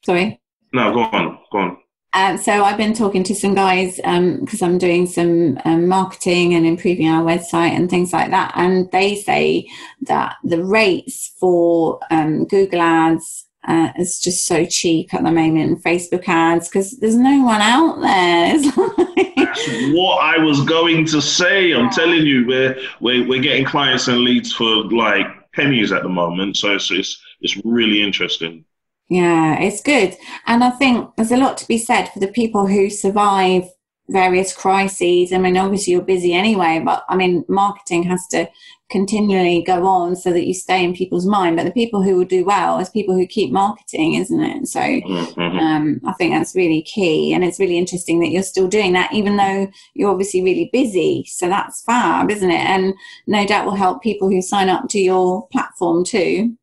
sorry. 0.04 0.40
No, 0.72 0.92
go 0.92 1.02
on, 1.02 1.38
go 1.52 1.58
on. 1.58 1.78
Uh, 2.14 2.36
so 2.38 2.64
I've 2.64 2.78
been 2.78 2.94
talking 2.94 3.22
to 3.24 3.34
some 3.34 3.54
guys 3.54 3.96
because 3.96 4.62
um, 4.62 4.70
I'm 4.70 4.78
doing 4.78 5.06
some 5.06 5.58
um, 5.66 5.86
marketing 5.86 6.54
and 6.54 6.66
improving 6.66 7.08
our 7.08 7.22
website 7.22 7.72
and 7.72 7.90
things 7.90 8.12
like 8.12 8.30
that, 8.30 8.52
and 8.54 8.90
they 8.90 9.14
say 9.14 9.68
that 10.02 10.36
the 10.42 10.64
rates 10.64 11.32
for 11.38 12.00
um, 12.10 12.46
Google 12.46 12.80
Ads 12.80 13.46
uh, 13.66 13.92
is 13.98 14.18
just 14.18 14.46
so 14.46 14.64
cheap 14.64 15.12
at 15.12 15.22
the 15.22 15.30
moment, 15.30 15.70
and 15.70 15.84
Facebook 15.84 16.26
ads 16.26 16.68
because 16.68 16.98
there's 16.98 17.16
no 17.16 17.44
one 17.44 17.60
out 17.60 18.00
there. 18.00 19.34
That's 19.48 19.92
what 19.92 20.22
I 20.22 20.38
was 20.38 20.64
going 20.64 21.04
to 21.06 21.20
say. 21.20 21.72
I'm 21.72 21.90
telling 21.90 22.26
you, 22.26 22.46
we're, 22.46 22.78
we're 23.00 23.26
we're 23.26 23.42
getting 23.42 23.64
clients 23.64 24.08
and 24.08 24.20
leads 24.20 24.52
for 24.52 24.84
like 24.90 25.26
pennies 25.52 25.92
at 25.92 26.02
the 26.02 26.08
moment, 26.08 26.56
so 26.56 26.74
it's 26.74 26.90
it's, 26.90 27.20
it's 27.40 27.56
really 27.64 28.02
interesting. 28.02 28.64
Yeah, 29.08 29.58
it's 29.60 29.82
good. 29.82 30.16
And 30.46 30.62
I 30.62 30.70
think 30.70 31.16
there's 31.16 31.32
a 31.32 31.38
lot 31.38 31.56
to 31.58 31.68
be 31.68 31.78
said 31.78 32.06
for 32.06 32.18
the 32.18 32.28
people 32.28 32.66
who 32.66 32.90
survive 32.90 33.64
various 34.08 34.54
crises. 34.54 35.32
I 35.32 35.38
mean, 35.38 35.56
obviously 35.56 35.92
you're 35.92 36.02
busy 36.02 36.34
anyway, 36.34 36.82
but 36.84 37.04
I 37.08 37.16
mean, 37.16 37.44
marketing 37.48 38.02
has 38.04 38.26
to 38.28 38.48
continually 38.90 39.62
go 39.62 39.86
on 39.86 40.16
so 40.16 40.32
that 40.32 40.46
you 40.46 40.54
stay 40.54 40.82
in 40.82 40.94
people's 40.94 41.26
mind. 41.26 41.56
But 41.56 41.64
the 41.64 41.72
people 41.72 42.02
who 42.02 42.16
will 42.16 42.24
do 42.24 42.44
well 42.44 42.78
is 42.78 42.88
people 42.88 43.14
who 43.14 43.26
keep 43.26 43.52
marketing, 43.52 44.14
isn't 44.14 44.40
it? 44.40 44.66
So 44.66 44.80
mm-hmm. 44.80 45.40
um, 45.40 46.00
I 46.06 46.12
think 46.14 46.34
that's 46.34 46.56
really 46.56 46.82
key. 46.82 47.32
And 47.32 47.44
it's 47.44 47.60
really 47.60 47.78
interesting 47.78 48.20
that 48.20 48.30
you're 48.30 48.42
still 48.42 48.68
doing 48.68 48.92
that, 48.94 49.12
even 49.12 49.36
though 49.36 49.68
you're 49.94 50.10
obviously 50.10 50.42
really 50.42 50.70
busy. 50.72 51.24
So 51.28 51.48
that's 51.48 51.82
fab, 51.82 52.30
isn't 52.30 52.50
it? 52.50 52.60
And 52.60 52.94
no 53.26 53.46
doubt 53.46 53.66
will 53.66 53.74
help 53.74 54.02
people 54.02 54.28
who 54.30 54.40
sign 54.42 54.68
up 54.68 54.88
to 54.90 54.98
your 54.98 55.46
platform 55.48 56.04
too. 56.04 56.56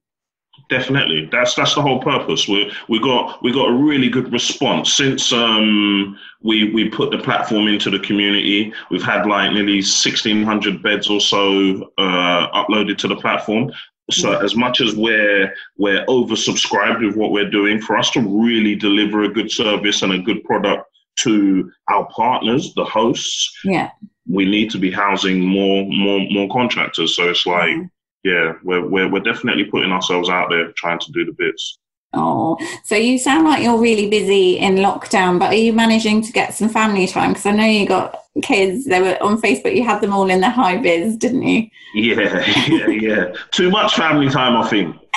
Definitely, 0.67 1.29
that's 1.31 1.53
that's 1.53 1.75
the 1.75 1.81
whole 1.81 2.01
purpose. 2.01 2.47
We 2.47 2.71
we 2.89 2.99
got 2.99 3.43
we 3.43 3.53
got 3.53 3.69
a 3.69 3.73
really 3.73 4.09
good 4.09 4.33
response 4.33 4.91
since 4.91 5.31
um, 5.31 6.17
we 6.45 6.71
we 6.71 6.89
put 6.89 7.09
the 7.11 7.17
platform 7.17 7.67
into 7.67 7.89
the 7.89 7.99
community. 7.99 8.71
We've 8.91 9.03
had 9.03 9.25
like 9.25 9.51
nearly 9.51 9.81
sixteen 9.81 10.43
hundred 10.43 10.81
beds 10.83 11.09
or 11.09 11.19
so 11.19 11.91
uh, 11.97 12.47
uploaded 12.53 12.97
to 12.99 13.07
the 13.07 13.15
platform. 13.15 13.71
So 14.11 14.29
mm-hmm. 14.29 14.45
as 14.45 14.55
much 14.55 14.79
as 14.79 14.95
we're 14.95 15.53
we're 15.77 16.05
oversubscribed 16.05 17.05
with 17.05 17.17
what 17.17 17.31
we're 17.31 17.49
doing, 17.49 17.81
for 17.81 17.97
us 17.97 18.11
to 18.11 18.21
really 18.21 18.75
deliver 18.75 19.23
a 19.23 19.33
good 19.33 19.51
service 19.51 20.03
and 20.03 20.13
a 20.13 20.19
good 20.19 20.43
product 20.43 20.87
to 21.17 21.71
our 21.89 22.07
partners, 22.15 22.73
the 22.75 22.85
hosts, 22.85 23.51
yeah, 23.63 23.89
we 24.29 24.45
need 24.45 24.69
to 24.69 24.77
be 24.77 24.91
housing 24.91 25.41
more 25.41 25.83
more 25.89 26.21
more 26.29 26.47
contractors. 26.49 27.15
So 27.15 27.29
it's 27.29 27.45
like. 27.45 27.71
Mm-hmm 27.71 27.85
yeah, 28.25 28.53
we're, 28.63 28.83
we're, 28.83 29.07
we're 29.07 29.19
definitely 29.19 29.65
putting 29.65 29.91
ourselves 29.91 30.29
out 30.29 30.49
there 30.49 30.71
trying 30.71 30.97
to 30.97 31.11
do 31.11 31.25
the 31.25 31.31
bits. 31.31 31.77
Oh, 32.15 32.57
so 32.83 32.95
you 32.95 33.17
sound 33.17 33.45
like 33.45 33.63
you're 33.63 33.79
really 33.79 34.09
busy 34.09 34.57
in 34.57 34.75
lockdown, 34.75 35.39
but 35.39 35.51
are 35.51 35.55
you 35.55 35.73
managing 35.73 36.21
to 36.23 36.31
get 36.31 36.53
some 36.53 36.69
family 36.69 37.07
time? 37.07 37.31
Because 37.31 37.45
I 37.45 37.51
know 37.51 37.65
you 37.65 37.87
got 37.87 38.23
kids. 38.41 38.85
They 38.85 39.01
were 39.01 39.21
on 39.21 39.41
Facebook. 39.41 39.75
You 39.75 39.83
had 39.83 40.01
them 40.01 40.13
all 40.13 40.29
in 40.29 40.41
the 40.41 40.49
high 40.49 40.77
vis, 40.81 41.15
didn't 41.15 41.43
you? 41.43 41.69
Yeah, 41.93 42.45
yeah, 42.67 42.87
yeah. 42.87 43.33
Too 43.51 43.69
much 43.69 43.95
family 43.95 44.29
time, 44.29 44.55
I 44.57 44.67
think. 44.67 44.95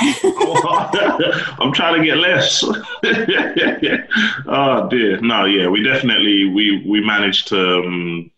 I'm 1.61 1.72
trying 1.72 2.01
to 2.01 2.07
get 2.07 2.18
less. 2.18 2.62
oh 4.46 4.88
dear, 4.88 5.20
no, 5.20 5.44
yeah, 5.44 5.68
we 5.68 5.82
definitely 5.82 6.44
we 6.44 6.84
we 6.86 7.05
managed 7.05 7.49
to 7.49 7.78
um, 7.78 8.30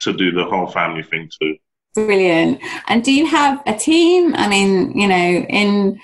to 0.00 0.12
do 0.12 0.32
the 0.32 0.44
whole 0.44 0.66
family 0.66 1.02
thing 1.02 1.30
too. 1.40 1.56
Brilliant. 1.94 2.60
And 2.88 3.02
do 3.02 3.12
you 3.12 3.26
have 3.26 3.62
a 3.66 3.74
team? 3.76 4.34
I 4.36 4.48
mean, 4.48 4.96
you 4.96 5.08
know, 5.08 5.16
in 5.16 5.98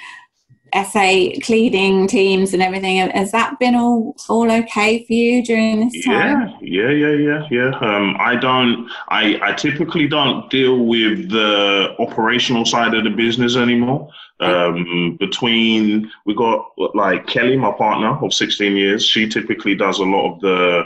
SA 0.75 1.41
cleaning 1.43 2.07
teams 2.07 2.53
and 2.53 2.63
everything, 2.63 2.97
has 3.11 3.33
that 3.33 3.59
been 3.59 3.75
all 3.75 4.17
all 4.29 4.51
okay 4.51 5.05
for 5.05 5.13
you 5.13 5.45
during 5.45 5.89
this 5.89 6.05
time? 6.05 6.53
Yeah, 6.61 6.91
yeah, 6.91 7.09
yeah, 7.09 7.13
yeah, 7.13 7.49
yeah. 7.51 7.79
Um, 7.79 8.17
I 8.19 8.37
don't. 8.37 8.91
I 9.09 9.39
I 9.43 9.53
typically 9.53 10.09
don't 10.09 10.51
deal 10.51 10.85
with 10.85 11.31
the 11.31 11.95
operational 11.99 12.65
side 12.65 12.95
of 12.95 13.05
the 13.05 13.11
business 13.11 13.57
anymore. 13.57 14.09
Um, 14.41 15.17
between 15.21 16.11
we 16.27 16.35
got 16.35 16.73
like 16.95 17.27
Kelly, 17.27 17.57
my 17.57 17.73
partner 17.73 18.19
of 18.25 18.35
16 18.35 18.77
years. 18.77 19.05
She 19.05 19.29
typically 19.29 19.75
does 19.77 20.01
a 20.01 20.05
lot 20.05 20.35
of 20.35 20.41
the 20.41 20.85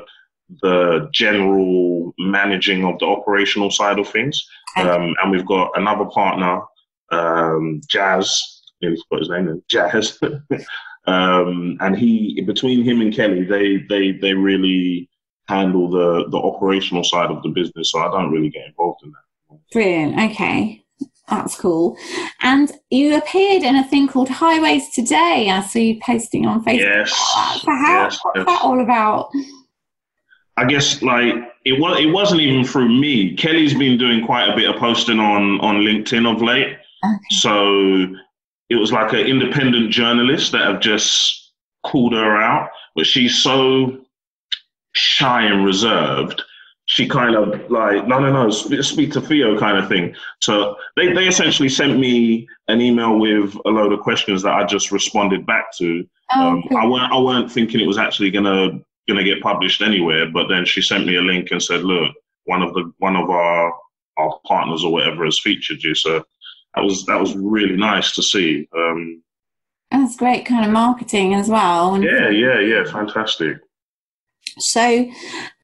the 0.63 1.09
general 1.13 2.15
managing 2.19 2.85
of 2.85 2.99
the 2.99 3.07
operational 3.07 3.71
side 3.71 3.99
of 3.99 4.09
things. 4.09 4.47
Um, 4.77 5.15
and 5.23 5.31
we've 5.31 5.47
got 5.47 5.71
another 5.75 6.05
partner, 6.07 6.61
um, 7.11 7.81
Jazz, 7.89 8.58
nearly 8.81 8.99
forgot 9.09 9.21
his 9.21 9.29
name, 9.31 9.63
Jazz. 9.69 10.19
um, 11.07 11.77
and 11.81 11.97
he, 11.97 12.41
between 12.43 12.85
him 12.85 13.01
and 13.01 13.15
Kelly, 13.15 13.45
they, 13.45 13.79
they, 13.89 14.13
they 14.13 14.35
really 14.35 15.09
handle 15.49 15.89
the, 15.89 16.29
the 16.31 16.37
operational 16.37 17.05
side 17.05 17.31
of 17.31 17.43
the 17.43 17.49
business. 17.49 17.93
So 17.93 18.01
I 18.01 18.11
don't 18.11 18.31
really 18.31 18.51
get 18.51 18.67
involved 18.67 19.01
in 19.05 19.11
that. 19.11 19.61
Brilliant. 19.73 20.33
Okay. 20.33 20.85
That's 21.29 21.57
cool. 21.57 21.97
And 22.41 22.73
you 22.91 23.17
appeared 23.17 23.63
in 23.63 23.77
a 23.77 23.85
thing 23.85 24.09
called 24.09 24.31
Highways 24.31 24.91
Today. 24.91 25.51
I 25.51 25.61
saw 25.61 25.79
you 25.79 26.01
posting 26.01 26.47
on 26.47 26.65
Facebook. 26.65 26.79
Yes. 26.79 27.11
So 27.11 27.71
how, 27.71 28.05
yes, 28.05 28.19
what's 28.23 28.39
yes. 28.39 28.47
that 28.47 28.63
all 28.63 28.81
about? 28.81 29.31
I 30.57 30.65
guess 30.65 31.03
like 31.03 31.35
it 31.65 31.79
was 31.79 32.01
it 32.01 32.07
wasn't 32.07 32.41
even 32.41 32.65
through 32.65 32.89
me. 32.89 33.37
Kelly's 33.37 33.75
been 33.75 33.97
doing 33.97 34.25
quite 34.25 34.49
a 34.49 34.57
bit 34.57 34.69
of 34.69 34.77
posting 34.77 35.21
on 35.21 35.61
on 35.61 35.77
LinkedIn 35.77 36.31
of 36.31 36.43
late. 36.43 36.77
Okay. 37.05 37.19
So 37.31 38.07
it 38.71 38.77
was 38.77 38.93
like 38.93 39.13
an 39.13 39.21
independent 39.21 39.91
journalist 39.91 40.53
that 40.53 40.63
have 40.63 40.81
just 40.81 41.53
called 41.85 42.13
her 42.13 42.37
out, 42.37 42.71
but 42.95 43.07
she's 43.07 43.43
so 43.43 44.05
shy 44.93 45.43
and 45.43 45.65
reserved. 45.65 46.43
She 46.87 47.07
kind 47.07 47.35
of 47.35 47.71
like 47.71 48.07
no 48.07 48.19
no 48.19 48.33
no 48.33 48.51
speak, 48.51 48.83
speak 48.83 49.13
to 49.13 49.21
Theo 49.21 49.59
kind 49.59 49.77
of 49.77 49.89
thing. 49.89 50.15
So 50.41 50.77
they 50.97 51.13
they 51.13 51.29
essentially 51.29 51.69
sent 51.69 51.99
me 51.99 52.49
an 52.69 52.81
email 52.81 53.19
with 53.19 53.55
a 53.67 53.69
load 53.69 53.93
of 53.93 54.01
questions 54.01 54.43
that 54.43 54.55
I 54.55 54.65
just 54.65 54.91
responded 54.91 55.45
back 55.45 55.77
to. 55.79 56.07
Oh, 56.35 56.49
um, 56.49 56.65
I 56.77 56.87
weren't 56.87 57.13
I 57.13 57.19
weren't 57.19 57.53
thinking 57.53 57.81
it 57.81 57.87
was 57.87 57.99
actually 57.99 58.31
gonna 58.31 58.81
going 59.09 59.19
to 59.19 59.25
get 59.25 59.43
published 59.43 59.83
anywhere. 59.83 60.31
But 60.31 60.49
then 60.49 60.65
she 60.65 60.83
sent 60.83 61.07
me 61.07 61.17
a 61.17 61.23
link 61.23 61.49
and 61.51 61.63
said, 61.63 61.83
look, 61.83 62.15
one 62.45 62.63
of 62.63 62.75
the 62.75 62.93
one 62.99 63.17
of 63.17 63.29
our 63.31 63.73
our 64.19 64.39
partners 64.47 64.85
or 64.85 64.93
whatever 64.93 65.25
has 65.25 65.41
featured 65.41 65.83
you. 65.83 65.95
So 65.95 66.25
that 66.75 66.85
was 66.85 67.05
that 67.07 67.21
was 67.21 67.37
really 67.37 67.77
nice 67.77 68.13
to 68.13 68.23
see. 68.23 68.69
Um, 68.77 69.23
That's 69.91 70.17
great 70.17 70.47
kind 70.47 70.65
of 70.65 70.71
marketing 70.71 71.35
as 71.35 71.49
well. 71.49 72.03
Yeah, 72.03 72.29
yeah, 72.31 72.61
yeah, 72.61 72.85
fantastic. 72.85 73.59
So, 74.59 75.09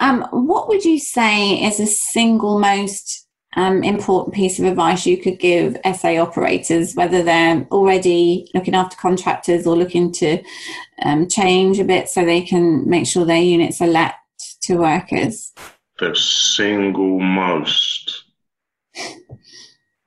um, 0.00 0.26
what 0.30 0.68
would 0.68 0.84
you 0.84 0.98
say 0.98 1.62
is 1.64 1.78
the 1.78 1.86
single 1.86 2.58
most 2.58 3.26
um, 3.56 3.84
important 3.84 4.34
piece 4.34 4.58
of 4.58 4.64
advice 4.64 5.06
you 5.06 5.16
could 5.16 5.38
give 5.38 5.76
SA 5.94 6.16
operators, 6.16 6.94
whether 6.94 7.22
they're 7.22 7.66
already 7.70 8.48
looking 8.54 8.74
after 8.74 8.96
contractors 8.96 9.66
or 9.66 9.76
looking 9.76 10.12
to 10.12 10.42
um, 11.02 11.28
change 11.28 11.78
a 11.78 11.84
bit 11.84 12.08
so 12.08 12.24
they 12.24 12.42
can 12.42 12.88
make 12.88 13.06
sure 13.06 13.24
their 13.24 13.42
units 13.42 13.80
are 13.80 13.86
let 13.86 14.14
to 14.62 14.76
workers? 14.76 15.52
The 15.98 16.14
single 16.16 17.20
most. 17.20 18.23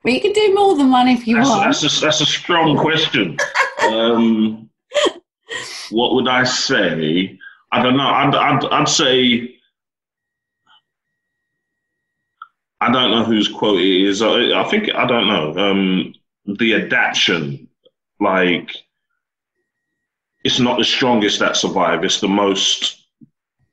Well, 0.04 0.14
you 0.14 0.20
can 0.20 0.32
do 0.32 0.54
more 0.54 0.76
than 0.76 0.90
one 0.90 1.08
if 1.08 1.26
you 1.26 1.36
that's, 1.36 1.48
want. 1.48 1.64
That's 1.64 1.98
a, 1.98 2.00
that's 2.00 2.20
a 2.20 2.26
strong 2.26 2.76
question. 2.76 3.36
um, 3.90 4.70
what 5.90 6.14
would 6.14 6.28
I 6.28 6.44
say? 6.44 7.38
I 7.72 7.82
don't 7.82 7.96
know. 7.96 8.08
I'd, 8.08 8.34
I'd, 8.34 8.64
I'd 8.66 8.88
say 8.88 9.58
I 12.80 12.92
don't 12.92 13.10
know 13.10 13.24
whose 13.24 13.48
quote 13.48 13.80
it 13.80 14.08
is. 14.08 14.22
I, 14.22 14.60
I 14.60 14.64
think 14.68 14.94
I 14.94 15.06
don't 15.06 15.26
know. 15.26 15.56
Um, 15.58 16.14
the 16.46 16.74
adaptation, 16.74 17.68
like, 18.20 18.74
it's 20.44 20.60
not 20.60 20.78
the 20.78 20.84
strongest 20.84 21.40
that 21.40 21.56
survive. 21.56 22.04
It's 22.04 22.20
the 22.20 22.28
most 22.28 23.06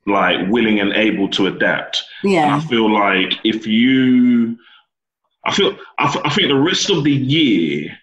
like 0.06 0.48
willing 0.48 0.80
and 0.80 0.92
able 0.92 1.28
to 1.30 1.46
adapt. 1.46 2.02
Yeah. 2.22 2.42
And 2.42 2.50
I 2.52 2.66
feel 2.66 2.92
like 2.92 3.34
if 3.44 3.66
you, 3.66 4.58
I 5.46 5.54
feel, 5.54 5.76
I, 5.98 6.20
I 6.24 6.30
think 6.30 6.48
the 6.48 6.58
rest 6.58 6.90
of 6.90 7.04
the 7.04 7.12
year 7.12 7.96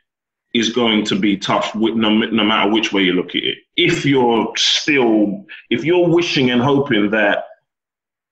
is 0.53 0.69
going 0.69 1.03
to 1.05 1.19
be 1.19 1.37
tough 1.37 1.75
no, 1.75 2.09
no 2.09 2.43
matter 2.43 2.71
which 2.71 2.93
way 2.93 3.01
you 3.03 3.13
look 3.13 3.29
at 3.29 3.43
it. 3.43 3.57
If 3.75 4.05
you're 4.05 4.53
still, 4.55 5.45
if 5.69 5.83
you're 5.83 6.07
wishing 6.07 6.51
and 6.51 6.61
hoping 6.61 7.09
that 7.11 7.45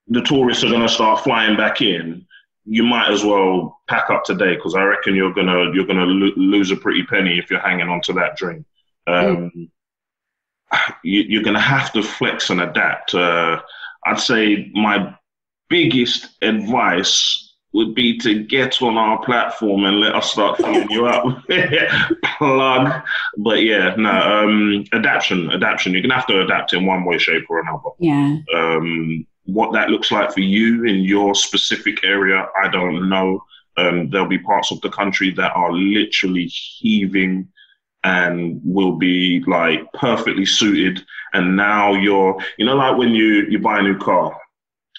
the 0.08 0.22
tourists 0.22 0.64
are 0.64 0.70
going 0.70 0.82
to 0.82 0.88
start 0.88 1.22
flying 1.24 1.56
back 1.56 1.82
in, 1.82 2.26
you 2.64 2.84
might 2.84 3.10
as 3.10 3.24
well 3.24 3.80
pack 3.88 4.08
up 4.10 4.24
today 4.24 4.54
because 4.54 4.74
I 4.74 4.82
reckon 4.82 5.16
you're 5.16 5.34
gonna 5.34 5.72
you're 5.74 5.86
gonna 5.86 6.04
lo- 6.04 6.32
lose 6.36 6.70
a 6.70 6.76
pretty 6.76 7.04
penny 7.04 7.38
if 7.38 7.50
you're 7.50 7.60
hanging 7.60 7.88
on 7.88 8.00
to 8.02 8.12
that 8.14 8.36
dream. 8.36 8.64
Um, 9.08 9.50
mm. 9.56 9.68
you, 11.02 11.40
are 11.40 11.42
gonna 11.42 11.60
have 11.60 11.92
to 11.94 12.02
flex 12.02 12.50
and 12.50 12.60
adapt. 12.60 13.14
Uh, 13.14 13.60
I'd 14.06 14.20
say 14.20 14.70
my 14.74 15.16
biggest 15.68 16.36
advice 16.40 17.41
would 17.74 17.94
be 17.94 18.18
to 18.18 18.42
get 18.44 18.82
on 18.82 18.96
our 18.96 19.22
platform 19.24 19.84
and 19.84 20.00
let 20.00 20.14
us 20.14 20.30
start 20.30 20.58
filling 20.58 20.90
you 20.90 21.06
up. 21.06 21.24
Plug. 22.38 23.02
But 23.38 23.62
yeah, 23.62 23.94
no, 23.96 24.10
um, 24.10 24.84
adaptation, 24.92 25.50
adaptation. 25.50 25.92
You're 25.92 26.02
gonna 26.02 26.14
have 26.14 26.26
to 26.26 26.42
adapt 26.42 26.72
in 26.74 26.86
one 26.86 27.04
way, 27.04 27.18
shape, 27.18 27.44
or 27.48 27.60
another. 27.60 27.90
Yeah. 27.98 28.38
Um, 28.54 29.26
what 29.44 29.72
that 29.72 29.90
looks 29.90 30.10
like 30.12 30.32
for 30.32 30.40
you 30.40 30.84
in 30.84 31.00
your 31.00 31.34
specific 31.34 32.04
area, 32.04 32.46
I 32.62 32.68
don't 32.68 33.08
know. 33.08 33.42
Um, 33.76 34.10
there'll 34.10 34.28
be 34.28 34.38
parts 34.38 34.70
of 34.70 34.80
the 34.82 34.90
country 34.90 35.30
that 35.32 35.52
are 35.56 35.72
literally 35.72 36.44
heaving 36.44 37.48
and 38.04 38.60
will 38.64 38.96
be 38.96 39.42
like 39.46 39.90
perfectly 39.94 40.44
suited. 40.44 41.02
And 41.32 41.56
now 41.56 41.94
you're, 41.94 42.38
you 42.58 42.66
know, 42.66 42.76
like 42.76 42.98
when 42.98 43.10
you 43.14 43.46
you 43.48 43.58
buy 43.58 43.78
a 43.78 43.82
new 43.82 43.98
car 43.98 44.36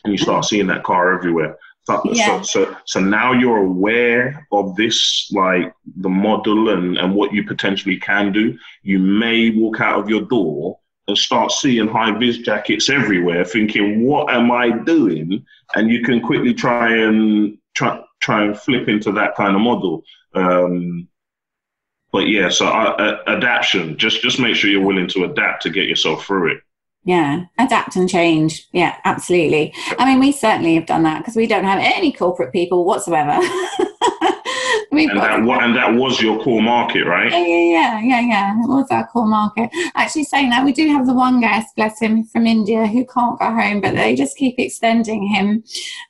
and 0.03 0.11
you 0.11 0.17
start 0.17 0.45
seeing 0.45 0.67
that 0.67 0.84
car 0.84 1.13
everywhere. 1.13 1.57
So, 1.86 2.01
yeah. 2.05 2.41
so, 2.41 2.65
so, 2.65 2.77
so 2.86 2.99
now 3.01 3.34
you're 3.34 3.57
aware 3.57 4.47
of 4.51 4.75
this, 4.75 5.29
like 5.34 5.73
the 5.97 6.09
model 6.09 6.69
and, 6.69 6.97
and 6.97 7.13
what 7.13 7.34
you 7.34 7.45
potentially 7.45 7.97
can 7.97 8.31
do. 8.31 8.57
You 8.84 8.99
may 8.99 9.49
walk 9.49 9.81
out 9.81 9.99
of 9.99 10.09
your 10.09 10.21
door 10.21 10.79
and 11.07 11.17
start 11.17 11.51
seeing 11.51 11.88
high 11.88 12.17
vis 12.17 12.38
jackets 12.38 12.89
everywhere, 12.89 13.43
thinking, 13.43 14.05
"What 14.05 14.34
am 14.34 14.51
I 14.51 14.69
doing?" 14.69 15.45
And 15.75 15.89
you 15.89 16.03
can 16.03 16.21
quickly 16.21 16.53
try 16.53 16.95
and 16.95 17.57
try 17.73 18.01
try 18.21 18.45
and 18.45 18.57
flip 18.57 18.88
into 18.88 19.11
that 19.11 19.36
kind 19.36 19.55
of 19.55 19.61
model. 19.61 20.03
Um, 20.34 21.09
but 22.13 22.27
yeah, 22.27 22.47
so 22.47 22.67
uh, 22.67 22.95
uh, 22.97 23.23
adaptation. 23.27 23.97
Just 23.97 24.21
just 24.21 24.39
make 24.39 24.55
sure 24.55 24.69
you're 24.69 24.86
willing 24.86 25.07
to 25.09 25.25
adapt 25.25 25.63
to 25.63 25.69
get 25.69 25.88
yourself 25.89 26.25
through 26.25 26.53
it. 26.53 26.62
Yeah, 27.06 27.45
adapt 27.60 27.97
and 27.97 28.10
change. 28.10 28.68
Yeah, 28.72 28.95
absolutely. 29.04 29.74
I 29.99 30.06
mean, 30.06 30.20
we 30.20 30.32
certainly 30.32 30.76
have 30.76 30.86
done 30.86 31.04
that 31.04 31.20
because 31.20 31.36
we 31.36 31.47
don't 31.47 31.66
have 31.66 31.80
any 31.82 32.14
corporate 32.14 32.54
people 32.54 32.86
whatsoever. 32.86 33.39
We've 34.93 35.09
and 35.09 35.19
that, 35.19 35.63
and 35.63 35.75
that 35.75 35.95
was 35.95 36.21
your 36.21 36.39
core 36.43 36.61
market, 36.61 37.05
right? 37.05 37.31
Yeah, 37.31 37.39
yeah, 37.39 38.01
yeah, 38.01 38.21
yeah, 38.21 38.63
It 38.63 38.67
was 38.67 38.85
our 38.91 39.07
core 39.07 39.25
market. 39.25 39.71
Actually, 39.95 40.25
saying 40.25 40.51
that, 40.51 40.63
we 40.63 40.71
do 40.71 40.87
have 40.89 41.07
the 41.07 41.15
one 41.15 41.41
guest, 41.41 41.75
bless 41.75 41.99
him, 41.99 42.25
from 42.25 42.45
India 42.45 42.85
who 42.85 43.03
can't 43.05 43.39
go 43.39 43.45
home, 43.45 43.81
but 43.81 43.95
they 43.95 44.15
just 44.15 44.37
keep 44.37 44.59
extending 44.59 45.23
him, 45.23 45.63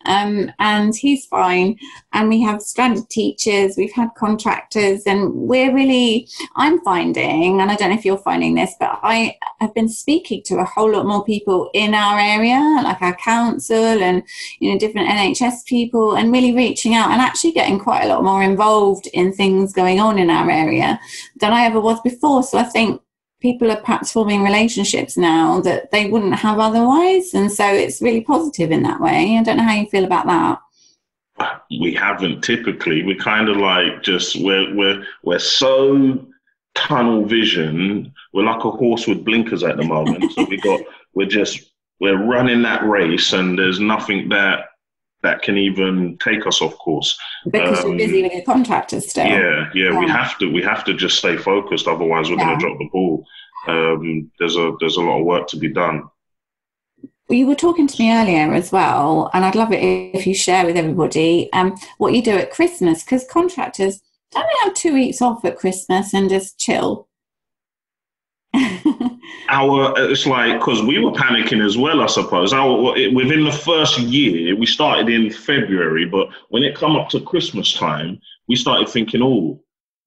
um, 0.06 0.52
and 0.60 0.94
he's 0.94 1.26
fine. 1.28 1.80
And 2.12 2.28
we 2.28 2.42
have 2.42 2.62
stranded 2.62 3.10
teachers, 3.10 3.78
we've 3.78 3.94
had 3.94 4.10
contractors, 4.18 5.04
and 5.06 5.34
we're 5.34 5.74
really, 5.74 6.28
I'm 6.58 6.82
finding, 6.82 7.62
and 7.62 7.72
I 7.72 7.76
don't 7.76 7.90
know 7.90 7.98
if 7.98 8.04
you're 8.04 8.18
finding 8.18 8.56
this, 8.56 8.76
but 8.82 9.00
I 9.02 9.38
have 9.62 9.74
been 9.74 9.88
speaking 9.88 10.44
to 10.48 10.58
a 10.58 10.66
whole 10.66 10.92
lot 10.92 11.06
more 11.06 11.24
people 11.24 11.70
in 11.74 11.94
our 11.94 12.20
area, 12.20 12.60
like 12.84 13.02
our 13.02 13.16
council 13.16 14.04
and 14.04 14.24
you 14.60 14.72
know 14.72 14.78
different 14.78 15.08
NHS 15.08 15.66
people, 15.66 16.16
and 16.16 16.34
really 16.34 16.54
reaching 16.54 16.96
out 16.96 17.12
and 17.12 17.22
actually 17.22 17.54
getting 17.54 17.80
quite 17.80 18.04
a 18.04 18.08
lot 18.08 18.26
more 18.26 18.44
involved 18.44 18.73
involved 18.74 19.08
in 19.14 19.32
things 19.32 19.72
going 19.72 20.00
on 20.00 20.18
in 20.18 20.30
our 20.30 20.50
area 20.50 21.00
than 21.40 21.54
I 21.54 21.66
ever 21.66 21.80
was 21.80 22.02
before. 22.02 22.44
So 22.44 22.58
I 22.58 22.64
think 22.64 23.02
people 23.40 23.72
are 23.72 23.82
perhaps 23.82 24.12
forming 24.12 24.44
relationships 24.44 25.16
now 25.16 25.62
that 25.62 25.92
they 25.92 26.08
wouldn't 26.08 26.36
have 26.36 26.60
otherwise. 26.60 27.34
And 27.34 27.52
so 27.52 27.66
it's 27.66 28.02
really 28.02 28.22
positive 28.22 28.72
in 28.72 28.84
that 28.84 29.00
way. 29.00 29.38
I 29.38 29.44
don't 29.44 29.58
know 29.58 29.64
how 29.64 29.76
you 29.76 29.88
feel 29.88 30.06
about 30.06 30.26
that. 30.28 30.60
We 31.80 31.94
haven't 31.94 32.42
typically. 32.42 33.04
We're 33.04 33.18
kind 33.18 33.50
of 33.50 33.58
like 33.58 34.02
just 34.02 34.42
we're 34.42 34.74
we're 34.76 35.04
we're 35.24 35.40
so 35.40 36.26
tunnel 36.76 37.26
vision. 37.26 38.14
We're 38.34 38.46
like 38.46 38.64
a 38.64 38.72
horse 38.72 39.08
with 39.08 39.26
blinkers 39.26 39.64
at 39.64 39.78
the 39.78 39.84
moment. 39.84 40.32
so 40.34 40.46
we 40.46 40.58
got 40.58 40.82
we're 41.14 41.28
just 41.28 41.72
we're 42.00 42.24
running 42.24 42.62
that 42.64 42.84
race 42.84 43.34
and 43.34 43.58
there's 43.58 43.80
nothing 43.80 44.30
that 44.30 44.66
that 45.24 45.42
can 45.42 45.58
even 45.58 46.18
take 46.18 46.46
us 46.46 46.62
off 46.62 46.78
course. 46.78 47.18
Because 47.46 47.84
um, 47.84 47.90
you're 47.90 47.98
busy 47.98 48.24
with 48.24 48.34
your 48.34 48.44
contractors 48.44 49.10
still. 49.10 49.26
Yeah, 49.26 49.70
yeah, 49.74 49.92
yeah, 49.92 50.00
we 50.00 50.08
have 50.10 50.38
to 50.40 50.52
we 50.52 50.62
have 50.62 50.84
to 50.86 50.94
just 50.94 51.18
stay 51.18 51.38
focused, 51.38 51.88
otherwise 51.88 52.30
we're 52.30 52.38
yeah. 52.38 52.46
going 52.46 52.60
to 52.60 52.66
drop 52.66 52.78
the 52.80 52.90
ball. 52.92 53.26
Um, 53.68 54.32
there's 54.40 54.56
a 54.56 54.74
there's 54.80 54.98
a 54.98 55.02
lot 55.02 55.20
of 55.20 55.26
work 55.26 55.48
to 55.50 55.58
be 55.58 55.70
done. 55.70 56.04
Well, 57.30 57.40
you 57.40 57.48
were 57.48 57.56
talking 57.56 57.88
to 57.88 58.02
me 58.02 58.12
earlier 58.12 58.54
as 58.54 58.72
well, 58.72 59.30
and 59.34 59.46
I'd 59.46 59.56
love 59.56 59.72
it 59.72 59.82
if 59.82 60.28
you 60.28 60.36
share 60.36 60.66
with 60.66 60.76
everybody 60.76 61.52
um, 61.54 61.76
what 61.98 62.14
you 62.14 62.22
do 62.22 62.32
at 62.32 62.52
Christmas 62.52 63.04
because 63.04 63.26
contractors 63.30 64.02
don't 64.32 64.46
they 64.46 64.66
have 64.66 64.74
two 64.74 64.94
weeks 64.94 65.22
off 65.22 65.46
at 65.46 65.58
Christmas 65.58 66.14
and 66.14 66.30
just 66.30 66.58
chill? 66.58 67.08
our 69.50 69.94
it's 69.98 70.26
like 70.26 70.60
because 70.60 70.82
we 70.82 71.00
were 71.00 71.12
panicking 71.12 71.66
as 71.66 71.78
well 71.78 72.02
i 72.02 72.08
suppose. 72.08 72.54
Our 72.54 72.94
within 73.14 73.44
the 73.44 73.52
first 73.52 74.00
year 74.00 74.56
we 74.56 74.66
started 74.66 75.10
in 75.10 75.32
february 75.32 76.06
but 76.06 76.30
when 76.50 76.64
it 76.64 76.76
come 76.76 76.96
up 76.96 77.10
to 77.10 77.22
christmas 77.22 77.74
time 77.74 78.20
we 78.48 78.56
started 78.56 78.90
thinking 78.90 79.22
oh 79.24 79.60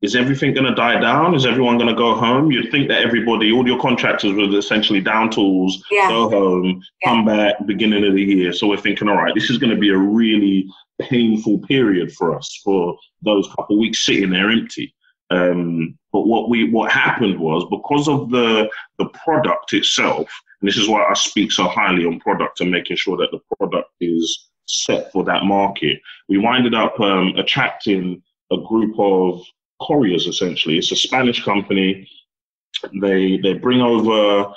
is 0.02 0.14
everything 0.14 0.52
going 0.52 0.66
to 0.66 0.74
die 0.74 1.00
down? 1.00 1.34
Is 1.34 1.46
everyone 1.46 1.78
going 1.78 1.88
to 1.88 1.94
go 1.94 2.14
home? 2.14 2.52
You'd 2.52 2.70
think 2.70 2.88
that 2.88 3.02
everybody 3.02 3.50
all 3.50 3.66
your 3.66 3.80
contractors 3.80 4.32
would 4.34 4.52
essentially 4.52 5.00
down 5.00 5.30
tools 5.30 5.82
yeah. 5.90 6.08
go 6.08 6.28
home 6.28 6.82
yeah. 7.02 7.08
come 7.08 7.24
back 7.24 7.54
beginning 7.66 8.06
of 8.06 8.14
the 8.14 8.22
year. 8.22 8.52
So 8.52 8.68
we're 8.68 8.76
thinking 8.76 9.08
all 9.08 9.16
right 9.16 9.34
this 9.34 9.48
is 9.48 9.58
going 9.58 9.74
to 9.74 9.80
be 9.80 9.88
a 9.88 9.96
really 9.96 10.68
painful 11.00 11.60
period 11.60 12.12
for 12.12 12.36
us 12.36 12.60
for 12.62 12.96
those 13.22 13.48
couple 13.56 13.78
weeks 13.78 14.04
sitting 14.04 14.30
there 14.30 14.50
empty. 14.50 14.94
Um, 15.30 15.98
but 16.16 16.26
what 16.26 16.48
we 16.48 16.70
what 16.70 16.90
happened 16.90 17.38
was 17.38 17.66
because 17.70 18.08
of 18.08 18.30
the 18.30 18.70
the 18.96 19.04
product 19.22 19.74
itself, 19.74 20.26
and 20.58 20.66
this 20.66 20.78
is 20.78 20.88
why 20.88 21.04
I 21.04 21.12
speak 21.12 21.52
so 21.52 21.64
highly 21.68 22.06
on 22.06 22.20
product 22.20 22.62
and 22.62 22.70
making 22.70 22.96
sure 22.96 23.18
that 23.18 23.28
the 23.32 23.40
product 23.54 23.90
is 24.00 24.48
set 24.64 25.12
for 25.12 25.24
that 25.24 25.44
market. 25.44 26.00
We 26.30 26.38
winded 26.38 26.72
up 26.72 26.98
um, 27.00 27.34
attracting 27.36 28.22
a 28.50 28.56
group 28.56 28.98
of 28.98 29.42
couriers. 29.82 30.26
Essentially, 30.26 30.78
it's 30.78 30.90
a 30.90 30.96
Spanish 30.96 31.44
company. 31.44 32.08
They 33.02 33.36
they 33.42 33.52
bring 33.52 33.82
over 33.82 34.54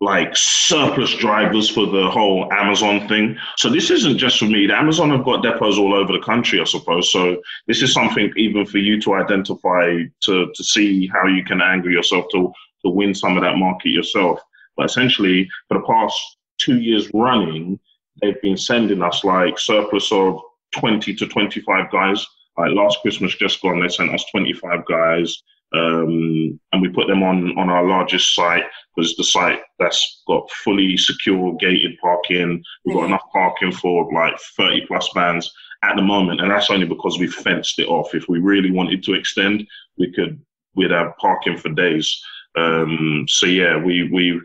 like 0.00 0.36
surplus 0.36 1.14
drivers 1.14 1.70
for 1.70 1.86
the 1.86 2.10
whole 2.10 2.52
Amazon 2.52 3.08
thing. 3.08 3.36
So 3.56 3.70
this 3.70 3.90
isn't 3.90 4.18
just 4.18 4.38
for 4.38 4.44
me. 4.44 4.66
The 4.66 4.76
Amazon 4.76 5.10
have 5.10 5.24
got 5.24 5.42
depots 5.42 5.78
all 5.78 5.94
over 5.94 6.12
the 6.12 6.24
country, 6.24 6.60
I 6.60 6.64
suppose. 6.64 7.10
So 7.10 7.40
this 7.66 7.82
is 7.82 7.94
something 7.94 8.30
even 8.36 8.66
for 8.66 8.78
you 8.78 9.00
to 9.02 9.14
identify 9.14 10.02
to 10.22 10.52
to 10.54 10.64
see 10.64 11.06
how 11.06 11.26
you 11.26 11.44
can 11.44 11.62
angle 11.62 11.90
yourself 11.90 12.26
to 12.32 12.52
to 12.84 12.90
win 12.90 13.14
some 13.14 13.36
of 13.36 13.42
that 13.42 13.56
market 13.56 13.88
yourself. 13.88 14.40
But 14.76 14.86
essentially, 14.86 15.48
for 15.68 15.78
the 15.78 15.86
past 15.86 16.36
two 16.58 16.78
years 16.78 17.10
running, 17.14 17.80
they've 18.20 18.40
been 18.42 18.56
sending 18.56 19.02
us 19.02 19.24
like 19.24 19.58
surplus 19.58 20.12
of 20.12 20.40
20 20.72 21.14
to 21.14 21.26
25 21.26 21.90
guys. 21.90 22.26
Like 22.58 22.72
last 22.72 23.00
Christmas 23.00 23.34
just 23.34 23.62
gone, 23.62 23.80
they 23.80 23.88
sent 23.88 24.14
us 24.14 24.24
25 24.30 24.84
guys. 24.86 25.42
Um, 25.72 26.60
and 26.72 26.80
we 26.80 26.88
put 26.88 27.08
them 27.08 27.22
on 27.22 27.56
on 27.58 27.68
our 27.68 27.84
largest 27.84 28.34
site 28.34 28.64
because 28.94 29.16
the 29.16 29.24
site 29.24 29.60
that's 29.78 30.22
got 30.26 30.50
fully 30.50 30.96
secure 30.96 31.56
gated 31.56 31.98
parking. 32.00 32.62
We've 32.84 32.96
got 32.96 33.06
enough 33.06 33.24
parking 33.32 33.72
for 33.72 34.10
like 34.12 34.38
30 34.56 34.86
plus 34.86 35.08
vans 35.12 35.52
at 35.82 35.96
the 35.96 36.02
moment, 36.02 36.40
and 36.40 36.50
that's 36.50 36.70
only 36.70 36.86
because 36.86 37.18
we 37.18 37.26
fenced 37.26 37.78
it 37.78 37.88
off. 37.88 38.14
If 38.14 38.28
we 38.28 38.38
really 38.38 38.70
wanted 38.70 39.02
to 39.04 39.14
extend, 39.14 39.66
we 39.98 40.12
could 40.12 40.40
we'd 40.76 40.92
have 40.92 41.16
parking 41.18 41.56
for 41.56 41.70
days. 41.70 42.16
Um, 42.56 43.24
so 43.28 43.46
yeah, 43.46 43.76
we 43.76 44.08
we 44.10 44.40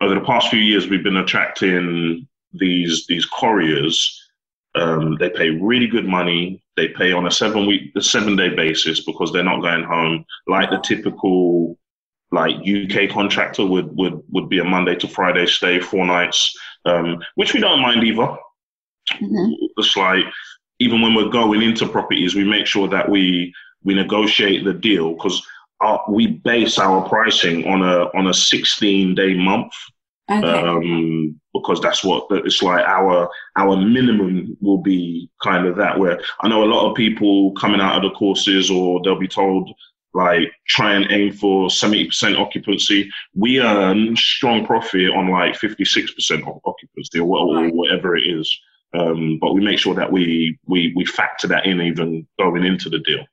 over 0.00 0.14
the 0.14 0.20
past 0.20 0.48
few 0.48 0.60
years 0.60 0.88
we've 0.88 1.04
been 1.04 1.16
attracting 1.16 2.26
these 2.52 3.06
these 3.06 3.26
couriers 3.26 4.21
um, 4.74 5.16
they 5.18 5.30
pay 5.30 5.50
really 5.50 5.86
good 5.86 6.06
money. 6.06 6.62
They 6.76 6.88
pay 6.88 7.12
on 7.12 7.26
a 7.26 7.30
seven 7.30 7.66
week, 7.66 7.92
a 7.96 8.02
seven 8.02 8.36
day 8.36 8.50
basis 8.50 9.04
because 9.04 9.32
they're 9.32 9.44
not 9.44 9.60
going 9.60 9.84
home 9.84 10.24
like 10.46 10.70
the 10.70 10.78
typical 10.78 11.78
like 12.30 12.56
UK 12.56 13.10
contractor 13.10 13.66
would 13.66 13.94
would 13.96 14.22
would 14.30 14.48
be 14.48 14.58
a 14.58 14.64
Monday 14.64 14.94
to 14.96 15.08
Friday 15.08 15.46
stay, 15.46 15.78
four 15.78 16.06
nights, 16.06 16.56
um, 16.86 17.22
which 17.34 17.52
we 17.52 17.60
don't 17.60 17.82
mind 17.82 18.02
either. 18.02 18.36
Mm-hmm. 19.20 19.52
It's 19.76 19.96
like 19.96 20.24
even 20.78 21.02
when 21.02 21.14
we're 21.14 21.28
going 21.28 21.62
into 21.62 21.86
properties, 21.86 22.34
we 22.34 22.44
make 22.44 22.66
sure 22.66 22.88
that 22.88 23.08
we 23.08 23.52
we 23.84 23.94
negotiate 23.94 24.64
the 24.64 24.72
deal 24.72 25.12
because 25.12 25.46
we 26.08 26.28
base 26.28 26.78
our 26.78 27.06
pricing 27.08 27.66
on 27.66 27.82
a 27.82 28.04
on 28.16 28.28
a 28.28 28.34
16 28.34 29.14
day 29.14 29.34
month. 29.34 29.72
Okay. 30.30 30.48
Um, 30.48 31.40
because 31.52 31.80
that's 31.80 32.04
what 32.04 32.26
it's 32.30 32.62
like. 32.62 32.84
Our 32.84 33.28
our 33.56 33.76
minimum 33.76 34.56
will 34.60 34.78
be 34.78 35.30
kind 35.42 35.66
of 35.66 35.76
that. 35.76 35.98
Where 35.98 36.20
I 36.40 36.48
know 36.48 36.64
a 36.64 36.66
lot 36.66 36.88
of 36.88 36.96
people 36.96 37.52
coming 37.52 37.80
out 37.80 37.96
of 37.96 38.02
the 38.02 38.16
courses, 38.16 38.70
or 38.70 39.00
they'll 39.02 39.18
be 39.18 39.28
told 39.28 39.70
like 40.14 40.52
try 40.68 40.94
and 40.94 41.10
aim 41.10 41.32
for 41.32 41.70
seventy 41.70 42.06
percent 42.06 42.36
occupancy. 42.36 43.10
We 43.34 43.60
earn 43.60 44.16
strong 44.16 44.66
profit 44.66 45.10
on 45.10 45.30
like 45.30 45.56
fifty 45.56 45.84
six 45.84 46.12
percent 46.12 46.44
occupancy, 46.64 47.20
or, 47.20 47.38
or 47.38 47.68
whatever 47.68 48.16
it 48.16 48.26
is. 48.26 48.60
Um, 48.94 49.38
but 49.40 49.54
we 49.54 49.62
make 49.62 49.78
sure 49.78 49.94
that 49.94 50.12
we 50.12 50.58
we 50.66 50.92
we 50.96 51.04
factor 51.06 51.46
that 51.48 51.66
in 51.66 51.80
even 51.80 52.26
going 52.38 52.64
into 52.64 52.90
the 52.90 52.98
deal. 52.98 53.24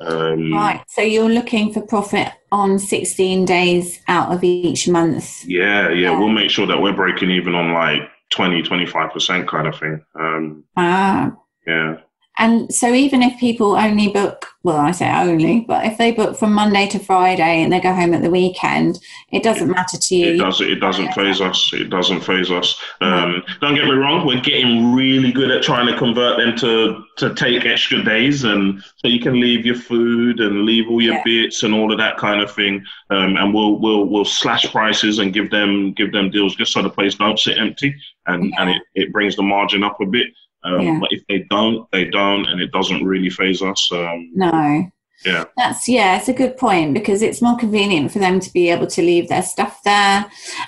Um, 0.00 0.52
right. 0.52 0.82
So 0.88 1.02
you're 1.02 1.28
looking 1.28 1.72
for 1.72 1.80
profit 1.80 2.28
on 2.52 2.78
16 2.78 3.44
days 3.44 4.00
out 4.08 4.32
of 4.32 4.44
each 4.44 4.88
month. 4.88 5.44
Yeah, 5.44 5.88
yeah. 5.88 6.10
yeah. 6.10 6.18
We'll 6.18 6.28
make 6.28 6.50
sure 6.50 6.66
that 6.66 6.80
we're 6.80 6.94
breaking 6.94 7.30
even 7.30 7.54
on 7.54 7.72
like 7.72 8.02
20, 8.30 8.62
25% 8.62 9.48
kind 9.48 9.66
of 9.66 9.78
thing. 9.78 10.04
Um, 10.14 10.64
ah. 10.76 11.32
Yeah. 11.66 11.96
And 12.38 12.72
so 12.72 12.92
even 12.94 13.22
if 13.22 13.38
people 13.40 13.74
only 13.74 14.08
book, 14.08 14.46
well, 14.62 14.76
I 14.76 14.92
say 14.92 15.10
only, 15.10 15.60
but 15.60 15.84
if 15.86 15.98
they 15.98 16.12
book 16.12 16.36
from 16.36 16.52
Monday 16.52 16.86
to 16.88 16.98
Friday 17.00 17.62
and 17.62 17.72
they 17.72 17.80
go 17.80 17.92
home 17.92 18.14
at 18.14 18.22
the 18.22 18.30
weekend, 18.30 19.00
it 19.32 19.42
doesn't 19.42 19.68
matter 19.68 19.98
to 19.98 20.14
you. 20.14 20.34
It 20.34 20.38
doesn't. 20.38 20.70
It 20.70 20.76
doesn't 20.76 21.12
faze 21.14 21.40
us. 21.40 21.70
It 21.72 21.90
doesn't 21.90 22.20
faze 22.20 22.50
us. 22.50 22.80
Um, 23.00 23.42
don't 23.60 23.74
get 23.74 23.86
me 23.86 23.92
wrong. 23.92 24.24
We're 24.24 24.40
getting 24.40 24.94
really 24.94 25.32
good 25.32 25.50
at 25.50 25.62
trying 25.62 25.86
to 25.88 25.98
convert 25.98 26.38
them 26.38 26.56
to 26.58 27.02
to 27.16 27.34
take 27.34 27.66
extra 27.66 28.04
days, 28.04 28.44
and 28.44 28.82
so 28.96 29.08
you 29.08 29.20
can 29.20 29.40
leave 29.40 29.66
your 29.66 29.74
food 29.74 30.38
and 30.38 30.64
leave 30.64 30.88
all 30.88 31.02
your 31.02 31.14
yeah. 31.14 31.22
bits 31.24 31.64
and 31.64 31.74
all 31.74 31.90
of 31.90 31.98
that 31.98 32.18
kind 32.18 32.40
of 32.40 32.52
thing. 32.52 32.84
Um, 33.10 33.36
and 33.36 33.52
we'll 33.52 33.80
we'll 33.80 34.04
we'll 34.04 34.24
slash 34.24 34.70
prices 34.70 35.18
and 35.18 35.32
give 35.32 35.50
them 35.50 35.92
give 35.94 36.12
them 36.12 36.30
deals 36.30 36.54
just 36.54 36.72
so 36.72 36.82
the 36.82 36.90
place 36.90 37.16
don't 37.16 37.38
sit 37.38 37.58
empty, 37.58 37.94
and 38.26 38.44
yeah. 38.50 38.56
and 38.60 38.70
it, 38.70 38.82
it 38.94 39.12
brings 39.12 39.34
the 39.34 39.42
margin 39.42 39.82
up 39.82 40.00
a 40.00 40.06
bit. 40.06 40.28
Um, 40.64 40.80
yeah. 40.80 40.98
But 41.00 41.12
if 41.12 41.26
they 41.28 41.46
don't, 41.50 41.90
they 41.92 42.04
don't, 42.06 42.46
and 42.46 42.60
it 42.60 42.72
doesn't 42.72 43.04
really 43.04 43.30
faze 43.30 43.62
us. 43.62 43.88
Um, 43.92 44.30
no. 44.34 44.90
Yeah. 45.24 45.44
That's 45.56 45.88
yeah, 45.88 46.16
it's 46.16 46.28
a 46.28 46.32
good 46.32 46.56
point 46.56 46.94
because 46.94 47.22
it's 47.22 47.42
more 47.42 47.56
convenient 47.58 48.12
for 48.12 48.20
them 48.20 48.38
to 48.38 48.52
be 48.52 48.70
able 48.70 48.86
to 48.86 49.02
leave 49.02 49.28
their 49.28 49.42
stuff 49.42 49.80
there. 49.84 50.24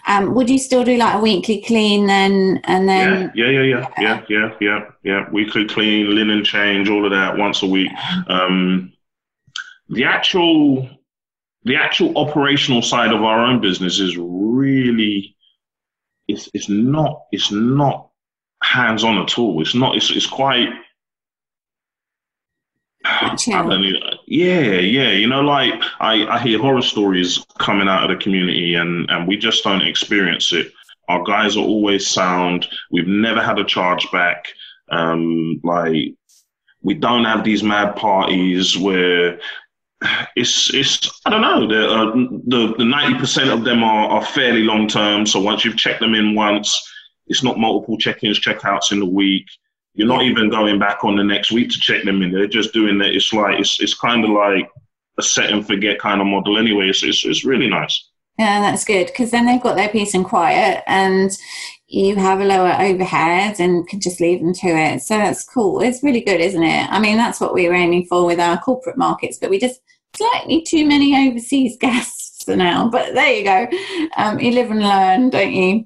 Um, 0.09 0.35
would 0.35 0.51
you 0.51 0.59
still 0.59 0.83
do 0.83 0.97
like 0.97 1.15
a 1.15 1.21
weekly 1.21 1.63
clean 1.63 2.07
then 2.07 2.61
and 2.65 2.89
then 2.89 3.31
Yeah, 3.35 3.47
yeah, 3.47 3.63
yeah, 3.63 3.63
yeah, 3.63 3.89
yeah, 4.01 4.25
yeah, 4.29 4.55
yeah, 4.61 4.81
yeah. 5.05 5.31
Weekly 5.31 5.67
clean, 5.67 6.13
linen 6.15 6.45
change, 6.45 6.89
all 6.89 7.05
of 7.05 7.13
that 7.13 7.37
once 7.37 7.63
a 7.63 7.67
week. 7.67 7.93
Um, 8.27 8.93
the 9.89 10.05
actual 10.05 10.89
the 11.65 11.77
actual 11.77 12.17
operational 12.19 12.83
side 12.83 13.13
of 13.13 13.23
our 13.23 13.45
own 13.45 13.61
business 13.61 14.01
is 14.01 14.17
really 14.17 15.37
it's 16.27 16.49
it's 16.55 16.69
not 16.69 17.23
it's 17.31 17.53
not 17.53 18.10
hands 18.63 19.05
on 19.05 19.19
at 19.19 19.39
all. 19.39 19.61
It's 19.61 19.75
not. 19.75 19.97
It's 19.97 20.11
it's 20.11 20.27
quite. 20.27 20.69
yeah, 24.27 24.61
yeah. 24.61 25.11
You 25.11 25.27
know, 25.27 25.41
like 25.41 25.75
I, 26.01 26.27
I 26.27 26.39
hear 26.39 26.59
horror 26.59 26.83
stories 26.83 27.45
coming 27.59 27.89
out 27.89 28.09
of 28.09 28.17
the 28.17 28.23
community, 28.23 28.75
and 28.75 29.09
and 29.11 29.27
we 29.27 29.37
just 29.37 29.65
don't 29.65 29.83
experience 29.83 30.53
it. 30.53 30.73
Our 31.09 31.23
guys 31.25 31.57
are 31.57 31.65
always 31.65 32.07
sound. 32.07 32.69
We've 32.91 33.07
never 33.07 33.43
had 33.43 33.59
a 33.59 33.65
charge 33.65 34.11
back. 34.13 34.47
Um, 34.91 35.61
like 35.65 36.15
we 36.83 36.95
don't 36.95 37.25
have 37.25 37.45
these 37.45 37.63
mad 37.63 37.97
parties 37.97 38.77
where 38.77 39.39
it's 40.37 40.73
it's 40.75 41.21
I 41.25 41.31
don't 41.31 41.43
know 41.43 41.67
the 41.67 41.89
uh, 41.89 42.15
the 42.47 42.75
the 42.79 42.85
ninety 42.85 43.19
percent 43.19 43.51
of 43.51 43.65
them 43.65 43.83
are, 43.83 44.09
are 44.09 44.25
fairly 44.25 44.63
long 44.63 44.89
term. 44.89 45.27
So 45.27 45.41
once 45.41 45.65
you've 45.65 45.77
checked 45.77 46.01
them 46.01 46.15
in 46.15 46.35
once, 46.35 46.79
it's 47.27 47.45
not 47.45 47.59
multiple 47.59 47.97
check-ins, 47.97 48.41
checkouts 48.41 48.93
in 48.93 49.01
the 49.01 49.07
week. 49.07 49.47
You're 49.95 50.09
not 50.09 50.23
even 50.23 50.51
going 50.51 50.79
back 50.79 51.05
on 51.05 51.17
the 51.17 51.25
next 51.25 51.53
week 51.53 51.71
to 51.71 51.81
check 51.81 52.05
them 52.05 52.23
in. 52.23 52.33
They're 52.33 52.47
just 52.47 52.73
doing 52.73 52.99
that. 52.99 53.15
It's 53.15 53.33
like 53.33 53.59
it's 53.59 53.81
it's 53.81 53.95
kind 53.95 54.25
of 54.25 54.31
like 54.31 54.71
a 55.19 55.23
set 55.23 55.51
and 55.51 55.67
forget 55.67 55.99
kind 55.99 56.21
of 56.21 56.27
model. 56.27 56.59
Anyway, 56.59 56.89
it's 56.89 57.03
it's, 57.03 57.25
it's 57.25 57.45
really 57.45 57.69
nice. 57.69 58.09
Yeah, 58.39 58.61
that's 58.61 58.85
good 58.85 59.09
because 59.09 59.31
then 59.31 59.47
they've 59.47 59.61
got 59.61 59.77
their 59.77 59.89
peace 59.89 60.15
and 60.15 60.25
quiet, 60.25 60.83
and 60.87 61.31
you 61.89 62.15
have 62.17 62.41
a 62.41 62.45
lower 62.45 62.73
overhead 62.81 63.59
and 63.59 63.87
can 63.89 64.01
just 64.01 64.21
leave 64.21 64.41
them 64.41 64.55
to 64.55 64.69
it. 64.69 65.03
So 65.03 65.19
that's 65.19 65.45
cool. 65.45 65.81
It's 65.83 66.05
really 66.05 66.21
good, 66.21 66.41
isn't 66.41 66.63
it? 66.63 66.89
I 66.89 67.01
mean, 67.01 67.17
that's 67.17 67.41
what 67.41 67.53
we 67.53 67.69
were 67.69 67.75
aiming 67.75 68.07
for 68.07 68.25
with 68.25 68.39
our 68.39 68.59
corporate 68.59 68.97
markets, 68.97 69.39
but 69.39 69.51
we 69.51 69.59
just 69.59 69.81
slightly 70.17 70.63
too 70.63 70.87
many 70.87 71.29
overseas 71.29 71.77
guests 71.81 72.20
now. 72.57 72.89
But 72.89 73.15
there 73.15 73.33
you 73.33 73.45
go. 73.45 73.69
Um, 74.17 74.39
you 74.41 74.53
live 74.53 74.71
and 74.71 74.83
learn, 74.83 75.31
don't 75.31 75.53
you? 75.53 75.85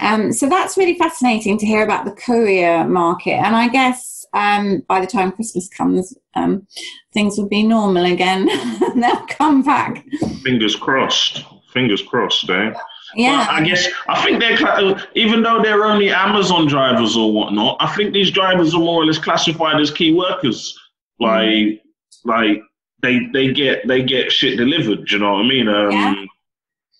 Um, 0.00 0.32
so 0.32 0.48
that's 0.48 0.76
really 0.76 0.96
fascinating 0.98 1.58
to 1.58 1.66
hear 1.66 1.82
about 1.82 2.04
the 2.04 2.12
courier 2.12 2.84
market. 2.84 3.34
And 3.34 3.56
I 3.56 3.68
guess 3.68 4.24
um, 4.34 4.82
by 4.88 5.00
the 5.00 5.06
time 5.06 5.32
Christmas 5.32 5.68
comes, 5.68 6.16
um, 6.34 6.66
things 7.12 7.36
will 7.36 7.48
be 7.48 7.62
normal 7.62 8.04
again. 8.04 8.46
They'll 8.96 9.26
come 9.26 9.62
back. 9.62 10.04
Fingers 10.42 10.76
crossed. 10.76 11.44
Fingers 11.72 12.02
crossed, 12.02 12.48
eh? 12.50 12.72
Yeah, 13.14 13.46
I 13.50 13.62
guess 13.62 13.88
I 14.08 14.24
think 14.24 14.40
they're 14.40 15.08
even 15.14 15.42
though 15.42 15.62
they're 15.62 15.84
only 15.84 16.10
Amazon 16.10 16.66
drivers 16.66 17.14
or 17.14 17.32
whatnot. 17.32 17.76
I 17.80 17.94
think 17.94 18.14
these 18.14 18.30
drivers 18.30 18.74
are 18.74 18.80
more 18.80 19.02
or 19.02 19.06
less 19.06 19.18
classified 19.18 19.80
as 19.80 19.90
key 19.90 20.14
workers. 20.14 20.78
Like, 21.20 21.46
mm. 21.46 21.80
like 22.24 22.62
they 23.02 23.26
they 23.32 23.52
get 23.52 23.86
they 23.86 24.02
get 24.02 24.32
shit 24.32 24.56
delivered. 24.58 25.06
Do 25.06 25.14
you 25.14 25.20
know 25.20 25.32
what 25.32 25.44
I 25.44 25.48
mean? 25.48 25.68
Um, 25.68 25.90
yeah. 25.90 26.24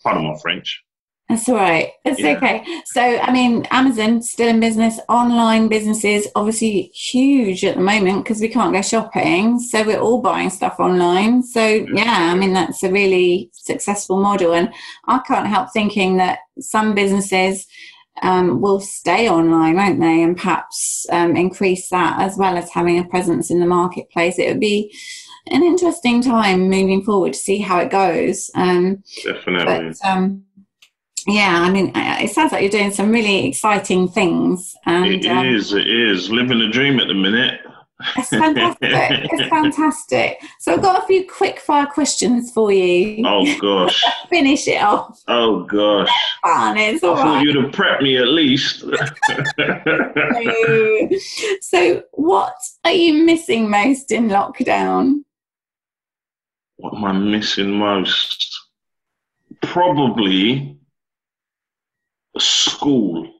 Pardon 0.03 0.25
my 0.25 0.37
French. 0.41 0.83
That's 1.29 1.49
all 1.49 1.55
right. 1.55 1.93
It's 2.05 2.21
yeah. 2.21 2.37
okay. 2.37 2.63
So, 2.85 3.01
I 3.01 3.33
mean, 3.33 3.65
Amazon 3.71 4.21
still 4.21 4.49
in 4.49 4.61
business. 4.61 5.01
Online 5.09 5.67
businesses 5.69 6.27
obviously 6.35 6.91
huge 6.95 7.65
at 7.65 7.77
the 7.77 7.81
moment 7.81 8.25
because 8.25 8.41
we 8.41 8.49
can't 8.49 8.75
go 8.75 8.83
shopping. 8.83 9.59
So 9.59 9.83
we're 9.83 9.99
all 9.99 10.21
buying 10.21 10.51
stuff 10.51 10.79
online. 10.79 11.43
So 11.43 11.65
yeah, 11.65 12.31
I 12.33 12.35
mean 12.35 12.53
that's 12.53 12.83
a 12.83 12.93
really 12.93 13.51
successful 13.55 14.21
model, 14.21 14.53
and 14.53 14.71
I 15.07 15.21
can't 15.27 15.47
help 15.47 15.73
thinking 15.73 16.19
that 16.19 16.41
some 16.61 16.95
businesses 16.95 17.67
um, 18.21 18.61
will 18.61 18.81
stay 18.81 19.31
online, 19.31 19.77
won't 19.77 20.01
they? 20.01 20.23
And 20.23 20.37
perhaps 20.37 21.07
um, 21.11 21.35
increase 21.35 21.89
that 21.89 22.21
as 22.21 22.37
well 22.37 22.59
as 22.59 22.71
having 22.71 22.99
a 22.99 23.09
presence 23.09 23.51
in 23.51 23.61
the 23.61 23.67
marketplace. 23.67 24.39
It 24.39 24.49
would 24.49 24.61
be 24.61 24.95
an 25.49 25.63
interesting 25.63 26.23
time 26.23 26.69
moving 26.69 27.03
forward 27.03 27.33
to 27.33 27.39
see 27.39 27.59
how 27.59 27.81
it 27.81 27.91
goes. 27.91 28.51
Um, 28.55 29.03
Definitely. 29.25 29.91
But, 29.91 30.09
um, 30.09 30.45
yeah, 31.27 31.61
I 31.61 31.71
mean, 31.71 31.93
it 31.95 32.31
sounds 32.31 32.53
like 32.53 32.63
you're 32.63 32.71
doing 32.71 32.93
some 32.93 33.11
really 33.11 33.47
exciting 33.47 34.09
things. 34.09 34.75
And, 34.87 35.07
it 35.07 35.27
um, 35.27 35.47
is. 35.47 35.73
It 35.73 35.87
is 35.87 36.31
living 36.31 36.61
a 36.61 36.69
dream 36.69 36.99
at 36.99 37.09
the 37.09 37.15
minute. 37.15 37.61
It's 38.17 38.29
fantastic. 38.29 38.91
it's 38.91 39.43
fantastic. 39.49 40.43
So 40.59 40.73
I've 40.73 40.83
got 40.83 41.03
a 41.03 41.07
few 41.07 41.29
quick 41.29 41.61
fire 41.61 41.87
questions 41.87 42.53
for 42.53 42.73
you. 42.73 43.25
Oh 43.27 43.47
gosh. 43.61 44.05
Finish 44.29 44.69
it 44.69 44.83
off. 44.83 45.21
Oh 45.29 45.65
gosh. 45.65 46.09
Fun. 46.45 46.77
It's 46.79 47.05
all 47.05 47.15
I 47.15 47.17
thought 47.17 47.35
right. 47.35 47.45
you'd 47.45 47.63
have 47.63 47.73
prepped 47.73 48.03
me 48.03 48.17
at 48.17 48.29
least. 48.29 48.81
so 51.63 52.03
what 52.13 52.55
are 52.85 52.93
you 52.93 53.25
missing 53.25 53.71
most 53.71 54.11
in 54.11 54.29
lockdown? 54.29 55.25
What 56.83 56.95
am 56.95 57.05
I 57.05 57.13
missing 57.13 57.71
most? 57.71 58.61
Probably 59.63 60.77
school. 62.39 63.33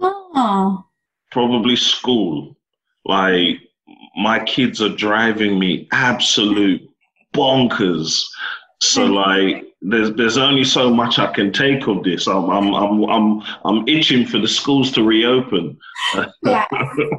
Oh. 0.00 0.86
Probably 1.30 1.76
school. 1.76 2.56
Like 3.04 3.58
my 4.16 4.42
kids 4.44 4.80
are 4.80 4.96
driving 4.96 5.58
me 5.58 5.86
absolute 5.92 6.80
bonkers. 7.34 8.24
So 8.80 9.06
hmm. 9.06 9.12
like 9.12 9.64
there's 9.82 10.12
there's 10.14 10.38
only 10.38 10.64
so 10.64 10.88
much 10.88 11.18
I 11.18 11.30
can 11.34 11.52
take 11.52 11.86
of 11.86 12.04
this. 12.04 12.26
I'm 12.26 12.48
I'm 12.48 12.72
I'm 12.72 13.04
I'm, 13.04 13.42
I'm 13.66 13.86
itching 13.86 14.26
for 14.26 14.38
the 14.38 14.48
schools 14.48 14.92
to 14.92 15.02
reopen. 15.02 15.78
Yeah. 16.42 16.66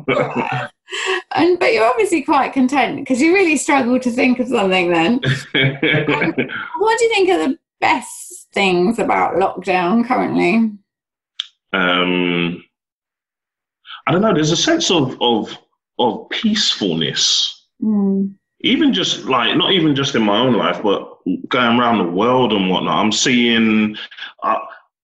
and 1.35 1.59
but 1.59 1.73
you're 1.73 1.85
obviously 1.85 2.21
quite 2.21 2.53
content 2.53 2.97
because 2.97 3.21
you 3.21 3.33
really 3.33 3.57
struggle 3.57 3.99
to 3.99 4.11
think 4.11 4.39
of 4.39 4.47
something 4.47 4.91
then. 4.91 5.13
what 6.79 6.99
do 6.99 7.05
you 7.05 7.13
think 7.13 7.29
are 7.29 7.47
the 7.47 7.59
best 7.79 8.47
things 8.53 8.99
about 8.99 9.35
lockdown 9.35 10.05
currently? 10.05 10.71
Um, 11.73 12.63
I 14.07 14.11
don't 14.11 14.21
know. 14.21 14.33
There's 14.33 14.51
a 14.51 14.57
sense 14.57 14.89
of 14.89 15.17
of 15.21 15.57
of 15.99 16.29
peacefulness. 16.29 17.65
Mm. 17.83 18.33
Even 18.61 18.93
just 18.93 19.25
like 19.25 19.55
not 19.55 19.71
even 19.73 19.95
just 19.95 20.15
in 20.15 20.23
my 20.23 20.39
own 20.39 20.53
life, 20.53 20.81
but 20.81 21.17
going 21.49 21.79
around 21.79 21.99
the 21.99 22.11
world 22.11 22.53
and 22.53 22.69
whatnot. 22.69 23.05
I'm 23.05 23.11
seeing. 23.11 23.97
Uh, 24.43 24.57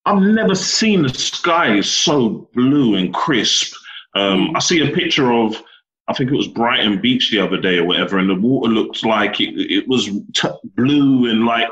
I've 0.06 0.20
never 0.20 0.54
seen 0.54 1.02
the 1.02 1.08
sky 1.08 1.80
so 1.80 2.48
blue 2.54 2.96
and 2.96 3.14
crisp. 3.14 3.74
Um, 4.14 4.48
mm. 4.48 4.56
I 4.56 4.58
see 4.58 4.80
a 4.80 4.94
picture 4.94 5.32
of 5.32 5.62
I 6.06 6.12
think 6.12 6.30
it 6.30 6.36
was 6.36 6.48
Brighton 6.48 7.00
Beach 7.00 7.30
the 7.30 7.40
other 7.40 7.58
day 7.58 7.78
or 7.78 7.84
whatever, 7.84 8.18
and 8.18 8.28
the 8.28 8.34
water 8.34 8.70
looked 8.70 9.04
like 9.04 9.40
it, 9.40 9.54
it 9.56 9.88
was 9.88 10.10
t- 10.34 10.48
blue 10.76 11.30
and 11.30 11.46
like 11.46 11.68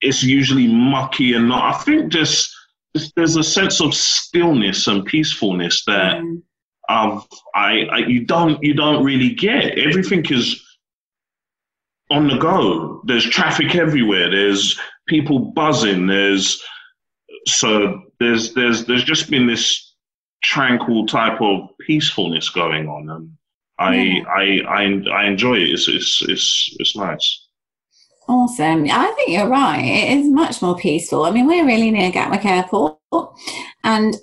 it's 0.00 0.22
usually 0.22 0.66
mucky 0.66 1.34
and 1.34 1.48
not. 1.48 1.74
I 1.74 1.78
think 1.78 2.12
just 2.12 2.52
there's 3.16 3.36
a 3.36 3.44
sense 3.44 3.80
of 3.80 3.94
stillness 3.94 4.86
and 4.86 5.06
peacefulness 5.06 5.84
that 5.86 6.16
mm. 6.16 6.42
I've, 6.88 7.22
I, 7.54 7.82
I 7.84 7.98
you 7.98 8.26
don't 8.26 8.62
you 8.62 8.74
don't 8.74 9.04
really 9.04 9.32
get. 9.32 9.78
Everything 9.78 10.24
is 10.26 10.62
on 12.10 12.28
the 12.28 12.38
go. 12.38 13.00
There's 13.04 13.24
traffic 13.24 13.76
everywhere. 13.76 14.30
There's 14.30 14.78
people 15.06 15.38
buzzing. 15.38 16.06
There's 16.08 16.62
so 17.46 18.02
there's 18.18 18.54
there's 18.54 18.84
there's 18.86 19.04
just 19.04 19.30
been 19.30 19.46
this 19.46 19.94
tranquil 20.42 21.06
type 21.06 21.40
of 21.40 21.68
peacefulness 21.86 22.48
going 22.48 22.88
on 22.88 23.08
and 23.08 23.30
I, 23.82 23.94
yeah. 23.94 24.24
I, 24.28 24.60
I, 24.68 25.02
I 25.12 25.24
enjoy 25.24 25.56
it. 25.56 25.70
It's, 25.70 25.88
it's, 25.88 26.22
it's, 26.28 26.76
it's 26.78 26.96
nice. 26.96 27.42
Awesome. 28.28 28.86
I 28.90 29.12
think 29.16 29.30
you're 29.30 29.48
right. 29.48 29.82
It 29.84 30.18
is 30.18 30.28
much 30.28 30.62
more 30.62 30.76
peaceful. 30.76 31.24
I 31.24 31.30
mean, 31.30 31.46
we're 31.46 31.66
really 31.66 31.90
near 31.90 32.10
Gatwick 32.10 32.44
Airport, 32.44 32.98
and 33.82 34.14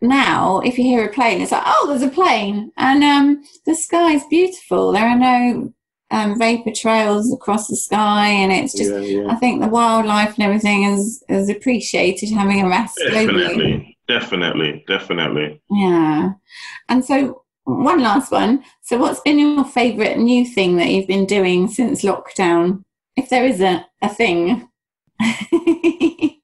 now 0.00 0.60
if 0.60 0.78
you 0.78 0.84
hear 0.84 1.06
a 1.06 1.12
plane, 1.12 1.40
it's 1.40 1.52
like, 1.52 1.64
oh, 1.66 1.86
there's 1.88 2.02
a 2.02 2.14
plane, 2.14 2.70
and 2.76 3.02
um, 3.02 3.42
the 3.64 3.74
sky's 3.74 4.22
beautiful. 4.28 4.92
There 4.92 5.08
are 5.08 5.18
no 5.18 5.72
um, 6.10 6.38
vapor 6.38 6.72
trails 6.72 7.32
across 7.32 7.68
the 7.68 7.76
sky, 7.76 8.28
and 8.28 8.52
it's 8.52 8.74
just. 8.74 8.90
Yeah, 8.90 8.98
yeah. 8.98 9.32
I 9.32 9.36
think 9.36 9.62
the 9.62 9.68
wildlife 9.68 10.34
and 10.34 10.44
everything 10.44 10.84
is 10.84 11.24
is 11.28 11.48
appreciated 11.48 12.30
having 12.30 12.60
a 12.60 12.68
rest 12.68 13.00
definitely, 13.02 13.96
Definitely, 14.06 14.84
definitely. 14.86 15.60
Yeah, 15.70 16.32
and 16.88 17.04
so 17.04 17.44
one 17.68 18.02
last 18.02 18.32
one. 18.32 18.64
So, 18.82 18.98
what's 18.98 19.20
been 19.20 19.38
your 19.38 19.64
favourite 19.64 20.18
new 20.18 20.44
thing 20.44 20.76
that 20.76 20.88
you've 20.88 21.06
been 21.06 21.26
doing 21.26 21.68
since 21.68 22.02
lockdown, 22.02 22.84
if 23.16 23.28
there 23.28 23.44
is 23.44 23.60
a 23.60 23.86
a 24.02 24.08
thing? 24.08 24.68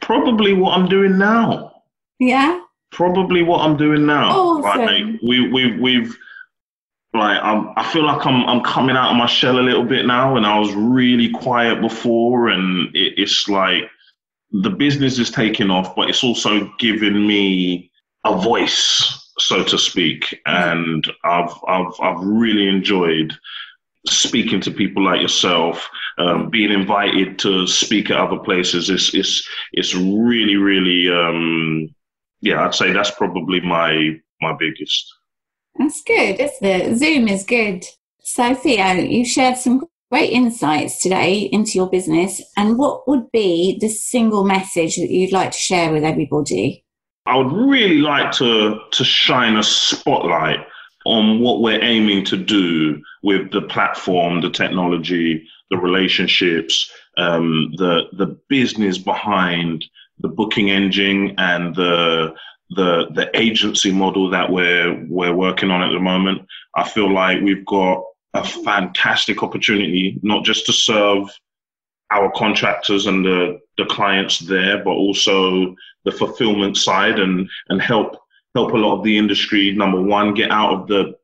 Probably 0.00 0.52
what 0.52 0.76
I'm 0.78 0.88
doing 0.88 1.18
now. 1.18 1.72
Yeah. 2.18 2.60
Probably 2.92 3.42
what 3.42 3.60
I'm 3.60 3.76
doing 3.76 4.06
now. 4.06 4.30
Awesome. 4.30 4.86
Like 4.86 5.04
we 5.22 5.48
we 5.50 5.80
we've 5.80 6.16
like 7.14 7.40
I'm, 7.42 7.72
I 7.76 7.90
feel 7.90 8.04
like 8.04 8.26
I'm 8.26 8.44
I'm 8.44 8.62
coming 8.62 8.96
out 8.96 9.10
of 9.10 9.16
my 9.16 9.26
shell 9.26 9.58
a 9.58 9.62
little 9.62 9.84
bit 9.84 10.04
now, 10.04 10.36
and 10.36 10.44
I 10.44 10.58
was 10.58 10.72
really 10.74 11.30
quiet 11.30 11.80
before, 11.80 12.48
and 12.48 12.94
it, 12.94 13.14
it's 13.16 13.48
like 13.48 13.84
the 14.50 14.70
business 14.70 15.18
is 15.18 15.30
taking 15.30 15.70
off, 15.70 15.96
but 15.96 16.08
it's 16.08 16.22
also 16.22 16.70
giving 16.78 17.26
me 17.26 17.90
a 18.24 18.36
voice, 18.36 19.23
so 19.38 19.64
to 19.64 19.78
speak, 19.78 20.40
and 20.46 21.06
I've 21.24 21.52
I've 21.66 21.92
I've 22.00 22.20
really 22.20 22.68
enjoyed 22.68 23.32
speaking 24.06 24.60
to 24.60 24.70
people 24.70 25.02
like 25.02 25.20
yourself, 25.20 25.88
um, 26.18 26.50
being 26.50 26.70
invited 26.70 27.38
to 27.40 27.66
speak 27.66 28.10
at 28.10 28.18
other 28.18 28.38
places. 28.38 28.90
It's 28.90 29.14
it's 29.14 29.46
it's 29.72 29.94
really 29.94 30.56
really 30.56 31.08
um, 31.08 31.94
yeah. 32.40 32.64
I'd 32.64 32.74
say 32.74 32.92
that's 32.92 33.10
probably 33.10 33.60
my 33.60 34.20
my 34.40 34.54
biggest. 34.58 35.12
That's 35.78 36.02
good, 36.02 36.38
isn't 36.38 36.64
it? 36.64 36.96
Zoom 36.98 37.28
is 37.28 37.44
good. 37.44 37.84
So, 38.22 38.54
Theo, 38.54 38.92
you 38.94 39.24
shared 39.24 39.58
some 39.58 39.84
great 40.10 40.30
insights 40.30 41.02
today 41.02 41.40
into 41.40 41.72
your 41.72 41.90
business. 41.90 42.40
And 42.56 42.78
what 42.78 43.08
would 43.08 43.32
be 43.32 43.78
the 43.80 43.88
single 43.88 44.44
message 44.44 44.96
that 44.96 45.10
you'd 45.10 45.32
like 45.32 45.50
to 45.50 45.58
share 45.58 45.92
with 45.92 46.04
everybody? 46.04 46.83
I 47.26 47.36
would 47.36 47.52
really 47.52 47.98
like 47.98 48.32
to 48.32 48.80
to 48.90 49.04
shine 49.04 49.56
a 49.56 49.62
spotlight 49.62 50.66
on 51.06 51.40
what 51.40 51.60
we're 51.60 51.82
aiming 51.82 52.24
to 52.26 52.36
do 52.36 53.02
with 53.22 53.50
the 53.50 53.62
platform, 53.62 54.40
the 54.40 54.50
technology, 54.50 55.46
the 55.70 55.78
relationships, 55.78 56.90
um, 57.16 57.72
the 57.76 58.04
the 58.12 58.38
business 58.48 58.98
behind 58.98 59.84
the 60.20 60.28
booking 60.28 60.70
engine 60.70 61.34
and 61.38 61.74
the 61.74 62.34
the 62.70 63.06
the 63.14 63.30
agency 63.34 63.90
model 63.90 64.30
that 64.30 64.50
we're 64.50 65.04
we're 65.08 65.34
working 65.34 65.70
on 65.70 65.82
at 65.82 65.92
the 65.92 66.00
moment. 66.00 66.42
I 66.76 66.88
feel 66.88 67.12
like 67.12 67.40
we've 67.40 67.64
got 67.66 68.02
a 68.34 68.44
fantastic 68.44 69.42
opportunity, 69.42 70.18
not 70.22 70.44
just 70.44 70.66
to 70.66 70.72
serve 70.72 71.30
our 72.10 72.30
contractors 72.32 73.06
and 73.06 73.24
the, 73.24 73.60
the 73.78 73.86
clients 73.86 74.40
there, 74.40 74.82
but 74.82 74.90
also 74.90 75.74
the 76.04 76.12
fulfillment 76.12 76.76
side 76.76 77.18
and 77.18 77.48
and 77.68 77.80
help 77.80 78.16
help 78.54 78.72
a 78.72 78.76
lot 78.76 78.96
of 78.96 79.04
the 79.04 79.16
industry. 79.18 79.72
Number 79.72 80.00
one, 80.00 80.34
get 80.34 80.50
out 80.50 80.72
of 80.72 80.86
the 80.86 81.16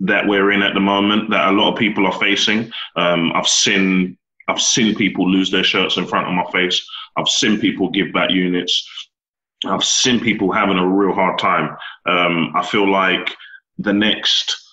that 0.00 0.26
we're 0.26 0.52
in 0.52 0.62
at 0.62 0.74
the 0.74 0.80
moment 0.80 1.30
that 1.30 1.48
a 1.48 1.52
lot 1.52 1.72
of 1.72 1.78
people 1.78 2.06
are 2.06 2.20
facing. 2.20 2.70
Um, 2.96 3.32
I've 3.34 3.48
seen 3.48 4.16
I've 4.48 4.60
seen 4.60 4.94
people 4.94 5.30
lose 5.30 5.50
their 5.50 5.64
shirts 5.64 5.96
in 5.96 6.06
front 6.06 6.26
of 6.26 6.34
my 6.34 6.50
face. 6.52 6.86
I've 7.16 7.28
seen 7.28 7.60
people 7.60 7.90
give 7.90 8.12
back 8.12 8.30
units. 8.30 8.88
I've 9.66 9.84
seen 9.84 10.20
people 10.20 10.52
having 10.52 10.78
a 10.78 10.86
real 10.86 11.12
hard 11.12 11.38
time. 11.38 11.76
Um, 12.06 12.52
I 12.54 12.64
feel 12.64 12.90
like 12.90 13.34
the 13.78 13.92
next 13.92 14.67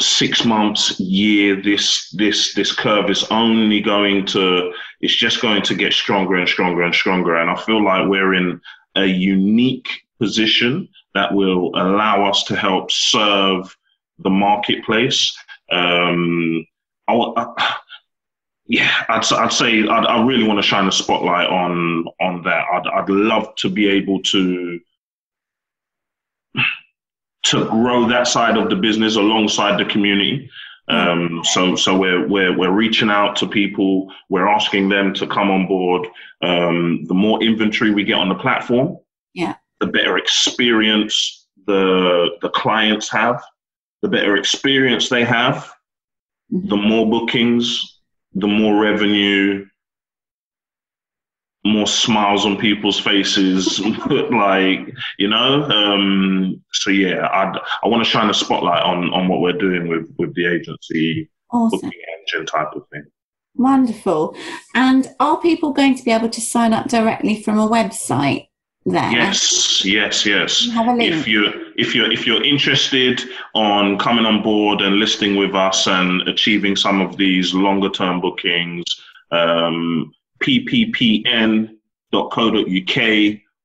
six 0.00 0.44
months, 0.44 0.98
year, 1.00 1.60
this 1.60 2.10
this 2.10 2.54
this 2.54 2.72
curve 2.72 3.10
is 3.10 3.24
only 3.30 3.80
going 3.80 4.26
to 4.26 4.72
it's 5.00 5.16
just 5.16 5.40
going 5.40 5.62
to 5.62 5.74
get 5.74 5.92
stronger 5.92 6.36
and 6.36 6.48
stronger 6.48 6.82
and 6.82 6.94
stronger. 6.94 7.36
And 7.36 7.50
I 7.50 7.56
feel 7.56 7.82
like 7.82 8.08
we're 8.08 8.34
in 8.34 8.60
a 8.96 9.06
unique 9.06 9.88
position 10.18 10.88
that 11.14 11.32
will 11.34 11.70
allow 11.76 12.28
us 12.28 12.44
to 12.44 12.56
help 12.56 12.90
serve 12.90 13.74
the 14.18 14.30
marketplace. 14.30 15.36
Um, 15.70 16.66
I, 17.08 17.14
I, 17.14 17.76
yeah, 18.66 19.04
I'd, 19.08 19.32
I'd 19.32 19.52
say 19.52 19.86
I'd, 19.86 20.06
I 20.06 20.24
really 20.24 20.46
want 20.46 20.58
to 20.58 20.66
shine 20.66 20.88
a 20.88 20.92
spotlight 20.92 21.48
on 21.48 22.04
on 22.20 22.42
that. 22.42 22.64
I'd, 22.72 22.86
I'd 22.86 23.08
love 23.08 23.54
to 23.56 23.70
be 23.70 23.88
able 23.88 24.20
to 24.22 24.80
to 27.50 27.64
grow 27.66 28.08
that 28.08 28.26
side 28.26 28.56
of 28.56 28.70
the 28.70 28.76
business 28.76 29.16
alongside 29.16 29.78
the 29.78 29.84
community. 29.84 30.50
Um, 30.88 31.42
so 31.44 31.74
so 31.74 31.96
we're 31.96 32.28
we're 32.28 32.56
we're 32.56 32.72
reaching 32.72 33.10
out 33.10 33.34
to 33.36 33.48
people. 33.48 34.12
We're 34.28 34.48
asking 34.48 34.88
them 34.88 35.14
to 35.14 35.26
come 35.26 35.50
on 35.50 35.66
board. 35.66 36.06
Um, 36.42 37.04
the 37.06 37.14
more 37.14 37.42
inventory 37.42 37.92
we 37.92 38.04
get 38.04 38.14
on 38.14 38.28
the 38.28 38.36
platform, 38.36 38.98
yeah, 39.34 39.56
the 39.80 39.86
better 39.86 40.16
experience 40.16 41.48
the 41.66 42.30
the 42.40 42.50
clients 42.50 43.08
have. 43.10 43.42
The 44.02 44.08
better 44.08 44.36
experience 44.36 45.08
they 45.08 45.24
have, 45.24 45.72
mm-hmm. 46.52 46.68
the 46.68 46.76
more 46.76 47.08
bookings, 47.08 48.00
the 48.34 48.46
more 48.46 48.80
revenue, 48.80 49.66
more 51.66 51.86
smiles 51.86 52.46
on 52.46 52.56
people's 52.56 52.98
faces, 52.98 53.80
like 54.30 54.92
you 55.18 55.28
know. 55.28 55.62
Um, 55.64 56.62
so 56.72 56.90
yeah, 56.90 57.28
I'd, 57.30 57.58
I 57.82 57.88
want 57.88 58.04
to 58.04 58.08
shine 58.08 58.30
a 58.30 58.34
spotlight 58.34 58.82
on 58.82 59.12
on 59.12 59.28
what 59.28 59.40
we're 59.40 59.52
doing 59.52 59.88
with 59.88 60.12
with 60.18 60.34
the 60.34 60.46
agency 60.46 61.28
awesome. 61.52 61.80
booking 61.80 62.00
engine 62.18 62.46
type 62.46 62.72
of 62.74 62.82
thing. 62.92 63.04
Wonderful. 63.54 64.36
And 64.74 65.08
are 65.18 65.40
people 65.40 65.72
going 65.72 65.96
to 65.96 66.04
be 66.04 66.10
able 66.10 66.28
to 66.28 66.40
sign 66.40 66.74
up 66.74 66.88
directly 66.88 67.42
from 67.42 67.58
a 67.58 67.68
website? 67.68 68.48
there. 68.86 69.10
Yes, 69.10 69.84
yes, 69.84 70.24
yes. 70.24 70.68
If 70.70 71.26
you 71.26 71.72
if 71.76 71.94
you're 71.94 72.10
if 72.10 72.26
you're 72.26 72.42
interested 72.42 73.20
on 73.54 73.98
coming 73.98 74.24
on 74.24 74.42
board 74.42 74.80
and 74.80 74.96
listing 74.96 75.36
with 75.36 75.54
us 75.54 75.86
and 75.86 76.22
achieving 76.28 76.76
some 76.76 77.00
of 77.00 77.16
these 77.16 77.52
longer 77.52 77.90
term 77.90 78.20
bookings, 78.20 78.84
um, 79.32 80.12
pppn.co.uk 80.46 81.76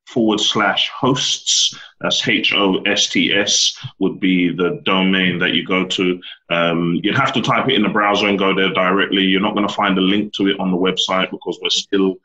forward 0.07 0.39
slash 0.39 0.89
hosts. 0.89 1.77
That's 2.01 2.27
H 2.27 2.53
O 2.53 2.81
S 2.83 3.07
T 3.07 3.33
S 3.33 3.77
would 3.99 4.19
be 4.19 4.53
the 4.53 4.81
domain 4.83 5.39
that 5.39 5.53
you 5.53 5.65
go 5.65 5.85
to. 5.85 6.21
Um, 6.49 6.99
you'd 7.03 7.17
have 7.17 7.33
to 7.33 7.41
type 7.41 7.69
it 7.69 7.75
in 7.75 7.83
the 7.83 7.89
browser 7.89 8.27
and 8.27 8.37
go 8.37 8.53
there 8.53 8.73
directly. 8.73 9.23
You're 9.23 9.41
not 9.41 9.55
going 9.55 9.67
to 9.67 9.73
find 9.73 9.97
a 9.97 10.01
link 10.01 10.33
to 10.33 10.47
it 10.47 10.59
on 10.59 10.71
the 10.71 10.77
website 10.77 11.31
because 11.31 11.59
we're 11.61 11.69
still 11.69 12.15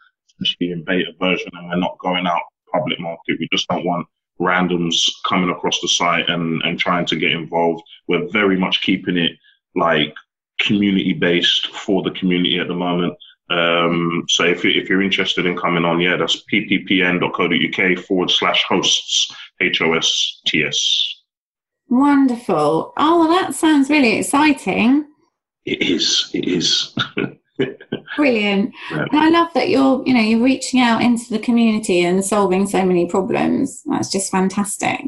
essentially 0.40 0.72
in 0.72 0.82
beta 0.84 1.12
version 1.20 1.50
and 1.52 1.68
we're 1.68 1.76
not 1.76 1.98
going 1.98 2.26
out 2.26 2.42
public 2.72 2.98
market. 2.98 3.38
We 3.38 3.48
just 3.52 3.68
don't 3.68 3.84
want 3.84 4.06
randoms 4.40 5.00
coming 5.26 5.50
across 5.50 5.80
the 5.80 5.88
site 5.88 6.28
and, 6.28 6.62
and 6.62 6.78
trying 6.78 7.06
to 7.06 7.16
get 7.16 7.32
involved. 7.32 7.82
We're 8.08 8.28
very 8.30 8.58
much 8.58 8.82
keeping 8.82 9.16
it 9.16 9.32
like 9.74 10.14
community 10.60 11.12
based 11.12 11.68
for 11.68 12.02
the 12.02 12.10
community 12.12 12.58
at 12.58 12.68
the 12.68 12.74
moment. 12.74 13.14
Um, 13.48 14.24
so 14.28 14.44
if, 14.44 14.64
you, 14.64 14.70
if 14.70 14.88
you're 14.88 15.02
interested 15.02 15.46
in 15.46 15.56
coming 15.56 15.84
on, 15.84 16.00
yeah, 16.00 16.16
that's 16.16 16.44
pppn.co.uk 16.52 18.04
forward 18.04 18.30
slash 18.30 18.64
hosts, 18.68 19.32
H 19.60 19.80
O 19.80 19.92
S 19.94 20.40
T 20.46 20.64
S. 20.64 21.16
Wonderful. 21.88 22.92
Oh, 22.96 23.20
well, 23.20 23.28
that 23.28 23.54
sounds 23.54 23.88
really 23.88 24.18
exciting. 24.18 25.06
It 25.64 25.82
is. 25.82 26.30
It 26.34 26.48
is. 26.48 26.94
Brilliant. 28.16 28.74
Yeah. 28.90 29.06
I 29.12 29.30
love 29.30 29.48
that 29.54 29.68
you're, 29.68 30.02
you 30.06 30.14
know, 30.14 30.20
you're 30.20 30.42
reaching 30.42 30.80
out 30.80 31.02
into 31.02 31.30
the 31.30 31.38
community 31.38 32.02
and 32.04 32.24
solving 32.24 32.66
so 32.66 32.84
many 32.84 33.06
problems. 33.06 33.82
That's 33.86 34.10
just 34.10 34.30
fantastic. 34.30 35.00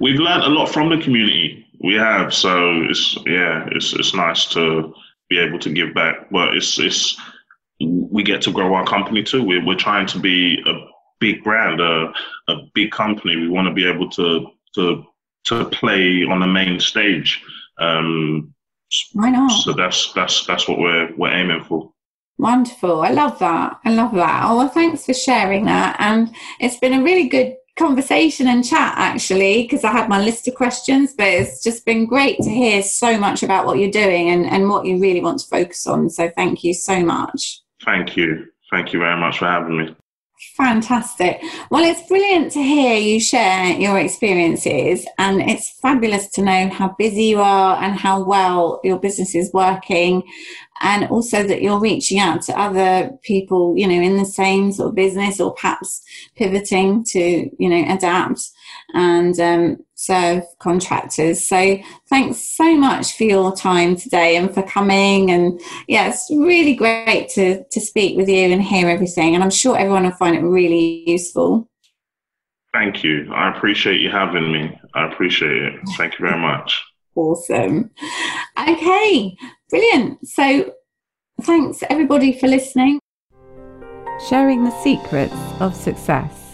We've 0.00 0.18
learned 0.18 0.44
a 0.44 0.48
lot 0.48 0.72
from 0.72 0.90
the 0.90 1.02
community. 1.02 1.66
We 1.80 1.94
have, 1.94 2.34
so 2.34 2.82
it's 2.82 3.16
yeah, 3.24 3.68
it's 3.70 3.92
it's 3.92 4.12
nice 4.12 4.46
to 4.46 4.92
be 5.28 5.38
able 5.38 5.58
to 5.58 5.72
give 5.72 5.94
back. 5.94 6.30
But 6.30 6.56
it's 6.56 6.78
it's 6.78 7.16
we 7.80 8.22
get 8.22 8.42
to 8.42 8.52
grow 8.52 8.74
our 8.74 8.86
company 8.86 9.22
too. 9.22 9.44
We're 9.44 9.64
we're 9.64 9.76
trying 9.76 10.06
to 10.08 10.18
be 10.18 10.62
a 10.66 10.72
big 11.20 11.42
brand, 11.44 11.80
a 11.80 12.12
a 12.48 12.56
big 12.74 12.90
company. 12.90 13.36
We 13.36 13.48
want 13.48 13.68
to 13.68 13.74
be 13.74 13.88
able 13.88 14.08
to 14.10 14.46
to 14.74 15.04
to 15.44 15.64
play 15.66 16.24
on 16.24 16.40
the 16.40 16.46
main 16.46 16.80
stage. 16.80 17.42
Um, 17.78 18.54
why 19.12 19.30
not? 19.30 19.50
So 19.50 19.72
that's 19.72 20.12
that's 20.12 20.46
that's 20.46 20.68
what 20.68 20.78
we're 20.78 21.14
we're 21.16 21.32
aiming 21.32 21.64
for. 21.64 21.92
Wonderful. 22.38 23.02
I 23.02 23.10
love 23.10 23.38
that. 23.40 23.80
I 23.84 23.90
love 23.90 24.14
that. 24.14 24.44
Oh 24.44 24.58
well 24.58 24.68
thanks 24.68 25.04
for 25.04 25.14
sharing 25.14 25.64
that. 25.64 25.96
And 25.98 26.34
it's 26.60 26.78
been 26.78 26.94
a 26.94 27.02
really 27.02 27.28
good 27.28 27.56
conversation 27.78 28.48
and 28.48 28.64
chat 28.64 28.94
actually 28.96 29.62
because 29.62 29.84
I 29.84 29.92
had 29.92 30.08
my 30.08 30.20
list 30.20 30.48
of 30.48 30.54
questions, 30.54 31.14
but 31.16 31.26
it's 31.26 31.62
just 31.62 31.86
been 31.86 32.06
great 32.06 32.38
to 32.40 32.50
hear 32.50 32.82
so 32.82 33.18
much 33.18 33.42
about 33.42 33.66
what 33.66 33.78
you're 33.78 33.90
doing 33.90 34.28
and, 34.28 34.46
and 34.46 34.68
what 34.68 34.84
you 34.84 35.00
really 35.00 35.20
want 35.20 35.40
to 35.40 35.48
focus 35.48 35.86
on. 35.86 36.10
So 36.10 36.30
thank 36.30 36.64
you 36.64 36.74
so 36.74 37.00
much. 37.04 37.60
Thank 37.84 38.16
you. 38.16 38.46
Thank 38.70 38.92
you 38.92 38.98
very 38.98 39.18
much 39.18 39.38
for 39.38 39.46
having 39.46 39.78
me. 39.78 39.96
Fantastic. 40.56 41.40
Well, 41.70 41.84
it's 41.84 42.06
brilliant 42.08 42.52
to 42.52 42.62
hear 42.62 42.96
you 42.96 43.18
share 43.20 43.72
your 43.72 43.98
experiences, 43.98 45.04
and 45.18 45.40
it's 45.42 45.70
fabulous 45.80 46.28
to 46.32 46.42
know 46.42 46.68
how 46.68 46.94
busy 46.96 47.24
you 47.24 47.40
are 47.40 47.82
and 47.82 47.98
how 47.98 48.22
well 48.22 48.80
your 48.84 49.00
business 49.00 49.34
is 49.34 49.52
working, 49.52 50.22
and 50.80 51.04
also 51.10 51.42
that 51.42 51.62
you're 51.62 51.80
reaching 51.80 52.18
out 52.18 52.42
to 52.42 52.58
other 52.58 53.10
people, 53.22 53.74
you 53.76 53.86
know, 53.86 54.00
in 54.00 54.16
the 54.16 54.24
same 54.24 54.72
sort 54.72 54.90
of 54.90 54.94
business 54.94 55.40
or 55.40 55.54
perhaps 55.54 56.02
pivoting 56.36 57.04
to, 57.04 57.50
you 57.58 57.68
know, 57.68 57.84
adapt 57.92 58.50
and 58.94 59.38
um, 59.40 59.76
serve 59.94 60.44
contractors. 60.58 61.46
So 61.46 61.78
thanks 62.08 62.38
so 62.38 62.76
much 62.76 63.16
for 63.16 63.24
your 63.24 63.54
time 63.54 63.96
today 63.96 64.36
and 64.36 64.52
for 64.52 64.62
coming. 64.62 65.30
And 65.30 65.60
yeah, 65.86 66.08
it's 66.08 66.28
really 66.30 66.74
great 66.74 67.28
to, 67.30 67.64
to 67.64 67.80
speak 67.80 68.16
with 68.16 68.28
you 68.28 68.52
and 68.52 68.62
hear 68.62 68.88
everything. 68.88 69.34
And 69.34 69.42
I'm 69.42 69.50
sure 69.50 69.76
everyone 69.76 70.04
will 70.04 70.12
find 70.12 70.36
it 70.36 70.42
really 70.42 71.04
useful. 71.06 71.68
Thank 72.72 73.02
you. 73.02 73.32
I 73.32 73.56
appreciate 73.56 74.00
you 74.00 74.10
having 74.10 74.52
me. 74.52 74.78
I 74.94 75.10
appreciate 75.10 75.62
it. 75.62 75.80
Thank 75.96 76.18
you 76.18 76.26
very 76.26 76.40
much. 76.40 76.84
Awesome. 77.14 77.90
Okay, 78.56 79.36
brilliant. 79.70 80.26
So 80.26 80.72
thanks 81.42 81.82
everybody 81.88 82.38
for 82.38 82.48
listening. 82.48 83.00
Sharing 84.28 84.64
the 84.64 84.82
secrets 84.82 85.34
of 85.60 85.74
success. 85.74 86.47